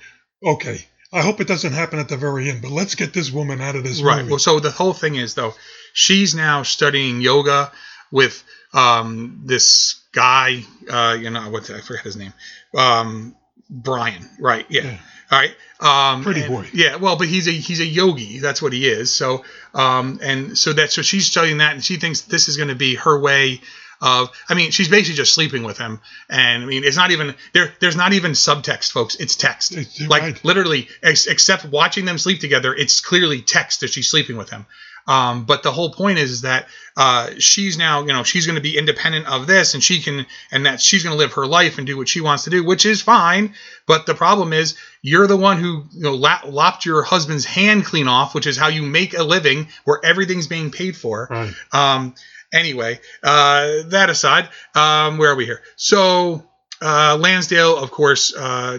okay, 0.44 0.84
I 1.12 1.22
hope 1.22 1.40
it 1.40 1.48
doesn't 1.48 1.72
happen 1.72 1.98
at 1.98 2.08
the 2.08 2.16
very 2.16 2.50
end, 2.50 2.62
but 2.62 2.70
let's 2.70 2.94
get 2.94 3.12
this 3.12 3.30
woman 3.30 3.60
out 3.60 3.76
of 3.76 3.84
this 3.84 4.00
Right. 4.02 4.18
movie. 4.18 4.30
Well, 4.30 4.38
so 4.38 4.60
the 4.60 4.70
whole 4.70 4.92
thing 4.94 5.14
is 5.16 5.34
though, 5.34 5.54
she's 5.92 6.34
now 6.34 6.62
studying 6.62 7.20
yoga 7.20 7.72
with 8.12 8.42
um, 8.72 9.42
this 9.44 10.00
guy. 10.12 10.62
Uh, 10.88 11.16
you 11.20 11.30
know 11.30 11.50
what? 11.50 11.68
I 11.70 11.80
forget 11.80 12.04
his 12.04 12.16
name. 12.16 12.32
Um, 12.76 13.34
Brian. 13.68 14.28
Right. 14.38 14.66
Yeah. 14.68 14.82
Yeah. 14.84 14.98
All 15.32 15.38
right. 15.38 15.54
Um, 15.80 16.22
Pretty 16.24 16.42
and- 16.42 16.50
boy. 16.50 16.66
Yeah. 16.72 16.96
Well, 16.96 17.16
but 17.16 17.28
he's 17.28 17.46
a 17.48 17.52
he's 17.52 17.80
a 17.80 17.84
yogi. 17.86 18.38
That's 18.40 18.60
what 18.60 18.72
he 18.72 18.86
is. 18.86 19.12
So 19.12 19.44
um, 19.74 20.18
and 20.22 20.56
so 20.58 20.72
that's 20.72 20.94
so 20.94 21.02
she's 21.02 21.26
studying 21.26 21.58
that, 21.58 21.72
and 21.74 21.84
she 21.84 21.96
thinks 21.96 22.22
this 22.22 22.48
is 22.48 22.56
going 22.56 22.68
to 22.68 22.74
be 22.74 22.94
her 22.96 23.18
way. 23.18 23.60
Of, 24.02 24.30
I 24.48 24.54
mean, 24.54 24.70
she's 24.70 24.88
basically 24.88 25.16
just 25.16 25.34
sleeping 25.34 25.62
with 25.62 25.76
him, 25.76 26.00
and 26.28 26.62
I 26.62 26.66
mean, 26.66 26.84
it's 26.84 26.96
not 26.96 27.10
even 27.10 27.34
there. 27.52 27.72
There's 27.80 27.96
not 27.96 28.14
even 28.14 28.32
subtext, 28.32 28.92
folks. 28.92 29.14
It's 29.16 29.36
text. 29.36 29.72
It's- 29.72 30.00
like 30.08 30.22
right. 30.22 30.44
literally, 30.44 30.88
ex- 31.02 31.26
except 31.26 31.66
watching 31.66 32.06
them 32.06 32.16
sleep 32.16 32.40
together, 32.40 32.74
it's 32.74 33.00
clearly 33.00 33.42
text 33.42 33.80
that 33.80 33.90
she's 33.90 34.08
sleeping 34.08 34.36
with 34.38 34.48
him. 34.48 34.64
Um, 35.06 35.44
but 35.44 35.62
the 35.62 35.72
whole 35.72 35.92
point 35.92 36.18
is, 36.18 36.30
is 36.30 36.40
that 36.42 36.68
uh, 36.96 37.30
she's 37.38 37.76
now, 37.78 38.02
you 38.02 38.12
know, 38.12 38.22
she's 38.22 38.46
going 38.46 38.56
to 38.56 38.62
be 38.62 38.76
independent 38.76 39.26
of 39.26 39.46
this, 39.46 39.74
and 39.74 39.82
she 39.82 40.00
can, 40.00 40.26
and 40.52 40.66
that 40.66 40.80
she's 40.80 41.02
going 41.02 41.14
to 41.14 41.18
live 41.18 41.32
her 41.32 41.46
life 41.46 41.78
and 41.78 41.86
do 41.86 41.96
what 41.96 42.08
she 42.08 42.20
wants 42.20 42.44
to 42.44 42.50
do, 42.50 42.64
which 42.64 42.86
is 42.86 43.02
fine. 43.02 43.54
But 43.86 44.06
the 44.06 44.14
problem 44.14 44.52
is, 44.52 44.76
you're 45.02 45.26
the 45.26 45.36
one 45.36 45.58
who, 45.58 45.84
you 45.92 46.02
know, 46.02 46.14
lap, 46.14 46.44
lopped 46.46 46.84
your 46.84 47.02
husband's 47.02 47.44
hand 47.44 47.84
clean 47.86 48.08
off, 48.08 48.34
which 48.34 48.46
is 48.46 48.56
how 48.56 48.68
you 48.68 48.82
make 48.82 49.14
a 49.16 49.22
living, 49.22 49.68
where 49.84 50.00
everything's 50.04 50.46
being 50.46 50.70
paid 50.70 50.96
for. 50.96 51.26
Right. 51.30 51.52
Um, 51.72 52.14
anyway, 52.52 53.00
uh, 53.22 53.82
that 53.86 54.10
aside, 54.10 54.48
um, 54.74 55.18
where 55.18 55.30
are 55.30 55.36
we 55.36 55.44
here? 55.44 55.62
So 55.76 56.44
uh, 56.80 57.16
Lansdale, 57.20 57.76
of 57.76 57.90
course. 57.90 58.34
Uh, 58.34 58.78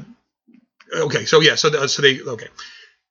okay, 0.94 1.26
so 1.26 1.42
yeah, 1.42 1.56
so 1.56 1.70
the, 1.70 1.88
so 1.88 2.02
they 2.02 2.22
okay, 2.22 2.48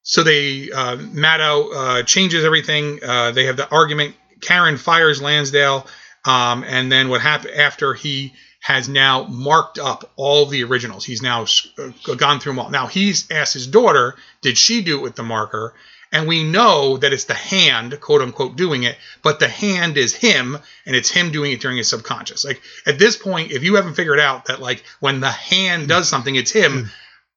so 0.03 0.23
they 0.23 0.71
uh, 0.71 0.97
Maddow 0.97 1.75
uh, 1.75 2.03
changes 2.03 2.45
everything. 2.45 3.01
Uh, 3.03 3.31
they 3.33 3.47
have 3.47 3.57
the 3.57 3.69
argument. 3.69 4.15
Karen 4.41 4.79
fires 4.79 5.21
Lansdale, 5.21 5.87
um, 6.25 6.65
and 6.65 6.91
then 6.91 7.09
what 7.09 7.21
happened 7.21 7.55
after 7.55 7.93
he 7.95 8.33
has 8.61 8.89
now 8.89 9.25
marked 9.25 9.79
up 9.79 10.11
all 10.17 10.47
the 10.47 10.65
originals. 10.65 11.05
He's 11.05 11.23
now 11.23 11.47
uh, 11.79 12.15
gone 12.15 12.41
through 12.41 12.53
them 12.53 12.59
all. 12.59 12.71
Now 12.71 12.87
he's 12.87 13.31
asked 13.31 13.55
his 13.55 13.67
daughter, 13.67 14.15
did 14.43 14.59
she 14.59 14.83
do 14.83 14.99
it 14.99 15.03
with 15.03 15.17
the 15.17 15.23
marker? 15.23 15.75
And 16.13 16.27
we 16.27 16.43
know 16.43 16.97
that 16.97 17.13
it's 17.13 17.25
the 17.25 17.35
hand, 17.35 18.01
quote 18.01 18.21
unquote, 18.21 18.57
doing 18.57 18.83
it, 18.83 18.97
but 19.23 19.39
the 19.39 19.49
hand 19.49 19.97
is 19.97 20.13
him, 20.13 20.59
and 20.85 20.97
it's 20.97 21.09
him 21.11 21.31
doing 21.31 21.53
it 21.53 21.61
during 21.61 21.77
his 21.77 21.89
subconscious. 21.89 22.45
Like 22.45 22.61
at 22.85 22.99
this 22.99 23.17
point, 23.17 23.53
if 23.53 23.63
you 23.63 23.77
haven't 23.77 23.95
figured 23.95 24.19
out 24.19 24.47
that 24.47 24.61
like 24.61 24.83
when 24.99 25.21
the 25.21 25.31
hand 25.31 25.89
does 25.89 26.09
something, 26.09 26.35
it's 26.35 26.51
him. 26.51 26.91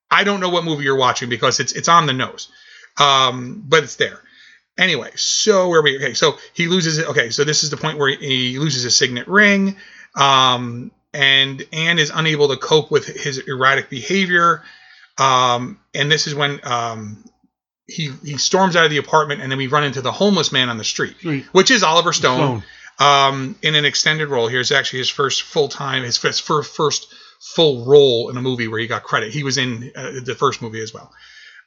I 0.09 0.23
don't 0.23 0.39
know 0.39 0.49
what 0.49 0.63
movie 0.63 0.85
you're 0.85 0.95
watching 0.97 1.29
because 1.29 1.59
it's 1.59 1.73
it's 1.73 1.87
on 1.87 2.07
the 2.07 2.13
nose, 2.13 2.49
um, 2.97 3.63
but 3.67 3.83
it's 3.83 3.97
there. 3.97 4.19
Anyway, 4.77 5.11
so 5.15 5.69
where 5.69 5.79
are 5.79 5.83
we? 5.83 5.97
Okay, 5.97 6.15
so 6.15 6.37
he 6.53 6.67
loses 6.67 6.97
it. 6.97 7.07
Okay, 7.09 7.29
so 7.29 7.43
this 7.43 7.63
is 7.63 7.69
the 7.69 7.77
point 7.77 7.99
where 7.99 8.09
he 8.09 8.57
loses 8.57 8.81
his 8.81 8.95
signet 8.95 9.27
ring, 9.27 9.77
um, 10.15 10.91
and 11.13 11.63
Anne 11.71 11.99
is 11.99 12.11
unable 12.13 12.47
to 12.47 12.57
cope 12.57 12.89
with 12.89 13.05
his 13.05 13.37
erratic 13.37 13.91
behavior, 13.91 14.63
um, 15.19 15.79
and 15.93 16.11
this 16.11 16.25
is 16.25 16.33
when 16.33 16.59
um, 16.63 17.23
he 17.87 18.11
he 18.23 18.37
storms 18.37 18.75
out 18.75 18.85
of 18.85 18.91
the 18.91 18.97
apartment, 18.97 19.41
and 19.41 19.51
then 19.51 19.57
we 19.57 19.67
run 19.67 19.83
into 19.83 20.01
the 20.01 20.11
homeless 20.11 20.51
man 20.51 20.69
on 20.69 20.77
the 20.77 20.83
street, 20.83 21.15
which 21.51 21.71
is 21.71 21.83
Oliver 21.83 22.13
Stone, 22.13 22.63
Stone. 22.99 23.27
Um, 23.29 23.55
in 23.61 23.75
an 23.75 23.85
extended 23.85 24.29
role. 24.29 24.47
Here's 24.47 24.71
actually 24.71 24.99
his 24.99 25.09
first 25.09 25.41
full 25.41 25.67
time, 25.67 26.03
his 26.03 26.17
first, 26.17 26.43
first 26.43 27.13
full 27.39 27.85
role 27.85 28.29
in 28.29 28.37
a 28.37 28.41
movie 28.41 28.67
where 28.67 28.79
he 28.79 28.87
got 28.87 29.03
credit. 29.03 29.33
He 29.33 29.43
was 29.43 29.57
in 29.57 29.91
uh, 29.95 30.11
the 30.23 30.35
first 30.35 30.61
movie 30.61 30.81
as 30.81 30.93
well. 30.93 31.11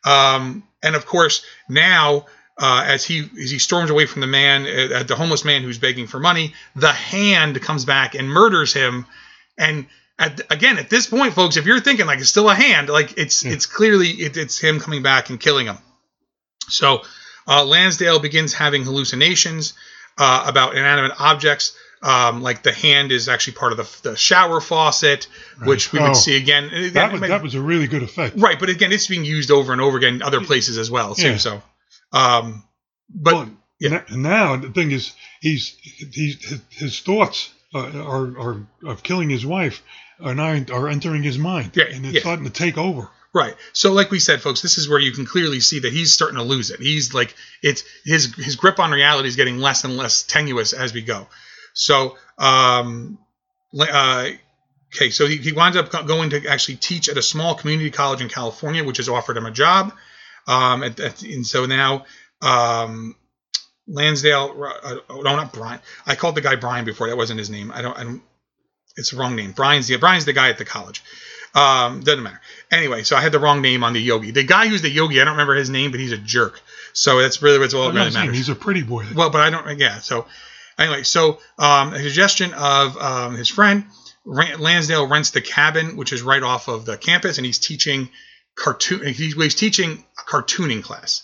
Um, 0.05 0.63
and 0.83 0.97
of 0.97 1.05
course, 1.05 1.45
now 1.69 2.27
uh, 2.59 2.85
as 2.87 3.05
he 3.05 3.29
as 3.43 3.51
he 3.51 3.59
storms 3.59 3.91
away 3.91 4.07
from 4.07 4.21
the 4.21 4.27
man, 4.27 4.63
uh, 4.67 5.03
the 5.03 5.17
homeless 5.17 5.45
man 5.45 5.63
who's 5.63 5.79
begging 5.79 6.07
for 6.07 6.19
money, 6.19 6.55
the 6.75 6.93
hand 6.93 7.61
comes 7.61 7.85
back 7.85 8.15
and 8.15 8.29
murders 8.29 8.73
him. 8.73 9.05
And 9.59 9.87
at, 10.19 10.41
again, 10.51 10.79
at 10.79 10.89
this 10.89 11.07
point, 11.07 11.35
folks, 11.35 11.57
if 11.57 11.67
you're 11.67 11.81
thinking 11.81 12.07
like 12.07 12.21
it's 12.21 12.31
still 12.31 12.49
a 12.49 12.55
hand, 12.55 12.89
like 12.89 13.19
it's 13.19 13.45
it's 13.45 13.67
clearly 13.67 14.09
it, 14.09 14.37
it's 14.37 14.59
him 14.59 14.81
coming 14.81 15.03
back 15.03 15.29
and 15.29 15.39
killing 15.39 15.67
him. 15.67 15.77
So 16.69 17.03
uh, 17.47 17.65
Lansdale 17.65 18.19
begins 18.21 18.53
having 18.53 18.85
hallucinations 18.85 19.75
uh, 20.19 20.45
about 20.47 20.77
inanimate 20.77 21.13
objects. 21.21 21.77
Um, 22.03 22.43
like 22.43 22.63
the 22.63 22.73
hand 22.73 23.11
is 23.11 23.29
actually 23.29 23.55
part 23.55 23.73
of 23.73 23.79
the, 23.79 24.11
the 24.11 24.17
shower 24.17 24.61
faucet, 24.61 25.27
which 25.65 25.93
we 25.93 25.99
Oh. 25.99 26.09
would 26.09 26.17
see 26.17 26.37
again. 26.37 26.65
again 26.67 26.93
That 26.93 27.11
was, 27.13 27.21
mean- 27.23 27.31
that 27.31 27.43
was 27.43 27.55
a 27.55 27.61
really 27.61 27.87
good 27.87 28.03
effect. 28.03 28.37
Right, 28.37 28.61
but 28.61 28.69
again, 28.69 28.93
it's 28.93 29.07
being 29.07 29.25
used 29.25 29.51
over 29.51 29.73
and 29.73 29.81
over 29.81 29.97
again 29.97 30.17
in 30.17 30.23
other 30.23 30.41
places 30.43 30.77
as 30.79 30.91
well 30.91 31.15
too. 31.15 31.31
Yeah. 31.31 31.37
So, 31.39 31.63
um, 32.13 32.63
but 33.09 33.49
yeah. 33.81 34.03
And 34.09 34.23
now 34.23 34.57
the 34.57 34.69
thing 34.71 34.91
is, 34.91 35.15
he's 35.41 35.77
he's 35.81 36.45
his, 36.49 36.61
his 36.71 37.01
thoughts 37.01 37.51
uh, 37.75 37.79
are, 38.03 38.39
are 38.39 38.67
of 38.87 39.03
killing 39.03 39.31
his 39.31 39.45
wife 39.47 39.83
are 40.21 40.35
now 40.35 40.55
are 40.73 40.89
entering 40.89 41.23
his 41.23 41.39
mind, 41.39 41.73
Yeah, 41.75 41.85
and 41.93 42.05
it's 42.07 42.15
yeah. 42.17 42.21
starting 42.21 42.45
to 42.45 42.51
take 42.51 42.79
over. 42.79 43.09
Right. 43.37 43.55
So, 43.73 43.93
like 43.93 44.11
we 44.11 44.19
said, 44.19 44.41
folks, 44.41 44.63
this 44.63 44.79
is 44.79 44.89
where 44.89 44.99
you 44.99 45.13
can 45.13 45.27
clearly 45.27 45.61
see 45.61 45.81
that 45.81 45.93
he's 45.93 46.13
starting 46.13 46.39
to 46.39 46.43
lose 46.43 46.71
it. 46.71 46.81
He's 46.81 47.15
like 47.15 47.35
it's 47.63 47.85
his 48.05 48.35
his 48.35 48.57
grip 48.57 48.81
on 48.81 48.91
reality 48.91 49.29
is 49.29 49.37
getting 49.37 49.59
less 49.59 49.85
and 49.85 49.97
less 49.97 50.23
tenuous 50.23 50.73
as 50.73 50.93
we 50.93 51.03
go. 51.03 51.29
So, 51.75 52.17
um, 52.39 53.19
uh, 53.79 54.31
okay, 54.95 55.11
so 55.11 55.27
he, 55.27 55.37
he 55.37 55.53
winds 55.53 55.77
up 55.77 55.91
going 56.07 56.31
to 56.31 56.47
actually 56.49 56.77
teach 56.77 57.09
at 57.09 57.19
a 57.19 57.23
small 57.23 57.55
community 57.55 57.91
college 57.91 58.23
in 58.23 58.29
California, 58.29 58.83
which 58.83 58.97
has 58.97 59.09
offered 59.09 59.37
him 59.37 59.47
a 59.47 59.51
job. 59.51 59.93
Um, 60.49 60.83
at, 60.83 60.99
at, 60.99 61.23
and 61.23 61.47
so 61.47 61.67
now, 61.67 62.07
um, 62.41 63.15
Lansdale, 63.87 64.57
uh, 64.83 64.97
oh, 65.11 65.21
no, 65.21 65.37
not 65.37 65.53
Brian. 65.53 65.81
I 66.07 66.15
called 66.15 66.35
the 66.37 66.41
guy 66.41 66.57
Brian 66.57 66.85
before. 66.85 67.09
That 67.09 67.17
wasn't 67.17 67.39
his 67.39 67.51
name. 67.51 67.71
I 67.73 67.83
don't. 67.83 67.99
I 67.99 68.05
don't 68.05 68.23
it's 68.97 69.11
the 69.11 69.19
wrong 69.19 69.37
name. 69.37 69.53
Brian's 69.53 69.87
the 69.87 69.97
Brian's 69.97 70.25
the 70.25 70.33
guy 70.33 70.49
at 70.49 70.59
the 70.59 70.65
college. 70.65 71.03
Um, 71.57 72.01
doesn't 72.01 72.23
matter. 72.23 72.41
Anyway, 72.71 73.03
so 73.03 73.17
I 73.17 73.23
had 73.23 73.33
the 73.33 73.39
wrong 73.39 73.63
name 73.63 73.83
on 73.83 73.95
the 73.95 74.01
yogi. 74.01 74.31
The 74.31 74.43
guy 74.43 74.69
who's 74.69 74.83
the 74.83 74.91
yogi, 74.91 75.21
I 75.21 75.25
don't 75.25 75.33
remember 75.33 75.55
his 75.55 75.71
name, 75.71 75.91
but 75.91 76.01
he's 76.01 76.13
a 76.13 76.19
jerk. 76.19 76.61
So 76.93 77.19
that's 77.21 77.41
really 77.41 77.59
what's 77.59 77.73
all 77.73 77.91
that 77.91 77.95
really 77.95 78.11
matters. 78.13 78.37
he's 78.37 78.51
a 78.51 78.55
pretty 78.55 78.83
boy. 78.83 79.07
Well, 79.15 79.31
but 79.31 79.41
I 79.41 79.49
don't. 79.49 79.79
Yeah. 79.79 79.99
So 80.01 80.27
anyway, 80.79 81.03
so 81.03 81.41
um, 81.59 81.95
a 81.95 81.99
suggestion 82.01 82.53
of 82.53 82.97
um, 82.99 83.37
his 83.37 83.49
friend 83.49 83.87
Lansdale 84.27 85.07
rents 85.07 85.31
the 85.31 85.41
cabin, 85.41 85.97
which 85.97 86.13
is 86.13 86.21
right 86.21 86.43
off 86.43 86.69
of 86.69 86.85
the 86.85 86.99
campus, 86.99 87.39
and 87.39 87.47
he's 87.47 87.59
teaching 87.59 88.11
cartoon. 88.55 89.07
He's, 89.07 89.35
he's 89.35 89.55
teaching 89.55 90.05
a 90.19 90.31
cartooning 90.31 90.83
class. 90.83 91.23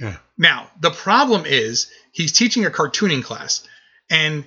Yeah. 0.00 0.16
Now 0.36 0.70
the 0.80 0.90
problem 0.90 1.44
is 1.46 1.90
he's 2.10 2.32
teaching 2.32 2.64
a 2.64 2.70
cartooning 2.70 3.22
class, 3.22 3.66
and 4.10 4.44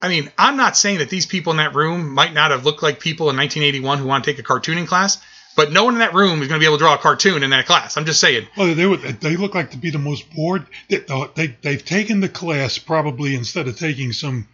I 0.00 0.08
mean 0.08 0.30
I'm 0.38 0.56
not 0.56 0.76
saying 0.76 0.98
that 0.98 1.10
these 1.10 1.26
people 1.26 1.52
in 1.52 1.56
that 1.58 1.74
room 1.74 2.12
might 2.12 2.32
not 2.32 2.50
have 2.50 2.64
looked 2.64 2.82
like 2.82 3.00
people 3.00 3.30
in 3.30 3.36
1981 3.36 3.98
who 3.98 4.06
want 4.06 4.24
to 4.24 4.30
take 4.30 4.38
a 4.38 4.42
cartooning 4.42 4.86
class, 4.86 5.18
but 5.58 5.72
no 5.72 5.84
one 5.84 5.94
in 5.94 5.98
that 5.98 6.14
room 6.14 6.40
is 6.40 6.46
going 6.46 6.60
to 6.60 6.62
be 6.62 6.66
able 6.66 6.78
to 6.78 6.84
draw 6.84 6.94
a 6.94 6.98
cartoon 6.98 7.42
in 7.42 7.50
that 7.50 7.66
class. 7.66 7.96
I'm 7.96 8.04
just 8.04 8.20
saying. 8.20 8.46
Well, 8.56 8.74
they 8.76 8.86
would. 8.86 9.00
They 9.00 9.36
look 9.36 9.56
like 9.56 9.72
to 9.72 9.76
be 9.76 9.90
the 9.90 9.98
most 9.98 10.32
bored. 10.32 10.64
They, 10.88 11.04
they 11.34 11.56
they've 11.62 11.84
taken 11.84 12.20
the 12.20 12.28
class 12.28 12.78
probably 12.78 13.34
instead 13.34 13.66
of 13.66 13.76
taking 13.76 14.12
some 14.12 14.46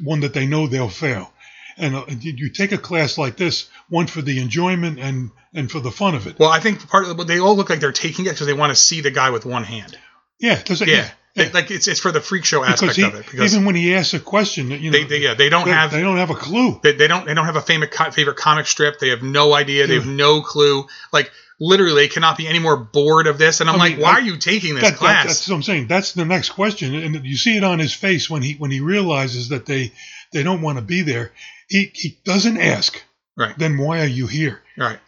one 0.00 0.20
that 0.20 0.34
they 0.34 0.46
know 0.46 0.68
they'll 0.68 0.88
fail. 0.88 1.32
And 1.76 1.96
uh, 1.96 2.04
you 2.08 2.50
take 2.50 2.70
a 2.70 2.78
class 2.78 3.18
like 3.18 3.36
this, 3.36 3.68
one 3.88 4.06
for 4.06 4.22
the 4.22 4.38
enjoyment 4.40 5.00
and 5.00 5.32
and 5.52 5.68
for 5.68 5.80
the 5.80 5.90
fun 5.90 6.14
of 6.14 6.28
it. 6.28 6.38
Well, 6.38 6.50
I 6.50 6.60
think 6.60 6.86
part 6.88 7.06
of 7.06 7.16
the, 7.16 7.24
they 7.24 7.40
all 7.40 7.56
look 7.56 7.68
like 7.68 7.80
they're 7.80 7.90
taking 7.90 8.26
it 8.26 8.30
because 8.30 8.46
they 8.46 8.52
want 8.52 8.70
to 8.70 8.76
see 8.76 9.00
the 9.00 9.10
guy 9.10 9.30
with 9.30 9.44
one 9.44 9.64
hand. 9.64 9.98
Yeah, 10.38 10.62
does 10.62 10.80
it, 10.80 10.88
Yeah, 11.34 11.48
like 11.54 11.70
it's 11.70 11.88
it's 11.88 12.00
for 12.00 12.12
the 12.12 12.20
freak 12.20 12.44
show 12.44 12.62
aspect 12.62 12.96
he, 12.96 13.02
of 13.02 13.14
it. 13.14 13.24
Because 13.30 13.54
even 13.54 13.64
when 13.64 13.74
he 13.74 13.94
asks 13.94 14.12
a 14.12 14.20
question, 14.20 14.70
you 14.70 14.90
know, 14.90 14.98
they, 14.98 15.04
they 15.04 15.18
yeah 15.18 15.32
they 15.34 15.48
don't 15.48 15.64
they, 15.64 15.70
have 15.70 15.90
they 15.90 16.02
don't 16.02 16.18
have 16.18 16.28
a 16.30 16.34
clue. 16.34 16.78
they, 16.82 16.92
they 16.92 17.08
don't 17.08 17.24
they 17.26 17.32
don't 17.32 17.46
have 17.46 17.56
a 17.56 17.62
favorite 17.62 17.94
favorite 18.12 18.36
comic 18.36 18.66
strip. 18.66 18.98
They 18.98 19.08
have 19.08 19.22
no 19.22 19.54
idea. 19.54 19.86
They 19.86 19.94
have 19.94 20.06
no 20.06 20.42
clue. 20.42 20.84
Like 21.10 21.30
literally, 21.58 21.94
they 22.02 22.08
cannot 22.08 22.36
be 22.36 22.46
any 22.46 22.58
more 22.58 22.76
bored 22.76 23.26
of 23.26 23.38
this. 23.38 23.60
And 23.62 23.70
I'm 23.70 23.76
I 23.76 23.78
like, 23.78 23.92
mean, 23.94 24.02
why 24.02 24.12
are 24.12 24.20
you 24.20 24.36
taking 24.36 24.74
this 24.74 24.84
That- 24.84 24.90
that- 24.90 24.98
class? 24.98 25.26
that's 25.26 25.48
what 25.48 25.54
I'm 25.54 25.62
saying. 25.62 25.86
That's 25.86 26.12
the 26.12 26.26
next 26.26 26.50
question, 26.50 26.94
and 26.94 27.24
you 27.24 27.36
see 27.38 27.56
it 27.56 27.64
on 27.64 27.78
his 27.78 27.94
face 27.94 28.28
when 28.28 28.42
he 28.42 28.54
when 28.54 28.70
he 28.70 28.80
realizes 28.80 29.48
that 29.48 29.64
they 29.64 29.92
they 30.32 30.42
don't 30.42 30.60
want 30.60 30.76
to 30.76 30.84
be 30.84 31.00
there. 31.00 31.32
He 31.68 31.90
he 31.94 32.18
doesn't 32.24 32.58
ask. 32.58 33.02
Right. 33.38 33.56
Then 33.56 33.78
why 33.78 34.00
are 34.02 34.06
you 34.06 34.26
here? 34.26 34.60
Right. 34.76 34.98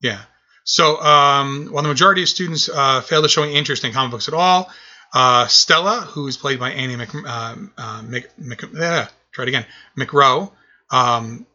Yeah. 0.00 0.20
So, 0.62 1.00
um, 1.00 1.68
while 1.72 1.82
the 1.82 1.88
majority 1.88 2.22
of 2.22 2.28
students 2.28 2.68
uh, 2.68 3.00
fail 3.00 3.22
to 3.22 3.28
show 3.28 3.42
any 3.42 3.56
interest 3.56 3.84
in 3.84 3.92
comic 3.92 4.10
books 4.12 4.28
at 4.28 4.34
all, 4.34 4.70
uh, 5.14 5.46
Stella, 5.46 6.00
who 6.00 6.26
is 6.26 6.36
played 6.36 6.60
by 6.60 6.70
Annie 6.70 6.96
Mc, 6.96 7.14
uh, 7.26 7.56
uh, 7.76 8.02
Mc, 8.02 8.28
Mc, 8.38 8.60
try 9.32 9.44
it 9.44 9.48
again, 9.48 9.66
McEnroe, 9.98 10.50
um, 10.90 11.46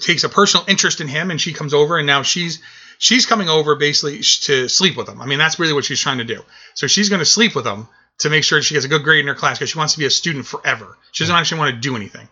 takes 0.00 0.24
a 0.24 0.28
personal 0.28 0.64
interest 0.68 1.00
in 1.00 1.08
him, 1.08 1.30
and 1.30 1.40
she 1.40 1.52
comes 1.52 1.74
over, 1.74 1.98
and 1.98 2.06
now 2.06 2.22
she's 2.22 2.60
she's 2.98 3.26
coming 3.26 3.48
over 3.48 3.74
basically 3.76 4.20
to 4.20 4.68
sleep 4.68 4.96
with 4.96 5.08
him. 5.08 5.20
I 5.20 5.26
mean, 5.26 5.38
that's 5.38 5.58
really 5.58 5.72
what 5.72 5.84
she's 5.84 6.00
trying 6.00 6.18
to 6.18 6.24
do. 6.24 6.42
So 6.74 6.86
she's 6.86 7.08
going 7.08 7.20
to 7.20 7.26
sleep 7.26 7.54
with 7.54 7.66
him 7.66 7.88
to 8.18 8.30
make 8.30 8.44
sure 8.44 8.62
she 8.62 8.74
gets 8.74 8.84
a 8.84 8.88
good 8.88 9.02
grade 9.02 9.20
in 9.20 9.26
her 9.26 9.34
class 9.34 9.58
because 9.58 9.70
she 9.70 9.78
wants 9.78 9.94
to 9.94 9.98
be 9.98 10.06
a 10.06 10.10
student 10.10 10.46
forever. 10.46 10.96
She 11.10 11.24
doesn't 11.24 11.34
actually 11.34 11.58
want 11.58 11.74
to 11.74 11.80
do 11.80 11.96
anything. 11.96 12.28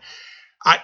I 0.65 0.81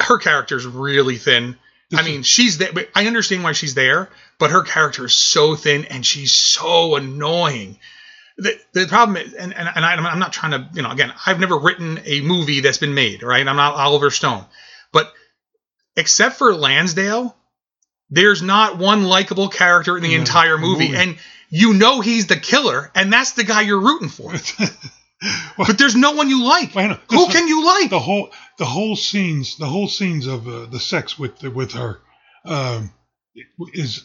her 0.00 0.18
character 0.18 0.56
is 0.56 0.66
really 0.66 1.16
thin. 1.16 1.56
I 1.94 2.02
mean, 2.02 2.22
she's 2.24 2.58
there. 2.58 2.70
I 2.94 3.06
understand 3.06 3.44
why 3.44 3.52
she's 3.52 3.74
there, 3.74 4.08
but 4.38 4.50
her 4.50 4.62
character 4.62 5.04
is 5.04 5.14
so 5.14 5.54
thin 5.54 5.84
and 5.84 6.04
she's 6.04 6.32
so 6.32 6.96
annoying. 6.96 7.78
The, 8.38 8.58
the 8.74 8.86
problem 8.86 9.16
is, 9.16 9.32
and, 9.32 9.54
and, 9.54 9.68
and 9.74 9.84
I, 9.84 9.94
I'm 9.94 10.18
not 10.18 10.32
trying 10.32 10.52
to, 10.52 10.68
you 10.74 10.82
know, 10.82 10.90
again, 10.90 11.12
I've 11.24 11.40
never 11.40 11.58
written 11.58 12.00
a 12.04 12.20
movie 12.20 12.60
that's 12.60 12.76
been 12.78 12.92
made, 12.94 13.22
right? 13.22 13.46
I'm 13.46 13.56
not 13.56 13.74
Oliver 13.74 14.10
Stone. 14.10 14.44
But 14.92 15.10
except 15.96 16.36
for 16.36 16.54
Lansdale, 16.54 17.34
there's 18.10 18.42
not 18.42 18.76
one 18.78 19.04
likable 19.04 19.48
character 19.48 19.96
in 19.96 20.02
the 20.02 20.10
Yeah, 20.10 20.18
entire 20.18 20.58
movie. 20.58 20.88
movie. 20.88 20.96
And 20.98 21.18
you 21.48 21.74
know 21.74 22.00
he's 22.02 22.26
the 22.26 22.36
killer, 22.36 22.90
and 22.94 23.10
that's 23.12 23.32
the 23.32 23.44
guy 23.44 23.62
you're 23.62 23.80
rooting 23.80 24.08
for. 24.10 24.32
but 25.56 25.78
there's 25.78 25.96
no 25.96 26.12
one 26.12 26.28
you 26.28 26.44
like. 26.44 26.72
Who 26.72 26.88
This- 27.08 27.32
can 27.32 27.48
you 27.48 27.64
like? 27.64 27.90
The 27.90 27.98
whole 28.00 28.30
the 28.58 28.64
whole 28.66 28.96
scenes 28.96 29.56
the 29.56 29.66
whole 29.66 29.88
scenes 29.88 30.26
of 30.26 30.46
uh, 30.46 30.66
the 30.66 30.80
sex 30.80 31.18
with 31.18 31.42
with 31.42 31.72
her 31.72 32.00
um, 32.44 32.92
is 33.72 34.04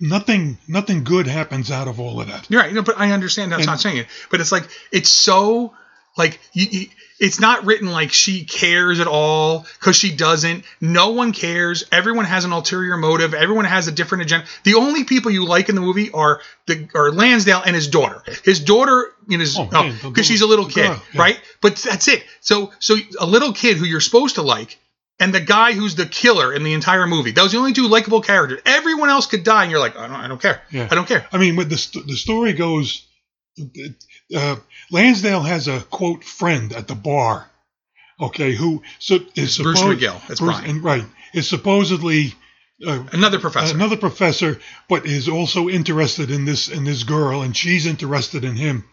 nothing 0.00 0.58
nothing 0.68 1.04
good 1.04 1.26
happens 1.26 1.70
out 1.70 1.88
of 1.88 2.00
all 2.00 2.20
of 2.20 2.28
that. 2.28 2.48
You're 2.50 2.60
right. 2.60 2.72
No, 2.72 2.82
but 2.82 2.98
I 2.98 3.12
understand. 3.12 3.52
That's 3.52 3.60
And- 3.60 3.66
not 3.66 3.80
saying 3.80 3.98
it. 3.98 4.06
But 4.30 4.40
it's 4.40 4.52
like 4.52 4.68
it's 4.92 5.08
so 5.10 5.74
like 6.16 6.38
you, 6.52 6.66
you, 6.70 6.86
it's 7.18 7.40
not 7.40 7.64
written 7.64 7.90
like 7.90 8.12
she 8.12 8.44
cares 8.44 9.00
at 9.00 9.06
all 9.06 9.66
because 9.78 9.96
she 9.96 10.14
doesn't. 10.14 10.64
No 10.80 11.10
one 11.10 11.32
cares. 11.32 11.84
Everyone 11.90 12.26
has 12.26 12.44
an 12.44 12.52
ulterior 12.52 12.96
motive. 12.96 13.32
Everyone 13.34 13.64
has 13.64 13.88
a 13.88 13.92
different 13.92 14.24
agenda. 14.24 14.46
The 14.64 14.74
only 14.74 15.04
people 15.04 15.30
you 15.30 15.46
like 15.46 15.68
in 15.70 15.74
the 15.74 15.80
movie 15.80 16.10
are 16.10 16.40
the 16.66 16.88
are 16.94 17.10
Lansdale 17.10 17.62
and 17.64 17.74
his 17.74 17.88
daughter. 17.88 18.22
His 18.44 18.60
daughter, 18.60 19.12
you 19.26 19.38
know, 19.38 19.44
Oh, 19.56 19.68
oh 19.72 19.88
because 19.92 20.02
yeah, 20.04 20.10
the 20.12 20.22
she's 20.22 20.40
a 20.42 20.46
little 20.46 20.66
kid, 20.66 20.88
girl, 20.88 21.02
yeah. 21.14 21.20
right? 21.20 21.40
But 21.62 21.76
that's 21.76 22.06
it. 22.08 22.22
So 22.40 22.72
so 22.80 22.96
a 23.18 23.26
little 23.26 23.52
kid 23.52 23.78
who 23.78 23.84
you're 23.86 24.00
supposed 24.00 24.34
to 24.36 24.42
like. 24.42 24.78
And 25.18 25.34
the 25.34 25.40
guy 25.40 25.72
who's 25.72 25.94
the 25.94 26.04
killer 26.06 26.52
in 26.52 26.62
the 26.62 26.74
entire 26.74 27.06
movie. 27.06 27.30
Those 27.30 27.46
are 27.54 27.56
the 27.56 27.58
only 27.58 27.72
two 27.72 27.88
likable 27.88 28.20
characters. 28.20 28.60
Everyone 28.66 29.08
else 29.08 29.26
could 29.26 29.44
die, 29.44 29.62
and 29.62 29.70
you're 29.70 29.80
like, 29.80 29.96
I 29.96 30.06
don't, 30.08 30.16
I 30.16 30.28
don't 30.28 30.40
care. 30.42 30.60
Yeah. 30.70 30.88
I 30.90 30.94
don't 30.94 31.08
care. 31.08 31.26
I 31.32 31.38
mean, 31.38 31.56
with 31.56 31.70
the 31.70 31.78
st- 31.78 32.06
the 32.06 32.16
story 32.16 32.52
goes, 32.52 33.06
uh, 34.34 34.56
Lansdale 34.90 35.40
has 35.42 35.68
a 35.68 35.80
quote 35.80 36.22
friend 36.24 36.72
at 36.72 36.86
the 36.88 36.94
bar, 36.94 37.50
okay, 38.20 38.54
who 38.54 38.82
so 38.98 39.18
is 39.34 39.58
Bruce 39.58 39.80
McGill. 39.80 40.20
That's 40.28 40.40
Bruce- 40.40 40.56
Brian. 40.58 40.70
and 40.70 40.84
right 40.84 41.04
is 41.32 41.48
supposedly 41.48 42.34
uh, 42.86 43.02
Another 43.12 43.38
professor. 43.38 43.74
another 43.74 43.96
professor, 43.96 44.60
but 44.88 45.06
is 45.06 45.28
also 45.28 45.68
interested 45.70 46.30
in 46.30 46.44
this 46.44 46.68
in 46.68 46.84
this 46.84 47.04
girl, 47.04 47.40
and 47.42 47.56
she's 47.56 47.86
interested 47.86 48.44
in 48.44 48.54
him, 48.54 48.84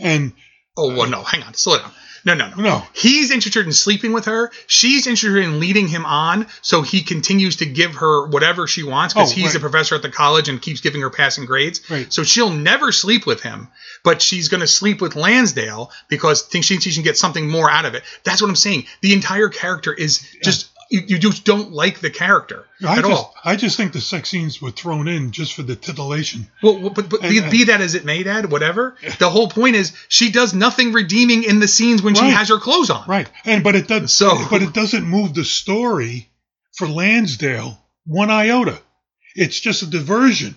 and 0.00 0.32
Oh 0.76 0.94
well, 0.94 1.08
no, 1.08 1.22
hang 1.22 1.42
on, 1.42 1.54
slow 1.54 1.78
down. 1.78 1.90
No, 2.24 2.34
no, 2.34 2.48
no. 2.48 2.56
No. 2.60 2.86
He's 2.92 3.30
interested 3.30 3.66
in 3.66 3.72
sleeping 3.72 4.12
with 4.12 4.24
her. 4.24 4.50
She's 4.66 5.06
interested 5.06 5.44
in 5.44 5.60
leading 5.60 5.86
him 5.86 6.04
on, 6.04 6.48
so 6.60 6.82
he 6.82 7.02
continues 7.02 7.56
to 7.56 7.66
give 7.66 7.94
her 7.94 8.26
whatever 8.26 8.66
she 8.66 8.82
wants 8.82 9.14
because 9.14 9.30
Oh, 9.30 9.36
he's 9.36 9.54
a 9.54 9.60
professor 9.60 9.94
at 9.94 10.02
the 10.02 10.10
college 10.10 10.48
and 10.48 10.60
keeps 10.60 10.80
giving 10.80 11.02
her 11.02 11.10
passing 11.10 11.46
grades. 11.46 11.88
Right. 11.88 12.12
So 12.12 12.24
she'll 12.24 12.50
never 12.50 12.90
sleep 12.90 13.26
with 13.26 13.42
him, 13.42 13.68
but 14.02 14.20
she's 14.20 14.48
going 14.48 14.60
to 14.60 14.66
sleep 14.66 15.00
with 15.00 15.14
Lansdale 15.14 15.92
because 16.08 16.42
thinks 16.42 16.66
she, 16.66 16.80
she 16.80 16.92
can 16.94 17.04
get 17.04 17.16
something 17.16 17.48
more 17.48 17.70
out 17.70 17.84
of 17.84 17.94
it. 17.94 18.02
That's 18.24 18.42
what 18.42 18.48
I'm 18.48 18.56
saying. 18.56 18.86
The 19.02 19.12
entire 19.12 19.48
character 19.48 19.94
is 19.94 20.26
just 20.42 20.68
you, 20.90 21.02
you 21.06 21.18
just 21.18 21.44
don't 21.44 21.72
like 21.72 22.00
the 22.00 22.10
character 22.10 22.64
I 22.86 22.98
at 22.98 23.04
just 23.04 23.10
all. 23.10 23.34
I 23.44 23.56
just 23.56 23.76
think 23.76 23.92
the 23.92 24.00
sex 24.00 24.28
scenes 24.28 24.60
were 24.62 24.70
thrown 24.70 25.08
in 25.08 25.30
just 25.32 25.54
for 25.54 25.62
the 25.62 25.76
titillation. 25.76 26.46
Well, 26.62 26.90
but, 26.90 27.08
but 27.08 27.22
be, 27.22 27.38
And- 27.38 27.50
be 27.50 27.64
that 27.64 27.80
as 27.80 27.94
it 27.94 28.04
may, 28.04 28.22
Dad, 28.22 28.50
whatever. 28.50 28.96
The 29.18 29.28
whole 29.30 29.48
point 29.48 29.76
is 29.76 29.92
she 30.08 30.30
does 30.30 30.54
nothing 30.54 30.92
redeeming 30.92 31.42
in 31.44 31.58
the 31.60 31.68
scenes 31.68 32.02
when 32.02 32.14
she 32.14 32.28
has 32.28 32.48
her 32.48 32.58
clothes 32.58 32.90
on. 32.90 33.08
Right, 33.08 33.28
and 33.44 33.64
but 33.64 33.74
it 33.76 33.88
does. 33.88 34.12
So- 34.12 34.38
but 34.50 34.62
it 34.62 34.72
doesn't 34.72 35.04
move 35.04 35.34
the 35.34 35.44
story 35.44 36.28
for 36.76 36.86
Lansdale 36.86 37.78
one 38.04 38.30
iota. 38.30 38.78
It's 39.34 39.58
just 39.60 39.82
a 39.82 39.86
diversion. 39.86 40.54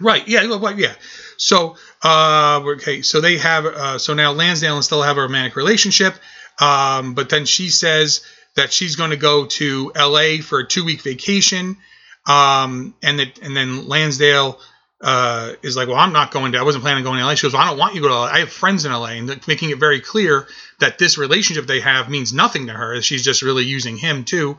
Right. 0.00 0.26
Yeah. 0.26 0.46
well, 0.46 0.78
Yeah. 0.78 0.94
So, 1.38 1.76
uh, 2.02 2.60
okay. 2.76 3.02
So 3.02 3.20
they 3.20 3.38
have. 3.38 3.64
Uh, 3.66 3.98
so 3.98 4.14
now 4.14 4.32
Lansdale 4.32 4.76
and 4.76 4.84
Stella 4.84 5.06
have 5.06 5.16
a 5.18 5.22
romantic 5.22 5.56
relationship. 5.56 6.14
Um, 6.60 7.14
but 7.14 7.28
then 7.28 7.46
she 7.46 7.68
says 7.68 8.20
that 8.54 8.72
she's 8.72 8.96
going 8.96 9.10
to 9.10 9.16
go 9.16 9.46
to 9.46 9.92
L.A. 9.94 10.38
for 10.38 10.60
a 10.60 10.66
two-week 10.66 11.02
vacation. 11.02 11.76
Um, 12.26 12.94
and 13.02 13.18
that, 13.18 13.38
and 13.42 13.56
then 13.56 13.88
Lansdale 13.88 14.60
uh, 15.02 15.54
is 15.62 15.76
like, 15.76 15.88
well, 15.88 15.96
I'm 15.96 16.12
not 16.12 16.30
going 16.30 16.52
to. 16.52 16.58
I 16.58 16.62
wasn't 16.62 16.84
planning 16.84 17.04
on 17.04 17.12
going 17.12 17.20
to 17.20 17.26
LA. 17.26 17.34
She 17.34 17.46
goes, 17.46 17.54
well, 17.54 17.62
I 17.62 17.68
don't 17.68 17.78
want 17.78 17.94
you 17.94 18.02
to 18.02 18.08
go 18.08 18.14
to 18.14 18.20
LA. 18.20 18.26
I 18.26 18.38
have 18.40 18.52
friends 18.52 18.84
in 18.84 18.92
LA, 18.92 19.06
and 19.06 19.46
making 19.48 19.70
it 19.70 19.78
very 19.78 20.00
clear 20.00 20.46
that 20.78 20.98
this 20.98 21.18
relationship 21.18 21.66
they 21.66 21.80
have 21.80 22.08
means 22.08 22.32
nothing 22.32 22.68
to 22.68 22.72
her. 22.72 23.00
She's 23.02 23.24
just 23.24 23.42
really 23.42 23.64
using 23.64 23.96
him 23.96 24.24
too, 24.24 24.58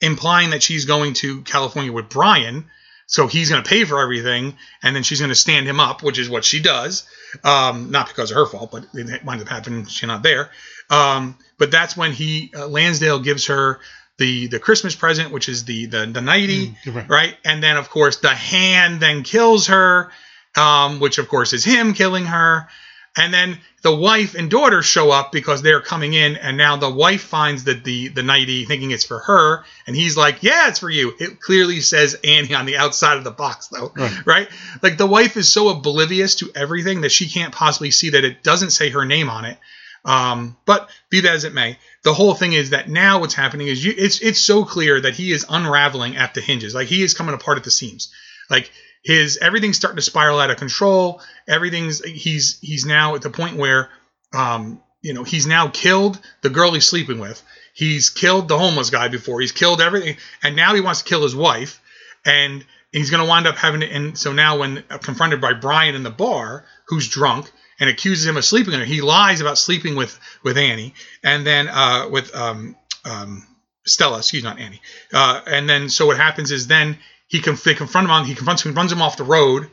implying 0.00 0.50
that 0.50 0.62
she's 0.62 0.84
going 0.84 1.14
to 1.14 1.42
California 1.42 1.92
with 1.92 2.08
Brian. 2.08 2.66
So 3.06 3.26
he's 3.26 3.50
going 3.50 3.62
to 3.62 3.68
pay 3.68 3.84
for 3.84 4.00
everything, 4.00 4.56
and 4.82 4.96
then 4.96 5.02
she's 5.02 5.20
going 5.20 5.30
to 5.30 5.34
stand 5.34 5.66
him 5.66 5.78
up, 5.78 6.02
which 6.02 6.18
is 6.18 6.28
what 6.28 6.44
she 6.44 6.60
does. 6.60 7.06
Um, 7.42 7.90
not 7.90 8.08
because 8.08 8.30
of 8.30 8.36
her 8.36 8.46
fault, 8.46 8.70
but 8.72 8.86
it 8.94 9.24
winds 9.24 9.42
up 9.42 9.48
happening. 9.48 9.86
She's 9.86 10.06
not 10.06 10.22
there. 10.22 10.50
Um, 10.90 11.36
but 11.58 11.70
that's 11.70 11.96
when 11.96 12.12
he 12.12 12.52
uh, 12.56 12.66
Lansdale 12.66 13.20
gives 13.20 13.46
her 13.46 13.80
the 14.18 14.46
the 14.46 14.58
Christmas 14.58 14.94
present, 14.94 15.32
which 15.32 15.48
is 15.48 15.64
the 15.64 15.86
the 15.86 16.06
the 16.06 16.20
nighty, 16.20 16.76
right. 16.86 17.08
right? 17.08 17.36
And 17.44 17.62
then 17.62 17.76
of 17.76 17.90
course 17.90 18.18
the 18.18 18.28
hand 18.28 19.00
then 19.00 19.22
kills 19.22 19.66
her, 19.66 20.10
um, 20.56 21.00
which 21.00 21.18
of 21.18 21.28
course 21.28 21.52
is 21.52 21.64
him 21.64 21.94
killing 21.94 22.26
her. 22.26 22.68
And 23.16 23.32
then 23.32 23.58
the 23.82 23.94
wife 23.94 24.34
and 24.34 24.50
daughter 24.50 24.82
show 24.82 25.10
up 25.12 25.30
because 25.30 25.62
they're 25.62 25.80
coming 25.80 26.14
in, 26.14 26.36
and 26.36 26.56
now 26.56 26.76
the 26.76 26.90
wife 26.90 27.22
finds 27.22 27.64
that 27.64 27.84
the 27.84 28.08
the 28.08 28.24
nighty, 28.24 28.64
thinking 28.64 28.90
it's 28.90 29.04
for 29.04 29.20
her, 29.20 29.64
and 29.86 29.94
he's 29.94 30.16
like, 30.16 30.42
"Yeah, 30.42 30.68
it's 30.68 30.80
for 30.80 30.90
you." 30.90 31.14
It 31.20 31.40
clearly 31.40 31.80
says 31.80 32.16
Annie 32.24 32.54
on 32.54 32.66
the 32.66 32.76
outside 32.76 33.16
of 33.18 33.22
the 33.24 33.30
box, 33.30 33.68
though, 33.68 33.92
Right. 33.94 34.26
right? 34.26 34.48
Like 34.82 34.96
the 34.98 35.06
wife 35.06 35.36
is 35.36 35.48
so 35.48 35.68
oblivious 35.68 36.34
to 36.36 36.50
everything 36.56 37.02
that 37.02 37.12
she 37.12 37.28
can't 37.28 37.54
possibly 37.54 37.92
see 37.92 38.10
that 38.10 38.24
it 38.24 38.42
doesn't 38.42 38.70
say 38.70 38.90
her 38.90 39.04
name 39.04 39.30
on 39.30 39.44
it. 39.44 39.58
Um, 40.04 40.56
but 40.66 40.90
be 41.08 41.20
that 41.20 41.32
as 41.34 41.44
it 41.44 41.54
may, 41.54 41.78
the 42.02 42.12
whole 42.12 42.34
thing 42.34 42.52
is 42.52 42.70
that 42.70 42.90
now 42.90 43.20
what's 43.20 43.32
happening 43.34 43.68
is 43.68 43.82
you, 43.84 43.94
it's 43.96 44.20
it's 44.20 44.40
so 44.40 44.64
clear 44.64 45.00
that 45.00 45.14
he 45.14 45.30
is 45.32 45.46
unraveling 45.48 46.16
at 46.16 46.34
the 46.34 46.40
hinges, 46.40 46.74
like 46.74 46.88
he 46.88 47.02
is 47.02 47.14
coming 47.14 47.34
apart 47.34 47.58
at 47.58 47.64
the 47.64 47.70
seams, 47.70 48.12
like 48.50 48.70
his 49.04 49.36
everything's 49.36 49.76
starting 49.76 49.96
to 49.96 50.02
spiral 50.02 50.40
out 50.40 50.50
of 50.50 50.56
control. 50.56 51.20
Everything's 51.46 52.02
he's 52.02 52.58
he's 52.60 52.86
now 52.86 53.14
at 53.14 53.22
the 53.22 53.30
point 53.30 53.56
where, 53.56 53.90
um, 54.32 54.82
you 55.02 55.12
know, 55.12 55.22
he's 55.22 55.46
now 55.46 55.68
killed 55.68 56.18
the 56.40 56.50
girl 56.50 56.72
he's 56.72 56.86
sleeping 56.86 57.18
with. 57.18 57.42
He's 57.74 58.08
killed 58.08 58.48
the 58.48 58.58
homeless 58.58 58.90
guy 58.90 59.08
before. 59.08 59.40
He's 59.40 59.52
killed 59.52 59.80
everything, 59.80 60.16
and 60.42 60.56
now 60.56 60.74
he 60.74 60.80
wants 60.80 61.02
to 61.02 61.08
kill 61.08 61.22
his 61.22 61.36
wife, 61.36 61.82
and 62.24 62.64
he's 62.92 63.10
going 63.10 63.22
to 63.22 63.28
wind 63.28 63.46
up 63.46 63.56
having 63.56 63.80
to. 63.80 63.86
And 63.86 64.18
so 64.18 64.32
now, 64.32 64.58
when 64.58 64.82
confronted 65.02 65.40
by 65.40 65.52
Brian 65.52 65.94
in 65.94 66.02
the 66.02 66.10
bar, 66.10 66.64
who's 66.86 67.08
drunk 67.08 67.50
and 67.78 67.90
accuses 67.90 68.26
him 68.26 68.38
of 68.38 68.44
sleeping 68.44 68.70
with 68.70 68.80
her, 68.80 68.86
he 68.86 69.02
lies 69.02 69.42
about 69.42 69.58
sleeping 69.58 69.96
with 69.96 70.18
with 70.42 70.56
Annie, 70.56 70.94
and 71.22 71.46
then 71.46 71.68
uh, 71.68 72.08
with 72.10 72.34
um, 72.34 72.74
um, 73.04 73.46
Stella, 73.84 74.18
excuse 74.18 74.42
me, 74.42 74.48
not 74.48 74.58
Annie. 74.58 74.80
Uh, 75.12 75.42
and 75.46 75.68
then 75.68 75.90
so 75.90 76.06
what 76.06 76.16
happens 76.16 76.50
is 76.52 76.68
then 76.68 76.96
he 77.34 77.40
conf- 77.40 77.64
they 77.64 77.74
confront 77.74 78.04
him 78.04 78.12
on 78.12 78.24
he 78.26 78.36
confronts 78.36 78.64
him, 78.64 78.74
runs 78.74 78.92
him 78.92 79.02
off 79.02 79.16
the 79.16 79.24
road, 79.24 79.68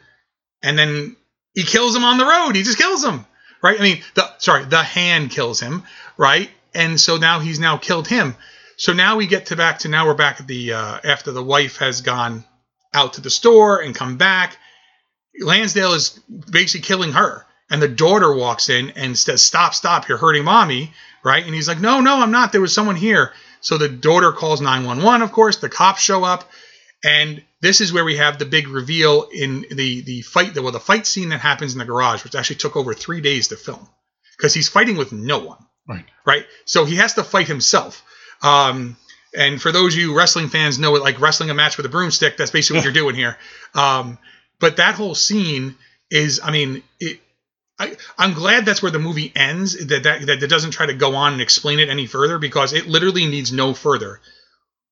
and 0.63 0.79
then 0.79 1.15
he 1.53 1.61
kills 1.61 1.95
him 1.95 2.03
on 2.03 2.17
the 2.17 2.25
road. 2.25 2.55
He 2.55 2.63
just 2.63 2.79
kills 2.79 3.05
him, 3.05 3.23
right? 3.61 3.79
I 3.79 3.83
mean, 3.83 4.01
the 4.15 4.27
sorry, 4.39 4.65
the 4.65 4.81
hand 4.81 5.29
kills 5.29 5.59
him, 5.59 5.83
right? 6.17 6.49
And 6.73 6.99
so 6.99 7.17
now 7.17 7.39
he's 7.39 7.59
now 7.59 7.77
killed 7.77 8.07
him. 8.07 8.35
So 8.77 8.93
now 8.93 9.15
we 9.15 9.27
get 9.27 9.45
to 9.47 9.55
back 9.55 9.77
to 9.79 9.89
now 9.89 10.07
we're 10.07 10.15
back 10.15 10.41
at 10.41 10.47
the 10.47 10.73
uh, 10.73 10.99
after 11.03 11.31
the 11.31 11.43
wife 11.43 11.77
has 11.77 12.01
gone 12.01 12.45
out 12.95 13.13
to 13.13 13.21
the 13.21 13.29
store 13.29 13.79
and 13.79 13.93
come 13.93 14.17
back. 14.17 14.57
Lansdale 15.39 15.93
is 15.93 16.19
basically 16.49 16.83
killing 16.83 17.11
her, 17.11 17.45
and 17.69 17.79
the 17.79 17.87
daughter 17.87 18.33
walks 18.33 18.69
in 18.69 18.89
and 18.95 19.15
says, 19.15 19.43
"Stop, 19.43 19.75
stop! 19.75 20.09
You're 20.09 20.17
hurting 20.17 20.45
mommy!" 20.45 20.93
Right? 21.23 21.45
And 21.45 21.53
he's 21.53 21.67
like, 21.67 21.79
"No, 21.79 22.01
no, 22.01 22.23
I'm 22.23 22.31
not. 22.31 22.53
There 22.53 22.59
was 22.59 22.73
someone 22.73 22.95
here." 22.95 23.33
So 23.59 23.77
the 23.77 23.87
daughter 23.87 24.31
calls 24.31 24.61
911. 24.61 25.21
Of 25.21 25.31
course, 25.31 25.57
the 25.57 25.69
cops 25.69 26.01
show 26.01 26.23
up, 26.23 26.49
and 27.03 27.43
this 27.61 27.81
is 27.81 27.93
where 27.93 28.03
we 28.05 28.17
have 28.17 28.39
the 28.39 28.45
big 28.45 28.67
reveal 28.67 29.29
in 29.33 29.65
the 29.71 30.01
the 30.01 30.21
fight. 30.21 30.55
Well, 30.59 30.71
the 30.71 30.79
fight 30.79 31.05
scene 31.07 31.29
that 31.29 31.39
happens 31.39 31.73
in 31.73 31.79
the 31.79 31.85
garage, 31.85 32.23
which 32.23 32.35
actually 32.35 32.57
took 32.57 32.75
over 32.75 32.93
three 32.93 33.21
days 33.21 33.49
to 33.49 33.55
film, 33.55 33.87
because 34.37 34.53
he's 34.53 34.67
fighting 34.69 34.97
with 34.97 35.11
no 35.11 35.39
one 35.39 35.65
Right. 35.87 36.05
right? 36.25 36.45
So 36.65 36.85
he 36.85 36.95
has 36.97 37.13
to 37.15 37.23
fight 37.23 37.47
himself. 37.47 38.03
Um, 38.41 38.97
and 39.37 39.61
for 39.61 39.71
those 39.71 39.93
of 39.93 39.99
you 39.99 40.15
wrestling 40.15 40.49
fans 40.49 40.77
know 40.79 40.95
it 40.95 41.03
like 41.03 41.19
wrestling 41.19 41.49
a 41.49 41.53
match 41.53 41.77
with 41.77 41.85
a 41.85 41.89
broomstick. 41.89 42.37
That's 42.37 42.51
basically 42.51 42.79
what 42.79 42.83
you're 42.85 42.93
doing 43.03 43.15
here. 43.15 43.37
Um, 43.73 44.17
but 44.59 44.77
that 44.77 44.95
whole 44.95 45.15
scene 45.15 45.75
is, 46.09 46.39
I 46.43 46.51
mean, 46.51 46.83
it, 46.99 47.19
I, 47.79 47.95
I'm 48.17 48.33
glad 48.33 48.65
that's 48.65 48.81
where 48.81 48.91
the 48.91 48.99
movie 48.99 49.31
ends. 49.35 49.87
That, 49.87 50.03
that 50.03 50.25
that 50.27 50.43
it 50.43 50.47
doesn't 50.47 50.71
try 50.71 50.85
to 50.85 50.93
go 50.93 51.15
on 51.15 51.33
and 51.33 51.41
explain 51.41 51.79
it 51.79 51.89
any 51.89 52.05
further 52.05 52.37
because 52.37 52.73
it 52.73 52.87
literally 52.87 53.25
needs 53.25 53.51
no 53.51 53.73
further. 53.73 54.19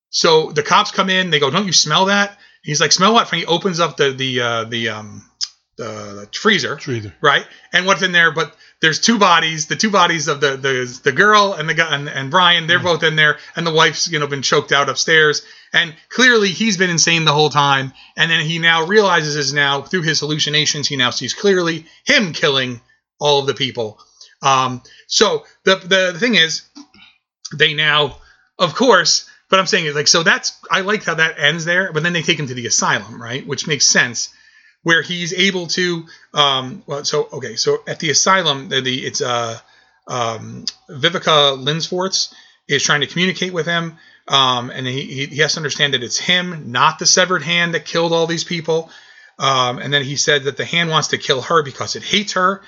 So 0.10 0.52
the 0.52 0.64
cops 0.64 0.90
come 0.92 1.10
in. 1.10 1.30
They 1.30 1.40
go, 1.40 1.52
"Don't 1.52 1.68
you 1.68 1.74
smell 1.74 2.06
that?" 2.06 2.38
He's 2.64 2.82
like, 2.82 2.92
"Smell 2.92 3.14
what?" 3.14 3.32
And 3.32 3.40
he 3.40 3.46
opens 3.46 3.80
up 3.80 3.98
the 3.98 4.12
the 4.12 4.42
uh, 4.42 4.64
the 4.66 4.90
um 4.90 5.30
the, 5.78 5.86
the 5.86 6.38
freezer, 6.38 6.78
Freezer. 6.78 7.14
right? 7.22 7.48
And 7.72 7.86
what's 7.86 8.02
in 8.02 8.12
there? 8.12 8.32
But 8.34 8.54
there's 8.82 9.00
two 9.00 9.18
bodies, 9.18 9.68
the 9.68 9.78
two 9.78 9.90
bodies 9.90 10.28
of 10.28 10.42
the 10.42 10.58
the, 10.58 11.00
the 11.04 11.12
girl 11.14 11.54
and 11.54 11.68
the 11.70 11.74
guy 11.74 11.96
and, 11.96 12.10
and 12.10 12.30
Brian. 12.30 12.68
They're 12.68 12.80
both 12.80 13.04
in 13.04 13.16
there, 13.16 13.38
and 13.56 13.66
the 13.66 13.74
wife's 13.74 14.10
you 14.12 14.20
know 14.20 14.28
been 14.28 14.42
choked 14.42 14.72
out 14.72 14.90
upstairs. 14.90 15.46
And 15.72 15.96
clearly 16.10 16.50
he's 16.50 16.78
been 16.78 16.90
insane 16.90 17.26
the 17.26 17.34
whole 17.34 17.50
time. 17.50 17.94
And 18.18 18.30
then 18.32 18.44
he 18.44 18.60
now 18.60 18.86
realizes 18.88 19.36
is 19.36 19.54
now 19.54 19.82
through 19.82 20.02
his 20.02 20.20
hallucinations, 20.20 20.88
he 20.88 20.96
now 20.96 21.12
sees 21.12 21.34
clearly 21.34 21.86
him 22.06 22.34
killing 22.34 22.82
all 23.20 23.40
of 23.40 23.48
the 23.48 23.54
people. 23.54 24.00
Um, 24.42 24.82
so 25.08 25.46
the 25.64 25.76
the 25.76 26.20
thing 26.20 26.36
is, 26.36 26.64
they 27.56 27.74
now, 27.74 28.18
of 28.58 28.76
course, 28.76 29.29
but 29.50 29.60
I'm 29.60 29.68
saying 29.68 29.86
is 29.86 29.96
like 29.96 30.08
so 30.08 30.24
that's 30.24 30.58
I 30.70 30.82
like 30.82 31.04
how 31.04 31.16
that 31.16 31.40
ends 31.40 31.66
there, 31.66 31.92
but 31.92 32.04
then 32.04 32.14
they 32.14 32.22
take 32.22 32.40
him 32.40 32.48
to 32.48 32.54
the 32.54 32.68
asylum, 32.68 33.22
right? 33.22 33.46
Which 33.46 33.68
makes 33.68 33.86
sense, 33.86 34.34
where 34.84 35.02
he's 35.02 35.34
able 35.34 35.68
to 35.68 36.06
um 36.34 36.84
well 36.88 37.04
so 37.04 37.28
okay, 37.34 37.56
so 37.56 37.84
at 37.88 38.00
the 38.00 38.10
asylum 38.10 38.70
the, 38.70 38.82
the 38.82 39.06
it's 39.06 39.22
uh 39.22 39.60
um 40.08 40.66
Viveca 40.90 41.58
Lindfors 41.58 42.34
is 42.68 42.84
trying 42.84 43.02
to 43.02 43.08
communicate 43.08 43.54
with 43.54 43.66
him. 43.66 43.98
Um, 44.28 44.70
and 44.70 44.86
he, 44.86 45.26
he, 45.26 45.38
has 45.38 45.54
to 45.54 45.60
understand 45.60 45.96
that 45.96 46.04
it's 46.04 46.20
him, 46.20 46.72
not 46.72 47.00
the 47.00 47.08
severed 47.08 47.42
hand 47.42 47.74
that 47.74 47.84
killed 47.86 48.14
all 48.14 48.28
these 48.28 48.44
people. 48.44 48.92
Um, 49.40 49.80
and 49.80 49.92
then 49.92 50.04
he 50.04 50.18
said 50.18 50.44
that 50.44 50.56
the 50.56 50.66
hand 50.66 50.92
wants 50.92 51.10
to 51.10 51.18
kill 51.18 51.42
her 51.42 51.64
because 51.64 51.96
it 51.96 52.04
hates 52.04 52.34
her. 52.34 52.62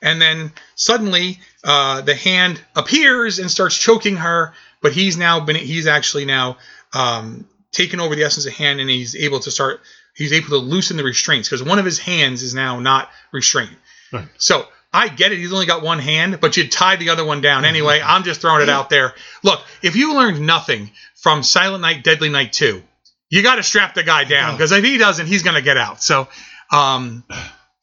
And 0.00 0.22
then 0.22 0.52
suddenly 0.76 1.40
uh, 1.64 2.02
the 2.02 2.14
hand 2.14 2.60
appears 2.76 3.40
and 3.40 3.50
starts 3.50 3.76
choking 3.76 4.16
her, 4.16 4.52
but 4.80 4.92
he's 4.92 5.16
now 5.16 5.40
been 5.40 5.56
he's 5.56 5.86
actually 5.86 6.24
now 6.24 6.56
um, 6.92 7.46
taken 7.72 8.00
over 8.00 8.14
the 8.14 8.24
essence 8.24 8.46
of 8.46 8.52
hand 8.54 8.80
and 8.80 8.88
he's 8.88 9.16
able 9.16 9.40
to 9.40 9.50
start 9.50 9.80
he's 10.14 10.32
able 10.32 10.48
to 10.48 10.56
loosen 10.56 10.96
the 10.96 11.04
restraints 11.04 11.48
because 11.48 11.62
one 11.62 11.78
of 11.78 11.84
his 11.84 11.98
hands 11.98 12.42
is 12.42 12.54
now 12.54 12.80
not 12.80 13.08
restrained. 13.32 13.76
Right. 14.12 14.26
So 14.36 14.66
I 14.92 15.08
get 15.08 15.32
it. 15.32 15.38
He's 15.38 15.52
only 15.52 15.66
got 15.66 15.82
one 15.82 15.98
hand, 15.98 16.40
but 16.40 16.56
you 16.56 16.66
tied 16.66 16.98
the 16.98 17.10
other 17.10 17.24
one 17.24 17.40
down 17.40 17.64
anyway. 17.64 18.00
I'm 18.04 18.24
just 18.24 18.40
throwing 18.40 18.62
it 18.62 18.68
out 18.68 18.90
there. 18.90 19.14
Look, 19.42 19.60
if 19.82 19.96
you 19.96 20.14
learned 20.14 20.44
nothing 20.44 20.90
from 21.14 21.42
Silent 21.42 21.82
Night, 21.82 22.02
Deadly 22.02 22.30
Night 22.30 22.52
2, 22.52 22.82
you 23.30 23.42
got 23.42 23.56
to 23.56 23.62
strap 23.62 23.94
the 23.94 24.02
guy 24.02 24.24
down 24.24 24.54
because 24.54 24.72
if 24.72 24.82
he 24.82 24.96
doesn't, 24.96 25.26
he's 25.26 25.42
going 25.42 25.56
to 25.56 25.62
get 25.62 25.76
out. 25.76 26.02
So, 26.02 26.28
um, 26.72 27.22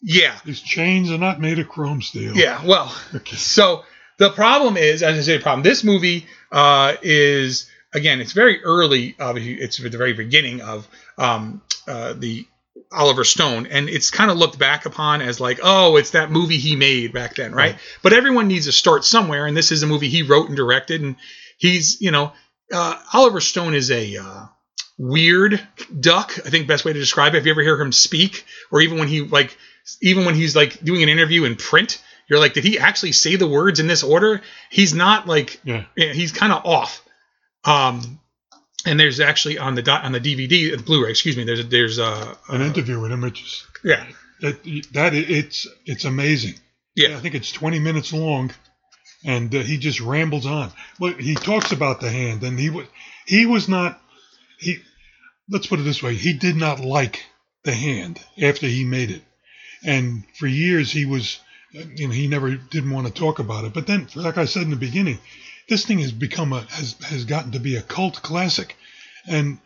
yeah. 0.01 0.35
His 0.45 0.61
chains 0.61 1.11
are 1.11 1.17
not 1.17 1.39
made 1.39 1.59
of 1.59 1.69
chrome 1.69 2.01
steel. 2.01 2.35
Yeah, 2.35 2.65
well, 2.65 2.89
so 3.25 3.83
the 4.17 4.31
problem 4.31 4.75
is, 4.75 5.03
as 5.03 5.17
I 5.17 5.21
say, 5.21 5.37
the 5.37 5.43
problem. 5.43 5.63
This 5.63 5.83
movie 5.83 6.25
uh, 6.55 6.95
is 7.03 7.69
again, 7.93 8.21
it's 8.21 8.31
very 8.31 8.63
early. 8.63 9.15
Obviously, 9.19 9.61
it's 9.61 9.79
at 9.83 9.91
the 9.91 9.97
very 9.97 10.13
beginning 10.13 10.61
of 10.61 10.87
um, 11.17 11.61
uh, 11.87 12.13
the 12.13 12.47
Oliver 12.91 13.25
Stone, 13.25 13.67
and 13.67 13.89
it's 13.89 14.09
kind 14.09 14.31
of 14.31 14.37
looked 14.37 14.57
back 14.57 14.85
upon 14.85 15.21
as 15.21 15.39
like, 15.39 15.59
oh, 15.61 15.97
it's 15.97 16.11
that 16.11 16.31
movie 16.31 16.57
he 16.57 16.75
made 16.75 17.13
back 17.13 17.35
then, 17.35 17.53
right? 17.53 17.73
Right. 17.73 17.81
But 18.01 18.13
everyone 18.13 18.47
needs 18.47 18.65
to 18.65 18.71
start 18.71 19.03
somewhere, 19.03 19.45
and 19.45 19.55
this 19.55 19.71
is 19.71 19.83
a 19.83 19.87
movie 19.87 20.09
he 20.09 20.23
wrote 20.23 20.47
and 20.47 20.55
directed, 20.55 21.01
and 21.01 21.17
he's, 21.57 21.99
you 21.99 22.11
know, 22.11 22.31
uh, 22.71 22.99
Oliver 23.13 23.41
Stone 23.41 23.75
is 23.75 23.91
a 23.91 24.17
uh, 24.17 24.45
weird 24.97 25.59
duck. 25.99 26.39
I 26.45 26.49
think 26.49 26.67
best 26.67 26.85
way 26.85 26.93
to 26.93 26.99
describe 26.99 27.35
it. 27.35 27.39
If 27.39 27.45
you 27.45 27.51
ever 27.51 27.61
hear 27.61 27.79
him 27.79 27.91
speak, 27.91 28.45
or 28.71 28.79
even 28.79 28.97
when 28.97 29.09
he 29.09 29.21
like, 29.21 29.57
even 30.01 30.25
when 30.25 30.35
he's 30.35 30.55
like 30.55 30.81
doing 30.83 31.03
an 31.03 31.09
interview 31.09 31.43
in 31.43 31.57
print, 31.57 32.01
you're 32.29 32.39
like, 32.39 32.53
did 32.53 32.63
he 32.63 32.79
actually 32.79 33.11
say 33.11 33.35
the 33.35 33.47
words 33.47 33.79
in 33.79 33.87
this 33.87 34.03
order? 34.03 34.41
He's 34.69 34.93
not 34.93 35.27
like, 35.27 35.59
Yeah. 35.63 35.85
he's 35.95 36.31
kind 36.31 36.51
of 36.51 36.65
off. 36.65 37.01
Um, 37.63 38.19
and 38.85 38.99
there's 38.99 39.19
actually 39.19 39.57
on 39.57 39.75
the 39.75 39.89
on 39.91 40.11
the 40.11 40.19
DVD, 40.19 40.75
the 40.77 40.83
Blu-ray, 40.83 41.09
excuse 41.09 41.35
me. 41.37 41.43
There's 41.43 41.67
there's 41.67 41.97
uh, 41.99 42.35
An 42.49 42.61
interview 42.61 42.99
with 42.99 43.11
him, 43.11 43.21
which 43.21 43.41
is 43.41 43.65
yeah, 43.83 44.05
that 44.41 44.63
that 44.93 45.13
it's 45.15 45.67
it's 45.85 46.05
amazing. 46.05 46.53
Yeah. 46.95 47.17
I 47.17 47.19
think 47.19 47.33
it's 47.35 47.51
20 47.51 47.79
minutes 47.79 48.13
long, 48.13 48.51
and 49.25 49.53
uh, 49.53 49.59
he 49.59 49.77
just 49.77 49.99
rambles 50.01 50.45
on. 50.45 50.71
Well, 50.99 51.13
he 51.13 51.33
talks 51.35 51.71
about 51.71 51.99
the 51.99 52.09
hand, 52.11 52.43
and 52.43 52.59
he 52.59 52.69
was 52.69 52.85
he 53.25 53.45
was 53.47 53.67
not 53.67 53.99
he. 54.59 54.77
Let's 55.49 55.65
put 55.67 55.79
it 55.79 55.83
this 55.83 56.03
way: 56.03 56.13
he 56.13 56.33
did 56.33 56.55
not 56.55 56.79
like 56.79 57.23
The 57.63 57.73
Hand 57.73 58.19
after 58.41 58.67
he 58.67 58.83
made 58.85 59.09
it, 59.11 59.23
and 59.83 60.23
for 60.37 60.45
years 60.47 60.91
he 60.91 61.05
was, 61.05 61.39
you 61.95 62.07
know, 62.07 62.13
he 62.13 62.27
never 62.27 62.55
didn't 62.55 62.91
want 62.91 63.07
to 63.07 63.13
talk 63.13 63.39
about 63.39 63.65
it. 63.65 63.73
But 63.73 63.87
then, 63.87 64.07
like 64.15 64.37
I 64.37 64.45
said 64.45 64.63
in 64.63 64.69
the 64.69 64.75
beginning, 64.75 65.19
this 65.67 65.85
thing 65.85 65.99
has 65.99 66.11
become 66.11 66.53
a 66.53 66.61
has 66.61 66.95
has 67.05 67.25
gotten 67.25 67.51
to 67.51 67.59
be 67.59 67.75
a 67.75 67.81
cult 67.81 68.21
classic, 68.21 68.75
and 69.27 69.59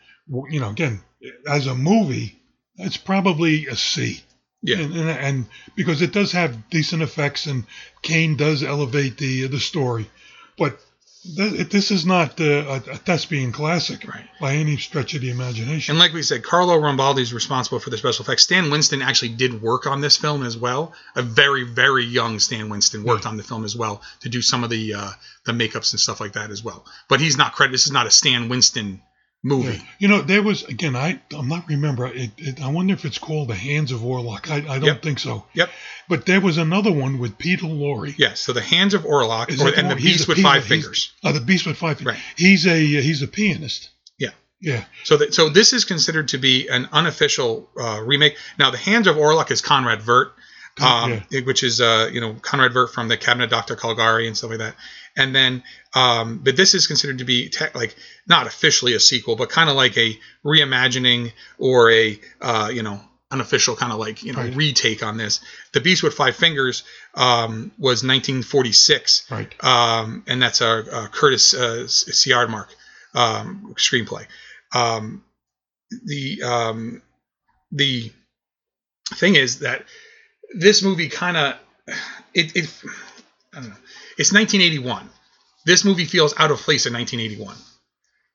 you 0.49 0.59
know, 0.59 0.69
again, 0.69 1.01
as 1.47 1.67
a 1.67 1.75
movie, 1.75 2.39
it's 2.77 2.97
probably 2.97 3.67
a 3.67 3.75
C. 3.75 4.21
Yeah. 4.61 4.79
And, 4.79 4.93
and, 4.93 5.09
and 5.09 5.45
because 5.75 6.01
it 6.01 6.11
does 6.11 6.33
have 6.33 6.69
decent 6.69 7.01
effects, 7.01 7.45
and 7.45 7.65
Caine 8.01 8.35
does 8.35 8.63
elevate 8.63 9.17
the 9.17 9.47
the 9.47 9.59
story, 9.59 10.09
but 10.57 10.79
this 11.25 11.91
is 11.91 12.05
not 12.05 12.39
uh, 12.39 12.43
a, 12.43 12.75
a 12.91 12.95
thespian 12.95 13.51
classic 13.51 14.07
Right. 14.07 14.25
by 14.39 14.53
any 14.55 14.77
stretch 14.77 15.13
of 15.15 15.21
the 15.21 15.29
imagination. 15.29 15.93
And 15.93 15.99
like 15.99 16.13
we 16.13 16.23
said, 16.23 16.43
Carlo 16.43 16.79
Rambaldi 16.79 17.19
is 17.21 17.33
responsible 17.33 17.79
for 17.79 17.89
the 17.89 17.97
special 17.97 18.23
effects. 18.23 18.43
Stan 18.43 18.71
Winston 18.71 19.01
actually 19.01 19.29
did 19.29 19.61
work 19.61 19.85
on 19.85 19.99
this 20.01 20.15
film 20.17 20.43
as 20.43 20.55
well. 20.57 20.93
A 21.15 21.21
very, 21.21 21.63
very 21.63 22.05
young 22.05 22.39
Stan 22.39 22.69
Winston 22.69 23.03
worked 23.03 23.25
on 23.25 23.35
the 23.37 23.43
film 23.43 23.65
as 23.65 23.75
well 23.75 24.01
to 24.21 24.29
do 24.29 24.41
some 24.41 24.63
of 24.63 24.69
the 24.69 24.93
uh, 24.93 25.11
the 25.45 25.51
makeups 25.51 25.91
and 25.93 25.99
stuff 25.99 26.21
like 26.21 26.33
that 26.33 26.51
as 26.51 26.63
well. 26.63 26.85
But 27.09 27.19
he's 27.19 27.37
not 27.37 27.53
credit. 27.53 27.71
This 27.73 27.85
is 27.85 27.91
not 27.91 28.07
a 28.07 28.11
Stan 28.11 28.47
Winston 28.49 29.01
movie. 29.43 29.73
Yeah. 29.77 29.83
You 29.99 30.07
know, 30.09 30.21
there 30.21 30.43
was 30.43 30.63
again. 30.63 30.95
I 30.95 31.19
I'm 31.33 31.47
not 31.47 31.67
remember. 31.67 32.07
It, 32.07 32.31
it, 32.37 32.61
I 32.61 32.69
wonder 32.69 32.93
if 32.93 33.05
it's 33.05 33.17
called 33.17 33.47
The 33.49 33.55
Hands 33.55 33.91
of 33.91 34.01
Orlac. 34.01 34.49
I, 34.49 34.57
I 34.57 34.79
don't 34.79 34.83
Yep. 34.85 35.01
think 35.03 35.19
so. 35.19 35.45
Yep. 35.53 35.69
But 36.07 36.25
there 36.25 36.41
was 36.41 36.57
another 36.57 36.91
one 36.91 37.19
with 37.19 37.37
Peter 37.37 37.65
Lorre. 37.65 38.13
Yes. 38.17 38.39
So 38.41 38.53
the 38.53 38.61
Hands 38.61 38.93
of 38.93 39.03
Orlac 39.03 39.49
or, 39.59 39.73
and 39.73 39.89
the 39.89 39.95
Beast 39.95 40.27
with. 40.27 40.39
Five 40.39 40.65
Fingers. 40.65 41.13
Oh, 41.23 41.31
the 41.31 41.39
Beast 41.41 41.65
with 41.65 41.77
Five 41.77 41.97
Fingers. 41.97 42.15
Right. 42.15 42.23
He's 42.35 42.65
a 42.67 42.77
he's 42.77 43.21
a 43.21 43.27
pianist. 43.27 43.89
Yeah. 44.17 44.29
Yeah. 44.61 44.83
So 45.05 45.17
that 45.17 45.33
so 45.33 45.49
this 45.49 45.71
is 45.73 45.85
considered 45.85 46.29
to 46.29 46.37
be 46.37 46.67
an 46.67 46.89
unofficial 46.91 47.69
uh, 47.79 48.01
remake. 48.03 48.35
Now 48.57 48.71
the 48.71 48.77
Hands 48.77 49.07
of 49.07 49.15
Orlac 49.15 49.51
is 49.51 49.61
Conrad 49.61 49.99
Veidt, 50.01 50.31
um, 50.81 51.21
Yeah. 51.29 51.41
which 51.41 51.63
is 51.63 51.81
uh, 51.81 52.09
you 52.11 52.21
know 52.21 52.33
Conrad 52.41 52.71
Veidt 52.73 52.89
from 52.91 53.07
the 53.07 53.17
Cabinet 53.17 53.49
Doctor 53.49 53.75
Caligari 53.75 54.27
and 54.27 54.37
stuff 54.37 54.49
like 54.51 54.59
that. 54.59 54.75
And 55.17 55.35
then, 55.35 55.63
um, 55.95 56.39
but 56.43 56.55
this 56.55 56.73
is 56.75 56.87
considered 56.87 57.17
to 57.17 57.25
be 57.25 57.49
te- 57.49 57.65
like 57.75 57.95
not 58.27 58.47
officially 58.47 58.93
a 58.93 58.99
sequel, 58.99 59.35
but 59.35 59.49
kind 59.49 59.69
of 59.69 59.75
like 59.75 59.97
a 59.97 60.17
reimagining 60.45 61.31
or 61.57 61.91
a 61.91 62.19
uh, 62.41 62.69
you 62.73 62.83
know 62.83 63.01
unofficial 63.31 63.75
kind 63.75 63.91
of 63.93 63.99
like 63.99 64.23
you 64.23 64.33
know 64.33 64.39
Right. 64.39 64.55
retake 64.55 65.03
on 65.03 65.17
this. 65.17 65.39
The 65.73 65.81
Beast 65.81 66.01
with 66.03 66.13
Five 66.13 66.35
Fingers 66.35 66.83
um, 67.15 67.71
was 67.77 68.03
1946, 68.03 69.25
Right. 69.29 69.53
um, 69.63 70.23
and 70.27 70.41
that's 70.41 70.61
a, 70.61 70.67
a 70.91 71.07
Curtis 71.11 71.53
uh, 71.53 71.83
Siodmak 71.87 72.67
um, 73.13 73.73
screenplay. 73.77 74.25
Um, 74.73 75.23
the 76.05 76.41
um, 76.43 77.01
the 77.71 78.11
thing 79.15 79.35
is 79.35 79.59
that 79.59 79.83
this 80.55 80.83
movie 80.83 81.09
kind 81.09 81.37
of 81.37 81.55
it, 82.33 82.55
it 82.55 82.83
I 83.53 83.61
don't 83.61 83.69
know. 83.69 83.75
It's 84.17 84.33
1981. 84.33 85.09
This 85.65 85.85
movie 85.85 86.05
feels 86.05 86.33
out 86.37 86.51
of 86.51 86.59
place 86.59 86.85
in 86.85 86.93
1981. 86.93 87.55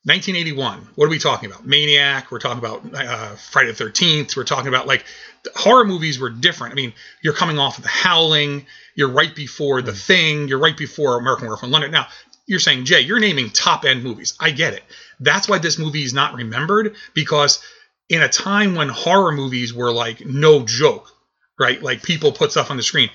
1981. 0.06 0.86
What 0.96 1.06
are 1.06 1.08
we 1.08 1.18
talking 1.18 1.50
about? 1.50 1.66
Maniac. 1.66 2.30
We're 2.30 2.38
talking 2.38 2.58
about 2.58 2.94
uh, 2.94 3.36
Friday 3.36 3.72
the 3.72 3.84
13th. 3.84 4.36
We're 4.36 4.44
talking 4.44 4.68
about 4.68 4.86
like 4.86 5.04
the 5.44 5.50
horror 5.56 5.84
movies 5.86 6.18
were 6.18 6.28
different. 6.28 6.72
I 6.72 6.76
mean, 6.76 6.92
you're 7.22 7.32
coming 7.32 7.58
off 7.58 7.78
of 7.78 7.84
The 7.84 7.90
Howling. 7.90 8.66
You're 8.94 9.10
right 9.10 9.34
before 9.34 9.80
The 9.80 9.94
Thing. 9.94 10.46
You're 10.46 10.58
right 10.58 10.76
before 10.76 11.18
American 11.18 11.46
Werewolf 11.46 11.62
in 11.62 11.70
London. 11.70 11.90
Now, 11.90 12.08
you're 12.46 12.60
saying, 12.60 12.84
Jay, 12.84 13.00
you're 13.00 13.20
naming 13.20 13.48
top 13.48 13.86
end 13.86 14.02
movies. 14.02 14.34
I 14.38 14.50
get 14.50 14.74
it. 14.74 14.82
That's 15.20 15.48
why 15.48 15.58
this 15.58 15.78
movie 15.78 16.02
is 16.02 16.12
not 16.12 16.34
remembered 16.34 16.96
because 17.14 17.62
in 18.10 18.20
a 18.20 18.28
time 18.28 18.74
when 18.74 18.90
horror 18.90 19.32
movies 19.32 19.72
were 19.72 19.92
like 19.92 20.24
no 20.26 20.64
joke, 20.66 21.10
right? 21.58 21.82
Like 21.82 22.02
people 22.02 22.32
put 22.32 22.50
stuff 22.52 22.70
on 22.70 22.76
the 22.76 22.82
screen. 22.82 23.10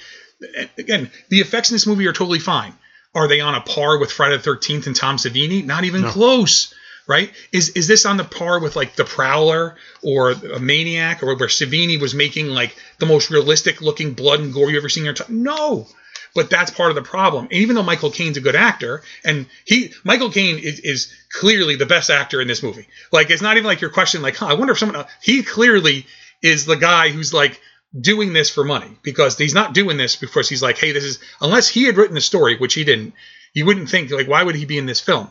Again, 0.78 1.12
the 1.30 1.40
effects 1.40 1.70
in 1.70 1.76
this 1.76 1.86
movie 1.88 2.08
are 2.08 2.14
totally 2.14 2.40
fine. 2.40 2.74
Are 3.14 3.28
they 3.28 3.42
on 3.42 3.56
a 3.56 3.62
par 3.62 3.98
with 3.98 4.12
Friday 4.12 4.38
the 4.38 4.44
Thirteenth 4.44 4.88
and 4.88 4.96
Tom 4.96 5.18
Savini? 5.18 5.66
Not 5.66 5.84
even 5.84 6.02
No. 6.02 6.10
close, 6.10 6.74
right? 7.08 7.32
Is 7.52 7.70
is 7.70 7.88
this 7.88 8.06
on 8.06 8.18
the 8.18 8.24
par 8.24 8.60
with 8.60 8.76
like 8.76 8.96
The 8.96 9.04
Prowler 9.04 9.76
or 10.02 10.32
a 10.32 10.60
Maniac 10.60 11.24
or 11.24 11.36
where 11.36 11.48
Savini 11.48 12.00
was 12.00 12.14
making 12.14 12.48
like 12.48 12.76
the 13.00 13.06
most 13.06 13.30
realistic 13.30 13.82
looking 13.82 14.14
blood 14.14 14.40
and 14.40 14.54
gore 14.54 14.70
you 14.70 14.78
ever 14.78 14.90
seen 14.90 15.02
in 15.02 15.06
your 15.06 15.14
time? 15.16 15.44
No. 15.44 15.88
But 16.36 16.52
that's 16.52 16.70
part 16.70 16.92
of 16.92 16.96
the 16.96 17.02
problem. 17.02 17.46
And 17.46 17.54
even 17.54 17.76
though 17.76 17.84
Michael 17.84 18.12
Caine's 18.12 18.38
a 18.38 18.42
good 18.42 18.56
actor, 18.56 19.02
and 19.26 19.48
he 19.66 19.92
Michael 20.04 20.30
Caine 20.30 20.60
is, 20.60 20.80
is 20.80 21.14
clearly 21.32 21.76
the 21.76 21.88
best 21.88 22.12
actor 22.12 22.40
in 22.40 22.48
this 22.48 22.62
movie. 22.62 22.88
Like 23.12 23.32
it's 23.32 23.42
not 23.42 23.58
even 23.58 23.66
like 23.66 23.82
your 23.82 23.90
question, 23.90 24.22
like, 24.22 24.36
huh, 24.36 24.46
I 24.46 24.54
wonder 24.54 24.74
if 24.74 24.80
someone 24.80 24.98
uh, 25.02 25.08
he 25.24 25.42
clearly 25.42 26.06
is 26.44 26.66
the 26.66 26.76
guy 26.76 27.10
who's 27.10 27.34
like 27.34 27.60
doing 27.98 28.34
this 28.34 28.50
for 28.50 28.64
money 28.64 28.92
because 29.02 29.38
he's 29.38 29.54
not 29.54 29.74
doing 29.74 29.98
this 29.98 30.16
because 30.16 30.48
he's 30.48 30.62
like, 30.62 30.78
hey, 30.78 30.92
this 30.92 31.04
is 31.04 31.20
unless 31.42 31.68
he 31.68 31.84
had 31.84 31.98
written 31.98 32.16
the 32.16 32.22
story, 32.22 32.58
which 32.58 32.74
he 32.74 32.84
didn't, 32.84 33.14
you 33.54 33.66
wouldn't 33.66 33.90
think 33.90 34.12
like 34.12 34.28
why 34.28 34.44
would 34.44 34.56
he 34.56 34.66
be 34.66 34.78
in 34.78 34.86
this 34.86 35.02
film? 35.02 35.30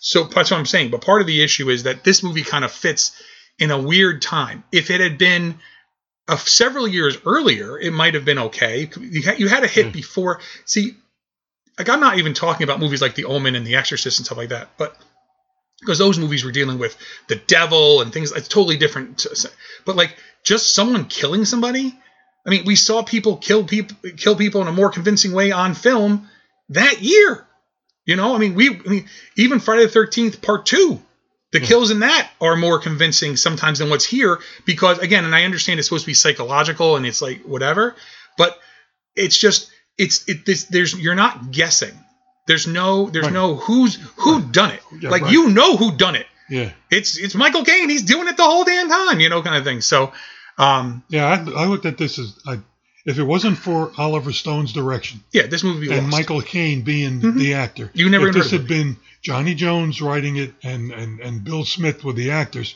So 0.00 0.24
that's 0.24 0.50
what 0.50 0.58
I'm 0.58 0.66
saying. 0.66 0.90
But 0.90 1.02
part 1.02 1.20
of 1.20 1.26
the 1.26 1.42
issue 1.42 1.68
is 1.68 1.84
that 1.84 2.04
this 2.04 2.22
movie 2.22 2.42
kind 2.42 2.64
of 2.64 2.72
fits 2.72 3.12
in 3.58 3.70
a 3.70 3.80
weird 3.80 4.22
time. 4.22 4.64
If 4.72 4.90
it 4.90 5.00
had 5.00 5.18
been 5.18 5.60
uh, 6.26 6.36
several 6.36 6.88
years 6.88 7.18
earlier, 7.26 7.78
it 7.78 7.92
might 7.92 8.14
have 8.14 8.24
been 8.24 8.38
okay. 8.38 8.90
You 8.98 9.22
had, 9.22 9.38
you 9.38 9.48
had 9.48 9.62
a 9.62 9.68
hit 9.68 9.92
before. 9.92 10.40
See, 10.64 10.94
like 11.78 11.88
I'm 11.88 12.00
not 12.00 12.18
even 12.18 12.34
talking 12.34 12.64
about 12.64 12.80
movies 12.80 13.02
like 13.02 13.14
The 13.14 13.26
Omen 13.26 13.54
and 13.54 13.66
The 13.66 13.76
Exorcist 13.76 14.18
and 14.18 14.26
stuff 14.26 14.38
like 14.38 14.48
that, 14.48 14.70
but 14.76 14.96
because 15.80 15.98
those 15.98 16.18
movies 16.18 16.44
were 16.44 16.52
dealing 16.52 16.78
with 16.78 16.96
the 17.28 17.36
devil 17.36 18.00
and 18.00 18.12
things. 18.12 18.32
It's 18.32 18.48
totally 18.48 18.76
different. 18.76 19.26
But 19.84 19.96
like 19.96 20.16
just 20.44 20.74
someone 20.74 21.06
killing 21.06 21.44
somebody. 21.44 21.98
I 22.46 22.50
mean, 22.50 22.64
we 22.64 22.76
saw 22.76 23.02
people 23.02 23.36
kill 23.36 23.64
people 23.64 23.96
kill 24.16 24.36
people 24.36 24.62
in 24.62 24.68
a 24.68 24.72
more 24.72 24.90
convincing 24.90 25.32
way 25.32 25.52
on 25.52 25.74
film 25.74 26.28
that 26.70 27.02
year. 27.02 27.46
You 28.06 28.16
know, 28.16 28.34
I 28.34 28.38
mean, 28.38 28.54
we 28.54 28.70
I 28.70 28.88
mean, 28.88 29.08
even 29.36 29.60
Friday 29.60 29.84
the 29.84 29.90
Thirteenth 29.90 30.40
Part 30.40 30.66
Two, 30.66 31.00
the 31.52 31.58
hmm. 31.58 31.64
kills 31.64 31.90
in 31.90 32.00
that 32.00 32.30
are 32.40 32.56
more 32.56 32.78
convincing 32.78 33.36
sometimes 33.36 33.78
than 33.78 33.90
what's 33.90 34.06
here 34.06 34.38
because 34.64 34.98
again, 34.98 35.24
and 35.24 35.34
I 35.34 35.44
understand 35.44 35.78
it's 35.78 35.88
supposed 35.88 36.04
to 36.04 36.10
be 36.10 36.14
psychological 36.14 36.96
and 36.96 37.06
it's 37.06 37.22
like 37.22 37.42
whatever, 37.42 37.94
but 38.38 38.58
it's 39.14 39.36
just 39.36 39.70
it's 39.98 40.28
it 40.28 40.46
this 40.46 40.64
there's 40.64 40.98
you're 40.98 41.14
not 41.14 41.50
guessing. 41.50 41.92
There's 42.50 42.66
no 42.66 43.08
there's 43.10 43.26
Right. 43.26 43.32
no 43.32 43.54
who's 43.54 43.94
who 44.16 44.42
done 44.42 44.72
it. 44.72 44.82
Yeah, 45.00 45.10
like 45.10 45.22
right. 45.22 45.32
you 45.32 45.50
know 45.50 45.76
who 45.76 45.92
done 45.96 46.16
it. 46.16 46.26
Yeah. 46.48 46.72
It's 46.90 47.16
it's 47.16 47.36
Michael 47.36 47.64
Caine. 47.64 47.88
He's 47.88 48.02
doing 48.02 48.26
it 48.26 48.36
the 48.36 48.42
whole 48.42 48.64
damn 48.64 48.88
time, 48.88 49.20
you 49.20 49.28
know, 49.28 49.40
kind 49.40 49.54
of 49.56 49.62
thing. 49.64 49.80
So, 49.82 50.12
um, 50.58 51.04
Yeah. 51.08 51.26
I, 51.28 51.62
I 51.62 51.66
looked 51.66 51.86
at 51.86 51.96
this 51.96 52.18
as 52.18 52.36
I, 52.44 52.58
if 53.06 53.18
it 53.18 53.22
wasn't 53.22 53.56
for 53.56 53.92
Oliver 53.96 54.32
Stone's 54.32 54.72
direction 54.72 55.20
yeah, 55.32 55.46
this 55.46 55.62
movie 55.62 55.78
would 55.78 55.88
be 55.88 55.94
and 55.94 56.06
lost. 56.06 56.16
Michael 56.18 56.42
Caine 56.42 56.82
being 56.82 57.20
the 57.38 57.54
actor, 57.54 57.90
You 57.94 58.10
never 58.10 58.28
if 58.28 58.34
this 58.34 58.50
had 58.50 58.66
been 58.66 58.96
Johnny 59.22 59.54
Jones 59.54 60.02
writing 60.02 60.36
it 60.36 60.52
and 60.64 60.90
and 60.92 61.20
and 61.20 61.44
Bill 61.44 61.64
Smith 61.64 62.02
were 62.04 62.12
the 62.14 62.32
actors, 62.32 62.74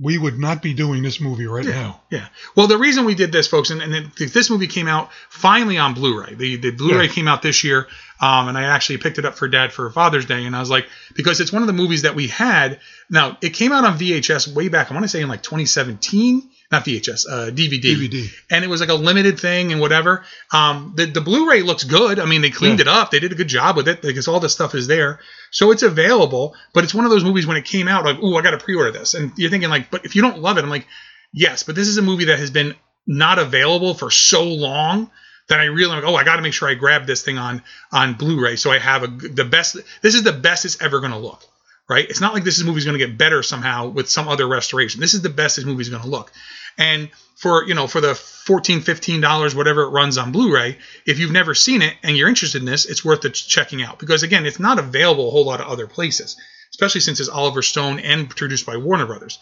we 0.00 0.18
would 0.18 0.36
not 0.38 0.62
be 0.62 0.74
doing 0.74 1.02
this 1.02 1.20
movie 1.20 1.46
right 1.46 1.64
Yeah, 1.64 1.70
now. 1.72 2.00
yeah. 2.10 2.26
Well, 2.56 2.66
the 2.66 2.76
reason 2.76 3.04
we 3.04 3.14
did 3.14 3.30
this, 3.30 3.46
folks, 3.46 3.70
and, 3.70 3.80
and 3.80 3.94
then 3.94 4.10
this 4.18 4.50
movie 4.50 4.66
came 4.66 4.88
out 4.88 5.10
finally 5.28 5.78
on 5.78 5.94
Blu-ray. 5.94 6.34
The 6.34 6.56
the 6.56 6.70
Blu-ray 6.72 7.04
Yeah. 7.06 7.12
came 7.12 7.28
out 7.28 7.40
this 7.42 7.62
year, 7.62 7.86
um, 8.20 8.48
and 8.48 8.58
I 8.58 8.64
actually 8.64 8.98
picked 8.98 9.18
it 9.18 9.24
up 9.24 9.36
for 9.36 9.46
Dad 9.46 9.72
for 9.72 9.88
Father's 9.90 10.26
Day, 10.26 10.44
and 10.44 10.56
I 10.56 10.60
was 10.60 10.70
like, 10.70 10.88
because 11.14 11.40
it's 11.40 11.52
one 11.52 11.62
of 11.62 11.68
the 11.68 11.72
movies 11.72 12.02
that 12.02 12.16
we 12.16 12.26
had. 12.26 12.80
Now, 13.08 13.38
it 13.40 13.50
came 13.50 13.70
out 13.70 13.84
on 13.84 13.96
VHS 13.96 14.52
way 14.52 14.68
back. 14.68 14.90
I 14.90 14.94
want 14.94 15.04
to 15.04 15.08
say 15.08 15.20
in 15.20 15.28
like 15.28 15.42
2017, 15.44 16.50
not 16.70 16.84
VHS, 16.84 17.26
uh, 17.28 17.50
DVD. 17.50 17.80
DVD. 17.82 18.28
And 18.50 18.64
it 18.64 18.68
was 18.68 18.80
like 18.80 18.90
a 18.90 18.94
limited 18.94 19.40
thing 19.40 19.72
and 19.72 19.80
whatever. 19.80 20.24
Um, 20.52 20.92
the 20.96 21.06
the 21.06 21.20
Blu-ray 21.20 21.62
looks 21.62 21.84
good. 21.84 22.18
I 22.20 22.26
mean, 22.26 22.42
they 22.42 22.50
cleaned 22.50 22.78
Yeah. 22.78 22.82
it 22.82 22.88
up. 22.88 23.10
They 23.10 23.18
did 23.18 23.32
a 23.32 23.34
good 23.34 23.48
job 23.48 23.76
with 23.76 23.88
it 23.88 24.02
because 24.02 24.28
all 24.28 24.38
the 24.40 24.48
stuff 24.48 24.74
is 24.74 24.86
there. 24.86 25.18
So 25.50 25.72
it's 25.72 25.82
available. 25.82 26.54
But 26.72 26.84
it's 26.84 26.94
one 26.94 27.04
of 27.04 27.10
those 27.10 27.24
movies 27.24 27.46
when 27.46 27.56
it 27.56 27.64
came 27.64 27.88
out, 27.88 28.04
like, 28.04 28.18
oh, 28.22 28.36
I 28.36 28.42
got 28.42 28.52
to 28.52 28.58
pre-order 28.58 28.92
this, 28.92 29.14
and 29.14 29.32
you're 29.36 29.50
thinking 29.50 29.68
like, 29.70 29.90
but 29.90 30.04
if 30.04 30.14
you 30.14 30.22
don't 30.22 30.38
love 30.38 30.58
it, 30.58 30.64
I'm 30.64 30.70
like, 30.70 30.86
yes, 31.32 31.62
but 31.64 31.74
this 31.74 31.88
is 31.88 31.96
a 31.98 32.02
movie 32.02 32.26
that 32.26 32.38
has 32.38 32.50
been 32.50 32.74
not 33.06 33.38
available 33.38 33.94
for 33.94 34.10
so 34.10 34.44
long 34.44 35.10
that 35.48 35.58
I 35.58 35.64
really 35.64 35.92
like, 35.96 36.04
oh, 36.04 36.14
I 36.14 36.22
got 36.22 36.36
to 36.36 36.42
make 36.42 36.52
sure 36.52 36.68
I 36.68 36.74
grab 36.74 37.06
this 37.06 37.22
thing 37.24 37.36
on 37.38 37.62
on 37.90 38.14
Blu-ray 38.14 38.54
so 38.54 38.70
I 38.70 38.78
have 38.78 39.02
a 39.02 39.08
the 39.08 39.44
best. 39.44 39.76
This 40.02 40.14
is 40.14 40.22
the 40.22 40.32
best 40.32 40.64
it's 40.64 40.80
ever 40.80 41.00
going 41.00 41.10
to 41.10 41.18
look, 41.18 41.42
right? 41.90 42.08
It's 42.08 42.20
not 42.20 42.32
like 42.32 42.44
this 42.44 42.62
movie's 42.62 42.84
going 42.84 42.98
to 42.98 43.04
get 43.04 43.18
better 43.18 43.42
somehow 43.42 43.88
with 43.88 44.08
some 44.08 44.28
other 44.28 44.46
restoration. 44.46 45.00
This 45.00 45.12
is 45.12 45.22
the 45.22 45.28
best 45.28 45.56
this 45.56 45.64
movie's 45.64 45.88
going 45.88 46.02
to 46.02 46.08
look, 46.08 46.30
and 46.78 47.10
for 47.34 47.66
you 47.66 47.74
know 47.74 47.86
for 47.86 48.00
the 48.00 48.14
14 48.14 48.80
15 48.80 49.20
dollars 49.20 49.54
whatever 49.54 49.82
it 49.82 49.88
runs 49.88 50.16
on 50.16 50.30
Blu-ray, 50.30 50.78
if 51.04 51.18
you've 51.18 51.32
never 51.32 51.54
seen 51.54 51.82
it 51.82 51.94
and 52.02 52.16
you're 52.16 52.28
interested 52.28 52.62
in 52.62 52.66
this, 52.66 52.86
it's 52.86 53.04
worth 53.04 53.24
it 53.24 53.34
checking 53.34 53.82
out 53.82 53.98
because 53.98 54.22
again, 54.22 54.46
it's 54.46 54.60
not 54.60 54.78
available 54.78 55.28
a 55.28 55.30
whole 55.30 55.44
lot 55.44 55.60
of 55.60 55.66
other 55.66 55.88
places, 55.88 56.36
especially 56.70 57.00
since 57.00 57.18
it's 57.18 57.28
Oliver 57.28 57.62
Stone 57.62 57.98
and 57.98 58.30
produced 58.30 58.66
by 58.66 58.76
Warner 58.76 59.06
Brothers. 59.06 59.38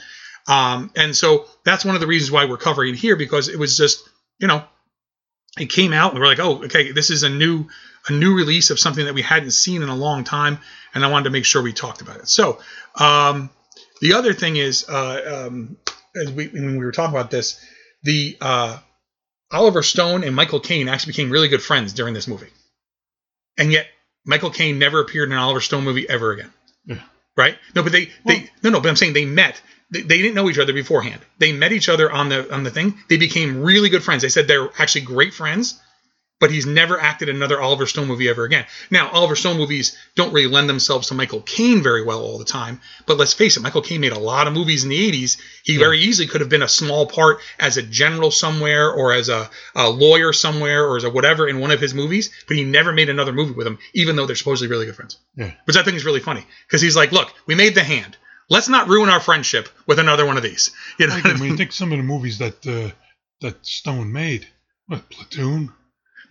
Um, 0.48 0.90
and 0.96 1.14
so 1.14 1.44
that's 1.64 1.84
one 1.84 1.94
of 1.94 2.00
the 2.00 2.06
reasons 2.06 2.30
why 2.30 2.46
we're 2.46 2.56
covering 2.56 2.94
it 2.94 2.98
here 2.98 3.16
because 3.16 3.48
it 3.48 3.58
was 3.58 3.76
just, 3.76 4.08
you 4.38 4.48
know, 4.48 4.64
it 5.58 5.70
came 5.70 5.92
out 5.92 6.12
and 6.12 6.20
we're 6.20 6.26
like, 6.26 6.38
oh, 6.40 6.64
okay, 6.64 6.92
this 6.92 7.10
is 7.10 7.22
a 7.22 7.28
new 7.28 7.66
a 8.08 8.12
new 8.12 8.34
release 8.34 8.70
of 8.70 8.78
something 8.78 9.04
that 9.04 9.14
we 9.14 9.22
hadn't 9.22 9.50
seen 9.50 9.82
in 9.82 9.88
a 9.88 9.96
long 9.96 10.24
time, 10.24 10.58
and 10.94 11.04
I 11.04 11.10
wanted 11.10 11.24
to 11.24 11.30
make 11.30 11.44
sure 11.44 11.62
we 11.62 11.72
talked 11.72 12.00
about 12.00 12.16
it. 12.16 12.28
So 12.28 12.60
um, 12.94 13.50
the 14.00 14.14
other 14.14 14.32
thing 14.32 14.56
is, 14.56 14.88
uh, 14.88 15.46
um, 15.48 15.76
as 16.16 16.32
we 16.32 16.48
when 16.48 16.78
we 16.78 16.84
were 16.84 16.92
talking 16.92 17.14
about 17.14 17.30
this, 17.30 17.62
the 18.02 18.36
uh, 18.40 18.78
Oliver 19.52 19.82
Stone 19.82 20.24
and 20.24 20.34
Michael 20.34 20.60
Caine 20.60 20.88
actually 20.88 21.12
became 21.12 21.30
really 21.30 21.48
good 21.48 21.62
friends 21.62 21.92
during 21.92 22.14
this 22.14 22.28
movie, 22.28 22.50
and 23.56 23.72
yet 23.72 23.86
Michael 24.24 24.50
Caine 24.50 24.78
never 24.78 25.00
appeared 25.00 25.28
in 25.28 25.32
an 25.32 25.38
Oliver 25.38 25.60
Stone 25.60 25.84
movie 25.84 26.08
ever 26.08 26.32
again. 26.32 26.52
Yeah. 26.84 27.00
Right? 27.36 27.56
No, 27.74 27.82
but 27.82 27.92
they 27.92 28.10
they 28.24 28.50
no 28.62 28.70
no, 28.70 28.80
but 28.80 28.88
I'm 28.88 28.96
saying 28.96 29.12
they 29.12 29.24
met. 29.24 29.60
They, 29.90 30.02
didn't 30.02 30.34
know 30.34 30.50
each 30.50 30.58
other 30.58 30.74
beforehand. 30.74 31.20
They 31.38 31.52
met 31.52 31.72
each 31.72 31.88
other 31.88 32.10
on 32.10 32.28
the 32.28 32.52
on 32.52 32.62
the 32.62 32.70
thing. 32.70 32.94
They 33.08 33.16
became 33.16 33.62
really 33.62 33.88
good 33.88 34.04
friends. 34.04 34.22
They 34.22 34.28
said 34.28 34.46
they're 34.46 34.70
actually 34.78 35.02
great 35.02 35.32
friends 35.32 35.80
but 36.40 36.50
he's 36.50 36.66
never 36.66 37.00
acted 37.00 37.28
in 37.28 37.36
another 37.36 37.60
Oliver 37.60 37.86
Stone 37.86 38.06
movie 38.06 38.28
ever 38.28 38.44
again. 38.44 38.64
Now, 38.90 39.10
Oliver 39.10 39.36
Stone 39.36 39.56
movies 39.56 39.96
don't 40.14 40.32
really 40.32 40.48
lend 40.48 40.68
themselves 40.68 41.08
to 41.08 41.14
Michael 41.14 41.40
Caine 41.40 41.82
very 41.82 42.04
well 42.04 42.20
all 42.20 42.38
the 42.38 42.44
time, 42.44 42.80
but 43.06 43.16
let's 43.16 43.32
face 43.32 43.56
it, 43.56 43.62
Michael 43.62 43.82
Caine 43.82 44.00
made 44.00 44.12
a 44.12 44.18
lot 44.18 44.46
of 44.46 44.52
movies 44.52 44.84
in 44.84 44.90
the 44.90 45.10
80s. 45.10 45.38
He 45.64 45.74
yeah. 45.74 45.78
very 45.80 46.00
easily 46.00 46.28
could 46.28 46.40
have 46.40 46.50
been 46.50 46.62
a 46.62 46.68
small 46.68 47.06
part 47.06 47.38
as 47.58 47.76
a 47.76 47.82
general 47.82 48.30
somewhere 48.30 48.90
or 48.90 49.12
as 49.12 49.28
a, 49.28 49.50
a, 49.74 49.88
lawyer 49.88 50.32
somewhere 50.32 50.86
or 50.86 50.96
as 50.96 51.04
a 51.04 51.10
whatever 51.10 51.48
in 51.48 51.58
one 51.58 51.70
of 51.70 51.80
his 51.80 51.94
movies, 51.94 52.30
but 52.46 52.56
he 52.56 52.64
never 52.64 52.92
made 52.92 53.08
another 53.08 53.32
movie 53.32 53.54
with 53.54 53.66
him, 53.66 53.78
even 53.94 54.16
though 54.16 54.26
they're 54.26 54.36
supposedly 54.36 54.68
really 54.68 54.86
good 54.86 54.96
friends. 54.96 55.18
Yeah. 55.34 55.52
Which 55.64 55.76
I 55.76 55.82
think 55.82 55.96
is 55.96 56.04
really 56.04 56.20
funny 56.20 56.44
because 56.66 56.80
he's 56.80 56.96
like, 56.96 57.12
look, 57.12 57.32
we 57.46 57.54
made 57.54 57.74
the 57.74 57.82
hand. 57.82 58.16
Let's 58.50 58.68
not 58.68 58.88
ruin 58.88 59.10
our 59.10 59.20
friendship 59.20 59.68
with 59.86 59.98
another 59.98 60.24
one 60.24 60.36
of 60.36 60.42
these. 60.42 60.70
You 60.98 61.08
know, 61.08 61.20
I 61.22 61.34
mean, 61.38 61.56
think 61.58 61.72
some 61.72 61.92
of 61.92 61.98
the 61.98 62.04
movies 62.04 62.38
that 62.38 62.66
uh, 62.66 62.94
that 63.40 63.64
Stone 63.64 64.12
made, 64.12 64.46
what 64.86 65.08
Platoon, 65.10 65.72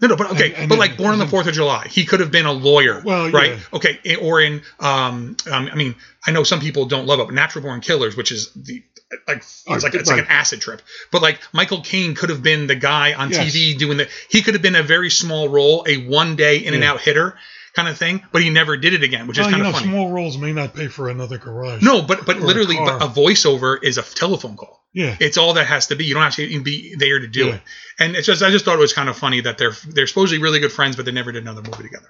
no, 0.02 0.10
no, 0.10 0.16
but 0.16 0.32
okay, 0.32 0.50
and, 0.50 0.58
and 0.58 0.70
but 0.70 0.78
like 0.78 0.98
Born 0.98 1.14
on 1.14 1.20
the 1.20 1.28
Fourth 1.28 1.48
of 1.48 1.54
July, 1.54 1.88
he 1.88 2.06
could 2.06 2.20
have 2.20 2.32
been 2.32 2.46
a 2.46 2.52
lawyer, 2.52 3.02
well, 3.04 3.32
right? 3.32 3.52
Yeah. 3.52 3.60
Okay, 3.74 4.16
or 4.18 4.42
in, 4.42 4.62
um, 4.80 5.36
um, 5.52 5.70
I 5.72 5.76
mean, 5.76 5.96
I 6.26 6.32
know 6.32 6.44
some 6.44 6.60
people 6.60 6.86
don't 6.86 7.08
love 7.08 7.20
it, 7.20 7.26
but 7.26 7.34
Natural 7.34 7.64
Born 7.64 7.82
Killers, 7.82 8.16
which 8.16 8.32
is 8.32 8.52
the 8.54 8.84
like 9.28 9.38
it's 9.38 9.66
like 9.66 9.96
it's 9.96 10.10
like 10.10 10.20
an 10.20 10.28
acid 10.30 10.62
trip. 10.62 10.82
But 11.12 11.22
like 11.22 11.40
Michael 11.52 11.82
Caine 11.82 12.14
could 12.14 12.30
have 12.30 12.44
been 12.44 12.68
the 12.68 12.76
guy 12.76 13.14
on 13.14 13.32
yes. 13.32 13.56
TV 13.56 13.78
doing 13.78 13.98
the. 13.98 14.08
He 14.30 14.44
could 14.44 14.54
have 14.54 14.62
been 14.62 14.76
a 14.76 14.84
very 14.84 15.10
small 15.10 15.50
role, 15.50 15.84
a 15.88 15.98
one 15.98 16.36
day 16.36 16.58
in 16.58 16.74
and 16.74 16.84
out 16.84 17.02
hitter 17.02 17.36
kind 17.78 17.88
of 17.88 17.98
thing, 17.98 18.24
but 18.32 18.42
he 18.42 18.50
never 18.50 18.76
did 18.76 18.94
it 18.94 19.04
again, 19.04 19.28
which 19.28 19.38
well, 19.38 19.48
is 19.48 19.54
kind 19.54 19.66
of 19.66 19.72
know, 19.72 19.80
funny. 19.80 19.92
Small 19.92 20.12
roles 20.12 20.38
may 20.38 20.52
not 20.52 20.74
pay 20.74 20.88
for 20.88 21.10
another 21.10 21.38
garage. 21.38 21.82
No, 21.82 22.02
but 22.02 22.26
but 22.26 22.40
literally, 22.40 22.76
a 22.76 22.84
but 22.84 23.04
a 23.04 23.08
voiceover 23.08 23.78
is 23.82 23.98
a 23.98 24.02
telephone 24.02 24.58
call. 24.58 24.84
Yeah, 24.94 25.16
it's 25.20 25.38
all 25.38 25.54
that 25.54 25.68
has 25.68 25.88
to 25.88 25.96
be. 25.96 26.06
You 26.06 26.16
don't 26.16 26.24
have 26.24 26.36
to 26.36 26.64
be 26.64 26.96
there 26.96 27.20
to 27.20 27.28
do 27.28 27.46
yeah. 27.46 27.56
it. 27.56 27.62
And 28.00 28.16
it's 28.16 28.26
just 28.26 28.42
I 28.42 28.50
just 28.50 28.66
thought 28.66 28.76
it 28.76 28.82
was 28.82 28.94
kind 28.94 29.08
of 29.08 29.16
funny 29.16 29.42
that 29.42 29.58
they're 29.58 29.76
they're 29.88 30.08
supposedly 30.08 30.42
really 30.42 30.60
good 30.60 30.72
friends, 30.72 30.96
but 30.96 31.06
they 31.06 31.12
never 31.12 31.32
did 31.32 31.44
another 31.44 31.62
movie 31.62 31.84
together. 31.84 32.10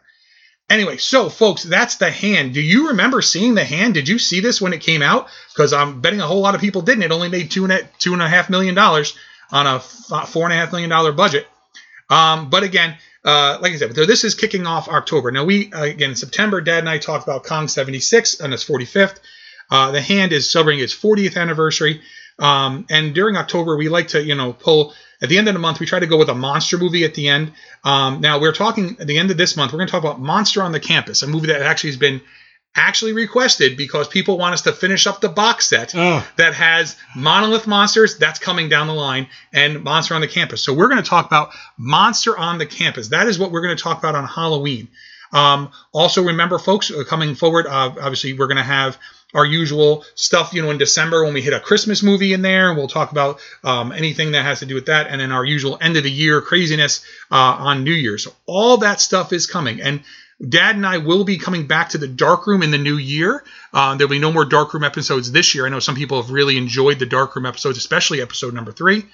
Anyway, 0.69 0.97
so 0.97 1.29
folks, 1.29 1.63
that's 1.63 1.95
the 1.95 2.09
hand. 2.09 2.53
Do 2.53 2.61
you 2.61 2.89
remember 2.89 3.21
seeing 3.21 3.55
the 3.55 3.63
hand? 3.63 3.93
Did 3.93 4.07
you 4.07 4.19
see 4.19 4.39
this 4.39 4.61
when 4.61 4.73
it 4.73 4.81
came 4.81 5.01
out? 5.01 5.27
Because 5.53 5.71
I'm 5.71 6.01
betting 6.01 6.19
a 6.19 6.27
whole 6.27 6.41
lot 6.41 6.55
of 6.55 6.61
people 6.61 6.81
didn't. 6.81 7.03
It 7.03 7.11
only 7.11 7.29
made 7.29 7.51
two 7.51 7.63
and 7.63 7.73
a, 7.73 7.83
two 7.99 8.13
and 8.13 8.21
a 8.21 8.27
half 8.27 8.49
million 8.49 8.75
dollars 8.75 9.17
on 9.51 9.65
a 9.65 9.79
four 9.79 10.43
and 10.43 10.53
a 10.53 10.55
half 10.55 10.71
million 10.71 10.89
dollar 10.89 11.13
budget. 11.13 11.47
Um, 12.09 12.49
but 12.49 12.63
again, 12.63 12.97
uh, 13.25 13.57
like 13.61 13.73
I 13.73 13.77
said, 13.77 13.95
this 13.95 14.23
is 14.23 14.35
kicking 14.35 14.65
off 14.65 14.87
October. 14.87 15.31
Now 15.31 15.45
we 15.45 15.71
uh, 15.71 15.83
again 15.83 16.11
in 16.11 16.15
September, 16.15 16.61
Dad 16.61 16.79
and 16.79 16.89
I 16.89 16.97
talked 16.97 17.23
about 17.23 17.43
Kong 17.43 17.67
76 17.67 18.39
and 18.39 18.53
its 18.53 18.63
45th. 18.65 19.19
Uh, 19.69 19.91
the 19.91 20.01
hand 20.01 20.31
is 20.31 20.49
celebrating 20.49 20.83
its 20.83 20.95
40th 20.95 21.37
anniversary. 21.37 22.01
Um, 22.39 22.85
and 22.89 23.13
during 23.15 23.35
October, 23.35 23.75
we 23.75 23.89
like 23.89 24.09
to, 24.09 24.23
you 24.23 24.35
know, 24.35 24.53
pull 24.53 24.93
at 25.21 25.29
the 25.29 25.37
end 25.37 25.47
of 25.47 25.53
the 25.53 25.59
month, 25.59 25.79
we 25.79 25.85
try 25.85 25.99
to 25.99 26.05
go 26.05 26.17
with 26.17 26.29
a 26.29 26.35
monster 26.35 26.77
movie 26.77 27.03
at 27.03 27.15
the 27.15 27.27
end. 27.27 27.53
Um, 27.83 28.21
now 28.21 28.39
we're 28.39 28.53
talking 28.53 28.97
at 28.99 29.07
the 29.07 29.17
end 29.17 29.31
of 29.31 29.37
this 29.37 29.57
month, 29.57 29.73
we're 29.73 29.79
going 29.79 29.87
to 29.87 29.91
talk 29.91 30.03
about 30.03 30.19
Monster 30.19 30.61
on 30.61 30.71
the 30.71 30.79
Campus, 30.79 31.23
a 31.23 31.27
movie 31.27 31.47
that 31.47 31.61
actually 31.61 31.89
has 31.89 31.97
been 31.97 32.21
actually 32.77 33.13
requested 33.13 33.75
because 33.75 34.07
people 34.07 34.37
want 34.37 34.53
us 34.53 34.61
to 34.61 34.71
finish 34.71 35.07
up 35.07 35.19
the 35.19 35.29
box 35.29 35.67
set 35.67 35.93
oh. 35.95 36.25
that 36.37 36.53
has 36.53 36.95
Monolith 37.15 37.67
Monsters. 37.67 38.17
That's 38.17 38.39
coming 38.39 38.69
down 38.69 38.87
the 38.87 38.93
line 38.93 39.27
and 39.51 39.83
Monster 39.83 40.15
on 40.15 40.21
the 40.21 40.27
Campus. 40.27 40.61
So 40.61 40.73
we're 40.73 40.87
going 40.87 41.03
to 41.03 41.09
talk 41.09 41.25
about 41.25 41.49
Monster 41.77 42.37
on 42.37 42.59
the 42.59 42.65
Campus. 42.65 43.09
That 43.09 43.27
is 43.27 43.37
what 43.37 43.51
we're 43.51 43.63
going 43.63 43.75
to 43.75 43.83
talk 43.83 43.97
about 43.97 44.15
on 44.15 44.25
Halloween. 44.25 44.87
Um, 45.33 45.71
also, 45.91 46.23
remember, 46.23 46.57
folks, 46.57 46.89
uh, 46.89 47.03
coming 47.03 47.35
forward, 47.35 47.67
uh, 47.67 47.91
obviously, 47.99 48.33
we're 48.33 48.47
going 48.47 48.57
to 48.57 48.63
have 48.63 48.97
our 49.33 49.45
usual 49.45 50.05
stuff, 50.15 50.53
you 50.53 50.61
know, 50.61 50.71
in 50.71 50.77
December 50.77 51.25
when 51.25 51.33
we 51.33 51.41
hit 51.41 51.53
a 51.53 51.59
Christmas 51.59 52.01
movie 52.01 52.31
in 52.31 52.41
there. 52.41 52.73
We'll 52.73 52.87
talk 52.87 53.11
about 53.11 53.39
um, 53.63 53.91
anything 53.91 54.31
that 54.31 54.43
has 54.43 54.59
to 54.59 54.65
do 54.65 54.75
with 54.75 54.85
that. 54.85 55.07
And 55.07 55.19
then 55.19 55.31
our 55.31 55.43
usual 55.43 55.77
end 55.81 55.97
of 55.97 56.03
the 56.03 56.11
year 56.11 56.41
craziness 56.41 57.03
uh, 57.29 57.35
on 57.35 57.83
New 57.83 57.93
Year's. 57.93 58.23
So 58.23 58.31
all 58.45 58.77
that 58.77 59.01
stuff 59.01 59.33
is 59.33 59.45
coming. 59.45 59.81
And 59.81 60.01
Dad 60.45 60.75
and 60.75 60.85
I 60.85 60.99
will 60.99 61.23
be 61.23 61.37
coming 61.37 61.65
back 61.65 61.89
to 61.89 61.97
the 61.97 62.07
dark 62.07 62.45
room 62.45 62.61
in 62.61 62.69
the 62.69 62.77
new 62.77 62.97
year. 62.97 63.43
Uh, 63.73 63.95
there'll 63.95 64.11
be 64.11 64.19
no 64.19 64.31
more 64.31 64.45
dark 64.45 64.73
room 64.73 64.83
episodes 64.83 65.31
this 65.31 65.55
year. 65.55 65.65
I 65.65 65.69
know 65.69 65.79
some 65.79 65.95
people 65.95 66.21
have 66.21 66.31
really 66.31 66.57
enjoyed 66.57 66.99
the 66.99 67.07
dark 67.07 67.35
room 67.35 67.45
episodes, 67.45 67.77
especially 67.77 68.21
episode 68.21 68.53
number 68.53 68.71
three. 68.71 69.05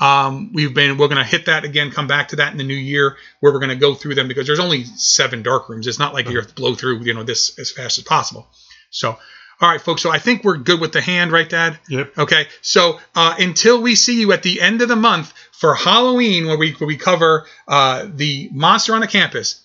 Um, 0.00 0.52
we've 0.52 0.74
been 0.74 0.96
we're 0.96 1.08
going 1.08 1.18
to 1.18 1.24
hit 1.24 1.46
that 1.46 1.64
again, 1.64 1.90
come 1.90 2.06
back 2.06 2.28
to 2.28 2.36
that 2.36 2.52
in 2.52 2.58
the 2.58 2.64
new 2.64 2.74
year 2.74 3.16
where 3.40 3.52
we're 3.52 3.58
going 3.58 3.70
to 3.70 3.76
go 3.76 3.94
through 3.94 4.14
them 4.14 4.28
because 4.28 4.46
there's 4.46 4.60
only 4.60 4.84
seven 4.84 5.42
dark 5.42 5.68
rooms. 5.68 5.86
It's 5.86 5.98
not 5.98 6.14
like 6.14 6.28
you 6.28 6.36
have 6.36 6.48
to 6.48 6.54
blow 6.54 6.74
through 6.74 7.00
you 7.00 7.14
know 7.14 7.24
this 7.24 7.58
as 7.58 7.70
fast 7.70 7.98
as 7.98 8.04
possible. 8.04 8.46
So 8.90 9.18
all 9.60 9.68
right, 9.68 9.80
folks. 9.80 10.02
So 10.02 10.10
I 10.10 10.18
think 10.18 10.44
we're 10.44 10.58
good 10.58 10.80
with 10.80 10.92
the 10.92 11.00
hand, 11.00 11.32
right, 11.32 11.48
Dad? 11.48 11.80
Yep. 11.88 12.16
Okay. 12.16 12.46
So 12.62 13.00
uh, 13.16 13.34
until 13.38 13.82
we 13.82 13.96
see 13.96 14.20
you 14.20 14.32
at 14.32 14.44
the 14.44 14.60
end 14.60 14.82
of 14.82 14.88
the 14.88 14.96
month 14.96 15.32
for 15.50 15.74
Halloween, 15.74 16.46
where 16.46 16.56
we 16.56 16.72
where 16.72 16.86
we 16.86 16.96
cover 16.96 17.46
uh, 17.66 18.06
the 18.08 18.50
monster 18.52 18.94
on 18.94 19.00
the 19.00 19.08
campus, 19.08 19.64